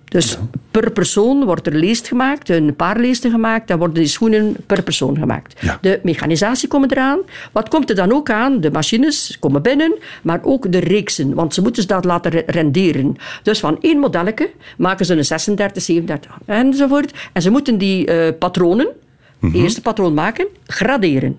Dus 0.08 0.38
per 0.70 0.90
persoon 0.90 1.44
wordt 1.44 1.66
er 1.66 1.74
leest 1.74 2.08
gemaakt, 2.08 2.48
een 2.48 2.76
paar 2.76 2.98
leesten 3.00 3.30
gemaakt, 3.30 3.68
dan 3.68 3.78
worden 3.78 3.96
die 3.96 4.06
schoenen 4.06 4.56
per 4.66 4.82
persoon 4.82 5.16
gemaakt. 5.18 5.60
Ja. 5.60 5.78
De 5.80 6.00
mechanisatie 6.02 6.68
komt 6.68 6.90
eraan. 6.92 7.18
Wat 7.52 7.68
komt 7.68 7.90
er 7.90 7.96
dan 7.96 8.12
ook 8.12 8.30
aan? 8.30 8.60
De 8.60 8.70
machines 8.70 9.36
komen 9.40 9.62
binnen, 9.62 9.94
maar 10.22 10.40
ook 10.42 10.72
de 10.72 10.78
reeksen, 10.78 11.34
want 11.34 11.54
ze 11.54 11.62
moeten 11.62 11.82
ze 11.82 11.88
dat 11.88 12.04
laten 12.04 12.30
re- 12.30 12.42
renderen. 12.46 13.16
Dus 13.42 13.60
van 13.60 13.78
één 13.80 13.98
modelletje 13.98 14.50
maken 14.76 15.06
ze 15.06 15.14
een 15.16 15.24
36, 15.24 15.82
37 15.82 16.38
enzovoort. 16.46 17.12
En 17.32 17.42
ze 17.42 17.50
moeten 17.50 17.78
die 17.78 18.06
eh, 18.06 18.38
patronen, 18.38 18.88
Mhm. 19.40 19.56
eerste 19.56 19.80
patroon 19.80 20.14
maken, 20.14 20.46
graderen. 20.66 21.38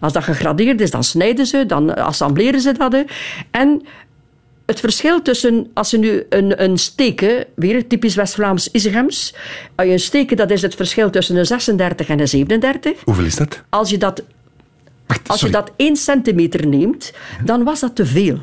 Als 0.00 0.12
dat 0.12 0.24
gegradeerd 0.24 0.80
is, 0.80 0.90
dan 0.90 1.04
snijden 1.04 1.46
ze, 1.46 1.66
dan 1.66 1.94
assembleren 1.96 2.60
ze 2.60 2.72
dat. 2.72 2.96
En 3.50 3.82
het 4.72 4.80
verschil 4.80 5.22
tussen, 5.22 5.70
als 5.74 5.90
je 5.90 5.98
nu 5.98 6.26
een, 6.28 6.62
een 6.62 6.78
steken, 6.78 7.44
weer 7.54 7.86
typisch 7.86 8.14
West-Vlaams 8.14 8.70
Isegems, 8.70 9.34
als 9.74 9.86
je 9.86 9.92
een 9.92 10.00
steken, 10.00 10.36
dat 10.36 10.50
is 10.50 10.62
het 10.62 10.74
verschil 10.74 11.10
tussen 11.10 11.36
een 11.36 11.46
36 11.46 12.08
en 12.08 12.20
een 12.20 12.28
37. 12.28 13.04
Hoeveel 13.04 13.24
is 13.24 13.36
dat? 13.36 13.62
Als 13.68 13.90
je 13.90 13.98
dat, 13.98 14.22
Wacht, 15.06 15.28
als 15.28 15.40
je 15.40 15.50
dat 15.50 15.72
1 15.76 15.96
centimeter 15.96 16.66
neemt, 16.66 17.12
dan 17.44 17.64
was 17.64 17.80
dat 17.80 17.96
te 17.96 18.06
veel. 18.06 18.38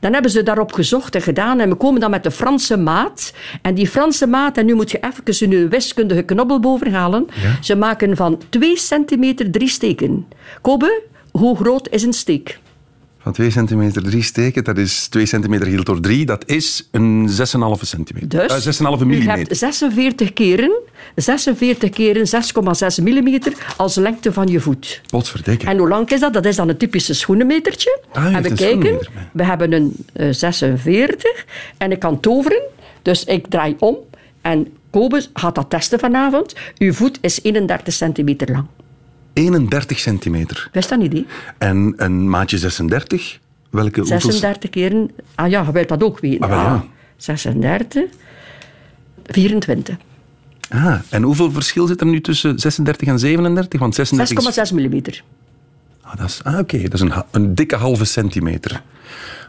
Dan 0.00 0.12
hebben 0.12 0.30
ze 0.30 0.42
daarop 0.42 0.72
gezocht 0.72 1.14
en 1.14 1.22
gedaan 1.22 1.60
en 1.60 1.68
we 1.68 1.74
komen 1.74 2.00
dan 2.00 2.10
met 2.10 2.22
de 2.22 2.30
Franse 2.30 2.76
maat. 2.76 3.32
En 3.62 3.74
die 3.74 3.88
Franse 3.88 4.26
maat, 4.26 4.56
en 4.56 4.66
nu 4.66 4.74
moet 4.74 4.90
je 4.90 5.00
even 5.00 5.50
je 5.50 5.68
wiskundige 5.68 6.22
knobbel 6.22 6.60
boven 6.60 6.92
halen. 6.92 7.26
Ze 7.60 7.74
maken 7.74 8.16
van 8.16 8.40
2 8.48 8.76
centimeter 8.76 9.50
drie 9.50 9.68
steken. 9.68 10.26
Kobe, 10.60 11.02
hoe 11.30 11.56
groot 11.56 11.88
is 11.88 12.02
een 12.02 12.12
steek? 12.12 12.60
Van 13.22 13.32
2 13.32 13.50
centimeter 13.50 14.02
3 14.02 14.22
steken, 14.22 14.64
dat 14.64 14.78
is 14.78 15.06
2 15.08 15.26
centimeter 15.26 15.66
gedeeld 15.66 15.86
door 15.86 16.00
3. 16.00 16.24
Dat 16.26 16.48
is 16.48 16.88
een 16.90 17.28
6,5 17.28 17.34
centimeter. 17.80 18.28
Dus 18.28 18.50
Eh, 18.66 18.72
6,5 18.96 19.00
u 19.02 19.06
millimeter. 19.06 19.36
hebt 19.36 19.56
46 19.56 20.32
keren, 20.32 20.72
46 21.14 21.90
keren 21.90 22.26
6,6 22.26 23.02
millimeter 23.02 23.52
als 23.76 23.94
lengte 23.94 24.32
van 24.32 24.46
je 24.46 24.60
voet. 24.60 25.00
Potverdikke. 25.10 25.66
En 25.66 25.78
hoe 25.78 25.88
lang 25.88 26.10
is 26.10 26.20
dat? 26.20 26.32
Dat 26.32 26.44
is 26.44 26.56
dan 26.56 26.68
een 26.68 26.76
typische 26.76 27.14
schoenenmetertje. 27.14 28.00
Ah, 28.12 28.34
en 28.34 28.42
we 28.42 28.52
kijken, 28.54 29.08
we 29.32 29.44
hebben 29.44 29.72
een 29.72 29.96
eh, 30.12 30.28
46 30.30 31.44
en 31.78 31.90
ik 31.92 31.98
kan 31.98 32.20
toveren. 32.20 32.62
Dus 33.02 33.24
ik 33.24 33.46
draai 33.46 33.76
om 33.78 33.96
en 34.40 34.66
Kobe 34.90 35.24
gaat 35.34 35.54
dat 35.54 35.70
testen 35.70 35.98
vanavond. 35.98 36.54
Uw 36.78 36.92
voet 36.92 37.18
is 37.20 37.42
31 37.42 37.94
centimeter 37.94 38.50
lang. 38.52 38.66
31 39.32 39.98
centimeter. 39.98 40.68
Wist 40.72 40.88
dat 40.88 40.98
niet? 40.98 41.26
En 41.58 41.94
een 41.96 42.30
maatje 42.30 42.58
36? 42.58 43.38
Welke, 43.70 44.00
hoeveel- 44.00 44.20
36 44.20 44.70
keren... 44.70 45.10
Ah 45.34 45.50
ja, 45.50 45.62
je 45.66 45.72
wilt 45.72 45.88
dat 45.88 46.02
ook 46.02 46.20
weten. 46.20 46.40
Ah, 46.40 46.48
wel 46.48 46.58
ja. 46.58 46.84
36... 47.16 48.04
24. 49.26 49.96
Ah, 50.68 50.98
en 51.08 51.22
hoeveel 51.22 51.52
verschil 51.52 51.86
zit 51.86 52.00
er 52.00 52.06
nu 52.06 52.20
tussen 52.20 52.58
36 52.58 53.08
en 53.08 53.18
37? 53.18 53.80
Want 53.80 53.94
36 53.94 54.56
is... 54.56 54.70
6,6 54.70 54.74
millimeter. 54.74 55.22
Ah, 56.00 56.16
dat 56.16 56.28
is, 56.28 56.40
ah, 56.44 56.58
oké. 56.58 56.88
Dat 56.88 57.00
is 57.02 57.10
een 57.30 57.54
dikke 57.54 57.76
halve 57.76 58.04
centimeter. 58.04 58.82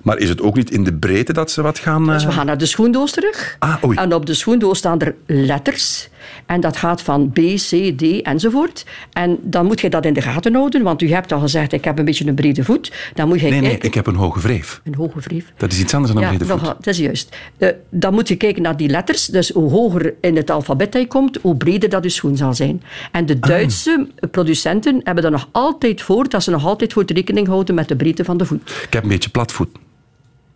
Maar 0.03 0.17
is 0.17 0.29
het 0.29 0.41
ook 0.41 0.55
niet 0.55 0.71
in 0.71 0.83
de 0.83 0.93
breedte 0.93 1.33
dat 1.33 1.51
ze 1.51 1.61
wat 1.61 1.79
gaan... 1.79 2.05
Dus 2.05 2.23
we 2.23 2.29
eh, 2.29 2.35
gaan 2.35 2.45
naar 2.45 2.57
de 2.57 2.65
schoendoos 2.65 3.11
terug. 3.11 3.55
Ah, 3.59 3.83
oei. 3.83 3.97
En 3.97 4.13
op 4.13 4.25
de 4.25 4.33
schoendoos 4.33 4.77
staan 4.77 4.99
er 4.99 5.15
letters. 5.25 6.09
En 6.45 6.61
dat 6.61 6.77
gaat 6.77 7.01
van 7.01 7.29
B, 7.31 7.35
C, 7.55 7.97
D 7.97 8.21
enzovoort. 8.21 8.85
En 9.11 9.37
dan 9.41 9.65
moet 9.65 9.81
je 9.81 9.89
dat 9.89 10.05
in 10.05 10.13
de 10.13 10.21
gaten 10.21 10.53
houden, 10.55 10.81
want 10.83 11.01
u 11.01 11.11
hebt 11.11 11.31
al 11.31 11.39
gezegd, 11.39 11.71
ik 11.73 11.83
heb 11.85 11.99
een 11.99 12.05
beetje 12.05 12.27
een 12.27 12.35
brede 12.35 12.63
voet. 12.63 12.91
Dan 13.13 13.27
moet 13.27 13.39
je 13.39 13.49
Nee, 13.49 13.59
nee, 13.59 13.69
kijken... 13.69 13.87
ik 13.87 13.93
heb 13.93 14.07
een 14.07 14.15
hoge 14.15 14.39
wreef. 14.39 14.81
Een 14.83 14.95
hoge 14.95 15.19
wreef. 15.19 15.51
Dat 15.57 15.71
is 15.71 15.79
iets 15.79 15.93
anders 15.93 16.13
dan 16.13 16.23
een 16.23 16.29
brede 16.29 16.45
voet. 16.45 16.61
dat 16.63 16.87
is 16.87 16.97
juist. 16.97 17.35
Eh, 17.57 17.69
dan 17.89 18.13
moet 18.13 18.27
je 18.27 18.35
kijken 18.35 18.61
naar 18.61 18.77
die 18.77 18.89
letters. 18.89 19.25
Dus 19.25 19.49
hoe 19.49 19.69
hoger 19.69 20.13
in 20.21 20.35
het 20.35 20.49
alfabet 20.49 20.93
hij 20.93 21.05
komt, 21.05 21.37
hoe 21.41 21.55
breder 21.57 21.89
dat 21.89 22.03
je 22.03 22.09
schoen 22.09 22.37
zal 22.37 22.53
zijn. 22.53 22.81
En 23.11 23.21
Ah. 23.21 23.27
de 23.27 23.39
Duitse 23.39 24.07
producenten 24.31 25.01
hebben 25.03 25.23
er 25.23 25.31
nog 25.31 25.47
altijd 25.51 26.01
voor, 26.01 26.29
dat 26.29 26.43
ze 26.43 26.51
nog 26.51 26.65
altijd 26.65 26.93
voor 26.93 27.03
rekening 27.05 27.47
houden 27.47 27.75
met 27.75 27.87
de 27.87 27.95
breedte 27.95 28.23
van 28.23 28.37
de 28.37 28.45
voet. 28.45 28.69
Ik 28.87 28.93
heb 28.93 29.03
een 29.03 29.09
beetje 29.09 29.29
platvoet. 29.29 29.69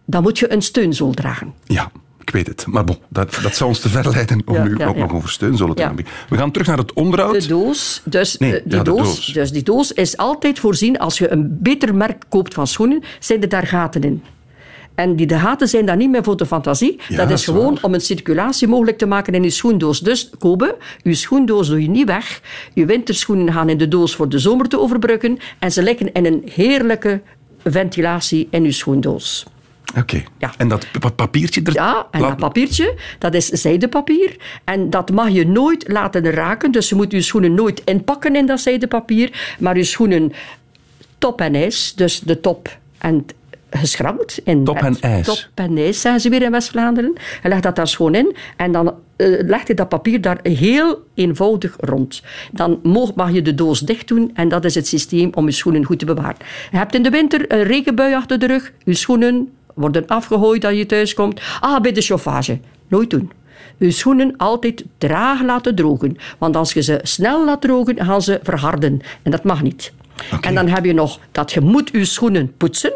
Dan 0.10 0.22
moet 0.22 0.40
je 0.40 0.52
een 0.52 0.62
steunzool 0.62 1.12
dragen. 1.12 1.54
Ja, 1.66 1.92
ik 2.22 2.30
weet 2.30 2.48
het. 2.48 2.66
Maar 2.68 2.84
bon, 2.84 2.98
dat, 3.10 3.40
dat 3.42 3.56
zou 3.56 3.70
ons 3.70 3.80
te 3.80 3.90
ver 3.90 4.10
leiden 4.10 4.42
om 4.46 4.54
Ja, 4.54 4.64
nu 4.64 4.78
ja, 4.78 4.88
ook 4.88 4.96
ja. 4.96 5.02
nog 5.02 5.14
over 5.14 5.30
steunzolen 5.30 5.76
te 5.76 5.82
gaan. 5.82 5.96
We 6.30 6.38
gaan 6.38 6.52
terug 6.52 6.68
naar 6.68 6.78
het 6.78 6.94
onderhoud. 6.94 7.42
De 7.42 7.48
doos, 7.48 8.02
dus, 8.06 8.38
Nee, 8.38 8.56
eh, 8.56 8.62
die 8.66 8.82
doos, 8.82 8.98
doos. 8.98 9.26
dus 9.26 9.52
die 9.52 9.64
doos 9.64 9.92
is 9.92 10.18
altijd 10.18 10.60
voorzien, 10.60 11.00
als 11.00 11.18
je 11.18 11.32
een 11.32 11.58
beter 11.62 11.96
merk 11.96 12.24
koopt 12.30 12.54
van 12.54 12.68
schoenen, 12.68 13.04
zijn 13.20 13.42
er 13.42 13.50
daar 13.50 13.68
gaten 13.68 14.04
in. 14.04 14.24
En 14.96 15.16
die 15.16 15.28
de 15.28 15.40
gaten 15.40 15.68
zijn 15.68 15.86
dan 15.86 15.98
niet 15.98 16.10
meer 16.10 16.24
voor 16.24 16.38
de 16.38 16.46
fantasie. 16.46 17.00
Ja, 17.08 17.16
dat 17.18 17.30
is 17.30 17.34
is 17.34 17.46
gewoon 17.46 17.74
waar. 17.74 17.84
om 17.84 17.94
een 17.94 18.02
circulatie 18.02 18.68
mogelijk 18.68 18.98
te 18.98 19.06
maken 19.06 19.34
in 19.34 19.44
je 19.44 19.50
schoendoos. 19.50 20.00
Dus, 20.00 20.30
Kobe, 20.40 20.78
je 21.04 21.14
schoendoos 21.14 21.68
doe 21.68 21.82
je 21.82 21.90
niet 21.90 22.08
weg. 22.08 22.42
Je 22.74 22.86
winterschoenen 22.86 23.54
gaan 23.54 23.70
in 23.70 23.78
de 23.78 23.88
doos 23.88 24.16
voor 24.16 24.30
de 24.30 24.40
zomer 24.40 24.68
te 24.68 24.80
overbruggen. 24.80 25.38
En 25.60 25.72
ze 25.72 25.84
liggen 25.84 26.14
in 26.14 26.26
een 26.26 26.42
heerlijke 26.54 27.22
ventilatie 27.64 28.48
in 28.52 28.64
je 28.64 28.72
schoendoos. 28.72 29.46
Oké. 29.96 30.24
En 30.58 30.68
dat 30.68 30.88
pa- 31.00 31.10
papiertje 31.10 31.62
er... 31.64 31.74
Ja, 31.74 32.08
en 32.12 32.22
dat 32.22 32.38
papiertje, 32.38 32.98
dat 33.20 33.34
is 33.34 33.46
zijdepapier. 33.46 34.36
En 34.64 34.90
dat 34.90 35.12
mag 35.12 35.30
je 35.30 35.48
nooit 35.48 35.88
laten 35.88 36.32
raken. 36.32 36.72
Dus 36.72 36.90
je 36.90 36.96
moet 36.96 37.12
je 37.12 37.22
schoenen 37.22 37.54
nooit 37.54 37.82
inpakken 37.86 38.36
in 38.36 38.46
dat 38.46 38.60
zijdepapier. 38.60 39.56
Maar 39.60 39.78
je 39.78 39.84
schoenen 39.84 40.34
top 41.18 41.42
en 41.42 41.56
ijs, 41.56 41.94
dus 41.96 42.20
de 42.20 42.40
top 42.40 42.78
en 42.98 43.26
geschrankt. 43.70 44.42
In 44.44 44.64
Top 44.64 44.78
en 44.78 44.98
ijs. 45.00 45.26
Top 45.26 45.46
en 45.54 45.78
ijs, 45.78 46.02
zeggen 46.02 46.22
ze 46.22 46.30
weer 46.30 46.42
in 46.42 46.52
West-Vlaanderen. 46.52 47.14
Je 47.44 47.50
legt 47.50 47.64
dat 47.64 47.76
daar 47.76 47.88
schoon 47.88 48.16
in 48.16 48.36
en 48.58 48.72
dan 48.72 48.94
eh, 49.16 49.28
legt 49.42 49.68
je 49.68 49.74
dat 49.74 49.90
papier 49.90 50.22
daar 50.22 50.40
heel 50.44 51.04
eenvoudig 51.14 51.76
rond. 51.80 52.22
Dan 52.52 52.80
mag, 52.84 53.14
mag 53.14 53.32
je 53.32 53.42
de 53.42 53.56
doos 53.56 53.80
dicht 53.80 54.08
doen 54.08 54.32
en 54.34 54.50
dat 54.50 54.66
is 54.66 54.76
het 54.76 54.88
systeem 54.88 55.30
om 55.34 55.46
je 55.46 55.52
schoenen 55.52 55.84
goed 55.84 56.00
te 56.00 56.06
bewaren. 56.06 56.38
Je 56.72 56.78
hebt 56.78 56.96
in 56.96 57.04
de 57.04 57.10
winter 57.10 57.52
een 57.52 57.64
regenbui 57.64 58.14
achter 58.16 58.40
de 58.40 58.48
rug, 58.48 58.74
je 58.84 58.94
schoenen 58.94 59.52
worden 59.78 60.08
afgegooid 60.08 60.66
als 60.66 60.76
je 60.76 60.86
thuis 60.86 61.14
komt. 61.14 61.42
Ah, 61.60 61.82
bij 61.82 61.92
de 61.92 62.02
chauffage. 62.02 62.60
Nooit 62.88 63.10
doen. 63.10 63.32
Je 63.78 63.92
schoenen 63.92 64.34
altijd 64.38 64.86
traag 64.98 65.42
laten 65.42 65.76
drogen. 65.76 66.18
Want 66.38 66.56
als 66.56 66.74
je 66.74 66.82
ze 66.82 67.00
snel 67.04 67.46
laat 67.46 67.62
drogen, 67.62 68.06
gaan 68.06 68.22
ze 68.22 68.40
verharden. 68.44 69.02
En 69.22 69.32
dat 69.32 69.44
mag 69.44 69.62
niet. 69.62 69.94
En 70.42 70.56
dan 70.56 70.68
heb 70.68 70.86
je 70.86 70.94
nog 70.94 71.20
dat 71.32 71.52
je 71.52 71.62
moet 71.62 71.90
je 71.92 72.06
schoenen 72.06 72.54
poetsen. 72.58 72.94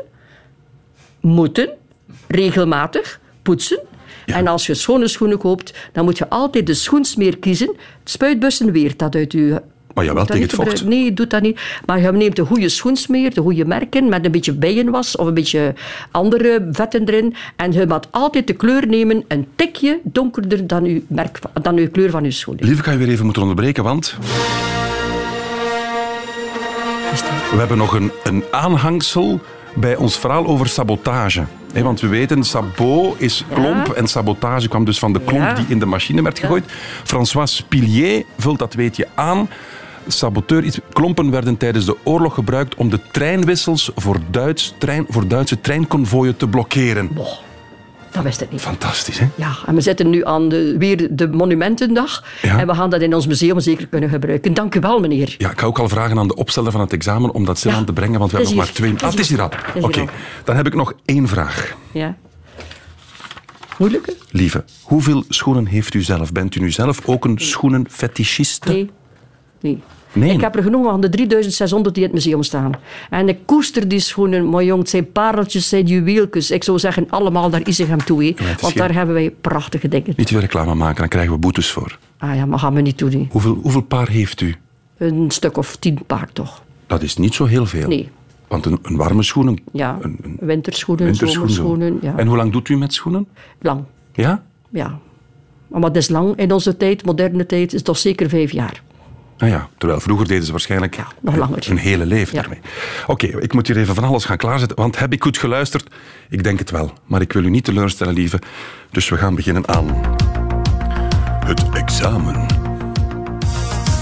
Moeten. 1.19 1.69
Regelmatig 2.27 3.19
poetsen. 3.41 3.79
En 4.25 4.47
als 4.47 4.65
je 4.65 4.73
schone 4.73 5.07
schoenen 5.07 5.37
koopt, 5.37 5.73
dan 5.91 6.03
moet 6.03 6.17
je 6.17 6.29
altijd 6.29 6.67
de 6.67 6.73
schoensmeer 6.73 7.37
kiezen. 7.37 7.67
Het 7.99 8.09
spuitbussen 8.09 8.71
weert 8.71 8.99
dat 8.99 9.15
uit 9.15 9.31
je... 9.31 9.61
Maar 9.93 10.05
jawel, 10.05 10.25
tegen 10.25 10.41
het 10.41 10.53
vocht. 10.53 10.85
Nee, 10.85 11.13
doet 11.13 11.29
dat 11.29 11.41
niet. 11.41 11.59
Maar 11.85 11.99
je 11.99 12.11
neemt 12.11 12.35
de 12.35 12.45
goede 12.45 12.69
schoensmeer, 12.69 13.33
de 13.33 13.41
goede 13.41 13.65
merken, 13.65 14.09
met 14.09 14.25
een 14.25 14.31
beetje 14.31 14.53
bijenwas 14.53 15.15
of 15.15 15.27
een 15.27 15.33
beetje 15.33 15.73
andere 16.11 16.67
vetten 16.71 17.05
erin. 17.07 17.35
En 17.55 17.71
je 17.71 17.85
moet 17.87 18.07
altijd 18.11 18.47
de 18.47 18.53
kleur 18.53 18.87
nemen, 18.87 19.23
een 19.27 19.47
tikje 19.55 19.99
donkerder 20.03 20.67
dan 20.67 20.85
je, 20.85 21.03
merk, 21.07 21.39
dan 21.61 21.77
uw 21.77 21.89
kleur 21.89 22.09
van 22.09 22.23
je 22.23 22.31
schoenen. 22.31 22.65
Lieve, 22.65 22.81
kan 22.81 22.93
je 22.93 22.99
weer 22.99 23.09
even 23.09 23.23
moeten 23.23 23.41
onderbreken, 23.41 23.83
want... 23.83 24.17
We 27.51 27.57
hebben 27.57 27.77
nog 27.77 27.93
een, 27.93 28.11
een 28.23 28.43
aanhangsel 28.51 29.39
bij 29.73 29.95
ons 29.95 30.17
verhaal 30.17 30.45
over 30.45 30.67
sabotage. 30.67 31.43
Want 31.73 32.01
we 32.01 32.07
weten, 32.07 32.43
sabot 32.43 33.21
is 33.21 33.43
klomp 33.53 33.87
en 33.89 34.07
sabotage 34.07 34.67
kwam 34.67 34.85
dus 34.85 34.99
van 34.99 35.13
de 35.13 35.19
klomp 35.25 35.41
Ja. 35.43 35.53
die 35.53 35.65
in 35.67 35.79
de 35.79 35.85
machine 35.85 36.21
werd 36.21 36.39
gegooid. 36.39 36.63
François 37.03 37.63
Pilier 37.67 38.23
vult 38.37 38.59
dat 38.59 38.73
weet 38.73 38.95
je 38.95 39.07
aan. 39.15 39.49
Saboteur, 40.07 40.63
iets- 40.63 40.79
klompen 40.93 41.31
werden 41.31 41.57
tijdens 41.57 41.85
de 41.85 41.97
oorlog 42.03 42.33
gebruikt 42.33 42.75
om 42.75 42.89
de 42.89 42.99
treinwissels 43.11 43.91
voor, 43.95 44.17
Duits 44.31 44.73
trein, 44.77 45.05
voor 45.09 45.27
Duitse 45.27 45.61
treinconvooien 45.61 46.37
te 46.37 46.47
blokkeren. 46.47 47.09
Dat 48.11 48.23
wist 48.23 48.41
ik 48.41 48.51
niet. 48.51 48.61
Fantastisch, 48.61 49.19
hè? 49.19 49.27
Ja, 49.35 49.55
en 49.65 49.75
we 49.75 49.81
zitten 49.81 50.09
nu 50.09 50.25
aan 50.25 50.49
de, 50.49 50.75
weer 50.77 51.07
de 51.15 51.27
Monumentendag. 51.27 52.23
Ja. 52.41 52.59
En 52.59 52.67
we 52.67 52.73
gaan 52.75 52.89
dat 52.89 53.01
in 53.01 53.15
ons 53.15 53.27
museum 53.27 53.59
zeker 53.59 53.87
kunnen 53.87 54.09
gebruiken. 54.09 54.53
Dank 54.53 54.75
u 54.75 54.79
wel, 54.79 54.99
meneer. 54.99 55.35
Ja, 55.37 55.51
ik 55.51 55.59
ga 55.59 55.65
ook 55.65 55.79
al 55.79 55.89
vragen 55.89 56.17
aan 56.19 56.27
de 56.27 56.35
opsteller 56.35 56.71
van 56.71 56.81
het 56.81 56.93
examen 56.93 57.31
om 57.33 57.45
dat 57.45 57.57
stil 57.57 57.71
Ja, 57.71 57.77
aan 57.77 57.85
te 57.85 57.93
brengen, 57.93 58.19
want 58.19 58.31
we 58.31 58.37
hebben 58.37 58.55
nog 58.55 58.65
maar 58.65 58.73
twee... 58.73 58.89
Het 58.91 58.99
is 59.01 59.05
Ah, 59.07 59.11
het 59.11 59.19
is 59.19 59.29
hier 59.29 59.41
al. 59.41 59.49
Oké, 59.81 60.05
dan 60.43 60.55
heb 60.55 60.67
ik 60.67 60.75
nog 60.75 60.93
één 61.05 61.27
vraag. 61.27 61.75
Ja. 61.91 62.15
Moeilijke? 63.77 64.15
Lieve, 64.31 64.63
hoeveel 64.81 65.23
schoenen 65.29 65.65
heeft 65.65 65.93
u 65.93 66.01
zelf? 66.01 66.31
Bent 66.31 66.55
u 66.55 66.59
nu 66.59 66.71
zelf 66.71 66.99
ook 67.05 67.25
een 67.25 67.37
schoenenfetischiste? 67.39 68.69
Nee. 68.71 68.89
Nee. 69.61 69.79
Nee. 70.13 70.31
Ik 70.31 70.41
heb 70.41 70.55
er 70.55 70.63
genomen 70.63 70.89
van 70.91 71.01
de 71.01 71.09
3600 71.09 71.95
die 71.95 72.03
in 72.03 72.09
het 72.09 72.23
museum 72.23 72.43
staan. 72.43 72.71
En 73.09 73.29
ik 73.29 73.37
koester 73.45 73.87
die 73.87 73.99
schoenen, 73.99 74.49
maar 74.49 74.63
jong, 74.63 74.79
het 74.79 74.89
zijn 74.89 75.11
pareltjes, 75.11 75.69
zijn 75.69 75.85
juweeltjes. 75.85 76.51
Ik 76.51 76.63
zou 76.63 76.79
zeggen, 76.79 77.09
allemaal 77.09 77.49
naar 77.49 77.67
Isegem 77.67 77.97
toe. 78.03 78.33
Want 78.37 78.59
geen- 78.59 78.73
daar 78.75 78.93
hebben 78.93 79.15
wij 79.15 79.29
prachtige 79.41 79.87
dingen. 79.87 80.13
Niet 80.15 80.29
veel 80.29 80.39
reclame 80.39 80.75
maken, 80.75 80.99
dan 80.99 81.07
krijgen 81.07 81.33
we 81.33 81.39
boetes 81.39 81.71
voor. 81.71 81.97
Ah 82.17 82.35
ja, 82.35 82.45
maar 82.45 82.59
gaan 82.59 82.73
we 82.73 82.81
niet 82.81 82.97
doen. 82.97 83.11
hè. 83.11 83.27
Hoeveel, 83.29 83.59
hoeveel 83.61 83.81
paar 83.81 84.09
heeft 84.09 84.41
u? 84.41 84.55
Een 84.97 85.31
stuk 85.31 85.57
of 85.57 85.75
tien 85.75 85.99
paar 86.07 86.29
toch. 86.33 86.63
Dat 86.87 87.01
is 87.01 87.17
niet 87.17 87.33
zo 87.33 87.45
heel 87.45 87.65
veel. 87.65 87.87
Nee. 87.87 88.09
Want 88.47 88.65
een, 88.65 88.79
een 88.81 88.95
warme 88.95 89.23
schoen, 89.23 89.47
een 89.47 89.59
Ja, 89.71 89.97
een, 90.01 90.17
een 90.23 90.37
winterschoenen, 90.39 91.05
winterschoen 91.05 91.49
zo. 91.49 91.55
zomerschoenen. 91.55 91.99
Ja. 92.01 92.17
En 92.17 92.27
hoe 92.27 92.37
lang 92.37 92.51
doet 92.51 92.69
u 92.69 92.77
met 92.77 92.93
schoenen? 92.93 93.27
Lang, 93.61 93.83
Ja? 94.13 94.43
ja. 94.69 94.99
Maar 95.67 95.81
dat 95.81 95.95
is 95.95 96.09
lang 96.09 96.35
in 96.35 96.51
onze 96.51 96.77
tijd, 96.77 97.05
moderne 97.05 97.45
tijd, 97.45 97.73
is 97.73 97.81
toch 97.81 97.97
zeker 97.97 98.29
vijf 98.29 98.51
jaar. 98.51 98.81
Nou 99.41 99.53
ja, 99.53 99.69
terwijl 99.77 99.99
vroeger 99.99 100.27
deden 100.27 100.45
ze 100.45 100.51
waarschijnlijk 100.51 100.97
nog 101.21 101.35
langer. 101.35 101.69
een 101.69 101.77
hele 101.77 102.05
leven 102.05 102.43
ermee. 102.43 102.59
Oké, 103.07 103.25
ik 103.25 103.53
moet 103.53 103.67
hier 103.67 103.77
even 103.77 103.95
van 103.95 104.03
alles 104.03 104.25
gaan 104.25 104.37
klaarzetten, 104.37 104.77
want 104.77 104.99
heb 104.99 105.13
ik 105.13 105.23
goed 105.23 105.37
geluisterd? 105.37 105.89
Ik 106.29 106.43
denk 106.43 106.59
het 106.59 106.71
wel, 106.71 106.93
maar 107.05 107.21
ik 107.21 107.33
wil 107.33 107.43
u 107.43 107.49
niet 107.49 107.63
teleurstellen, 107.63 108.13
lieve. 108.13 108.39
Dus 108.91 109.09
we 109.09 109.17
gaan 109.17 109.35
beginnen 109.35 109.67
aan 109.67 110.15
het 111.45 111.69
examen. 111.73 112.45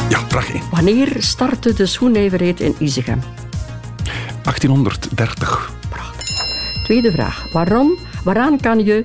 Ja, 0.09 0.19
vraag 0.27 0.53
1. 0.53 0.61
Wanneer 0.71 1.15
startte 1.17 1.73
de 1.73 1.85
schoennijverheid 1.85 2.59
in 2.59 2.75
Isegem? 2.79 3.19
1830. 4.43 5.71
Tweede 6.83 7.11
vraag. 7.11 7.51
Waarom, 7.51 7.97
waaraan 8.23 8.59
kan 8.59 8.83
je, 8.83 9.03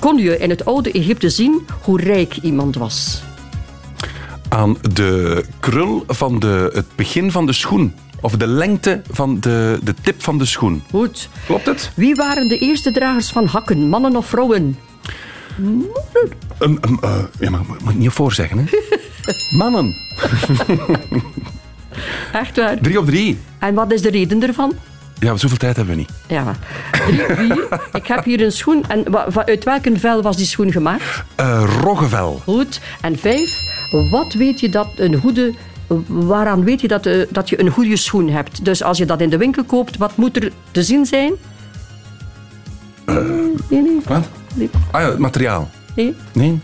kon 0.00 0.18
je 0.18 0.38
in 0.38 0.50
het 0.50 0.64
oude 0.64 0.92
Egypte 0.92 1.30
zien 1.30 1.66
hoe 1.82 2.00
rijk 2.00 2.36
iemand 2.36 2.74
was? 2.76 3.22
Aan 4.52 4.76
de 4.92 5.44
krul 5.60 6.04
van 6.06 6.38
de, 6.38 6.70
het 6.72 6.86
begin 6.94 7.30
van 7.30 7.46
de 7.46 7.52
schoen. 7.52 7.94
Of 8.20 8.36
de 8.36 8.46
lengte 8.46 9.02
van 9.10 9.40
de, 9.40 9.78
de 9.82 9.94
tip 10.02 10.22
van 10.22 10.38
de 10.38 10.44
schoen. 10.44 10.82
Goed. 10.90 11.28
Klopt 11.46 11.66
het? 11.66 11.90
Wie 11.94 12.14
waren 12.14 12.48
de 12.48 12.58
eerste 12.58 12.92
dragers 12.92 13.30
van 13.30 13.46
hakken, 13.46 13.88
mannen 13.88 14.16
of 14.16 14.26
vrouwen? 14.26 14.78
Um, 15.60 15.88
um, 16.58 16.98
ja, 17.38 17.50
maar 17.50 17.60
moet 17.68 17.84
moet 17.84 17.98
niet 17.98 18.10
voorzeggen, 18.10 18.58
hè? 18.58 18.64
Mannen. 19.58 19.96
Echt 22.32 22.56
waar. 22.56 22.78
Drie 22.78 22.98
op 22.98 23.06
drie. 23.06 23.38
En 23.58 23.74
wat 23.74 23.92
is 23.92 24.02
de 24.02 24.10
reden 24.10 24.42
ervan? 24.42 24.72
Ja, 25.18 25.36
zoveel 25.36 25.56
tijd 25.56 25.76
hebben 25.76 25.94
we 25.94 26.00
niet. 26.00 26.10
Ja. 26.28 26.54
Drie, 27.06 27.20
vier. 27.36 27.68
Ik 27.92 28.06
heb 28.06 28.24
hier 28.24 28.42
een 28.42 28.52
schoen. 28.52 28.84
En 28.88 29.04
uit 29.34 29.64
welke 29.64 29.98
vel 29.98 30.22
was 30.22 30.36
die 30.36 30.46
schoen 30.46 30.72
gemaakt? 30.72 31.24
Eh 31.34 31.64
roggevel. 31.82 32.40
Goed. 32.44 32.80
En 33.00 33.18
vijf. 33.18 33.71
Wat 34.10 34.32
weet 34.32 34.60
je 34.60 34.68
dat 34.68 34.88
een 34.96 35.20
goede... 35.20 35.54
Waaraan 36.06 36.64
weet 36.64 36.80
je 36.80 36.88
dat, 36.88 37.06
eh, 37.06 37.26
dat 37.30 37.48
je 37.48 37.60
een 37.60 37.70
goede 37.70 37.96
schoen 37.96 38.28
hebt? 38.28 38.64
Dus 38.64 38.82
als 38.82 38.98
je 38.98 39.04
dat 39.06 39.20
in 39.20 39.30
de 39.30 39.36
winkel 39.36 39.64
koopt, 39.64 39.96
wat 39.96 40.16
moet 40.16 40.36
er 40.36 40.52
te 40.70 40.82
zien 40.82 41.06
zijn? 41.06 41.32
Nee, 43.06 43.82
nee. 43.82 44.00
Wat? 44.06 44.28
Nee. 44.54 44.70
Ah 44.90 45.00
ja, 45.00 45.08
het 45.08 45.18
materiaal. 45.18 45.70
nee. 45.96 46.14
Nee? 46.32 46.60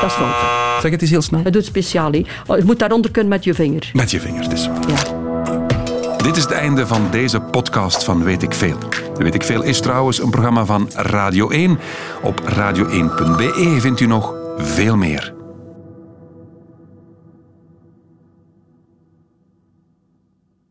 Dat 0.00 0.10
is 0.10 0.16
fout. 0.16 0.34
Zeg 0.80 0.90
het 0.90 1.02
eens 1.02 1.10
heel 1.10 1.22
snel. 1.22 1.40
Het 1.44 1.52
doet 1.52 1.64
speciaal. 1.64 2.12
hè. 2.12 2.22
Oh, 2.46 2.58
Je 2.58 2.64
moet 2.64 2.78
daaronder 2.78 3.10
kunnen 3.10 3.30
met 3.30 3.44
je 3.44 3.54
vinger. 3.54 3.90
Met 3.92 4.10
je 4.10 4.20
is 4.52 4.68
waar. 4.68 4.88
Ja. 4.88 6.16
Dit 6.16 6.36
is 6.36 6.42
het 6.42 6.52
einde 6.52 6.86
van 6.86 7.08
deze 7.10 7.40
podcast 7.40 8.04
van 8.04 8.22
Weet 8.24 8.42
ik 8.42 8.54
Veel. 8.54 8.78
Weet 9.14 9.34
ik 9.34 9.42
Veel 9.42 9.62
is 9.62 9.80
trouwens 9.80 10.22
een 10.22 10.30
programma 10.30 10.64
van 10.64 10.90
Radio 10.92 11.50
1. 11.50 11.78
Op 12.22 12.40
radio1.be 12.40 13.76
vindt 13.80 14.00
u 14.00 14.06
nog 14.06 14.34
veel 14.56 14.96
meer. 14.96 15.37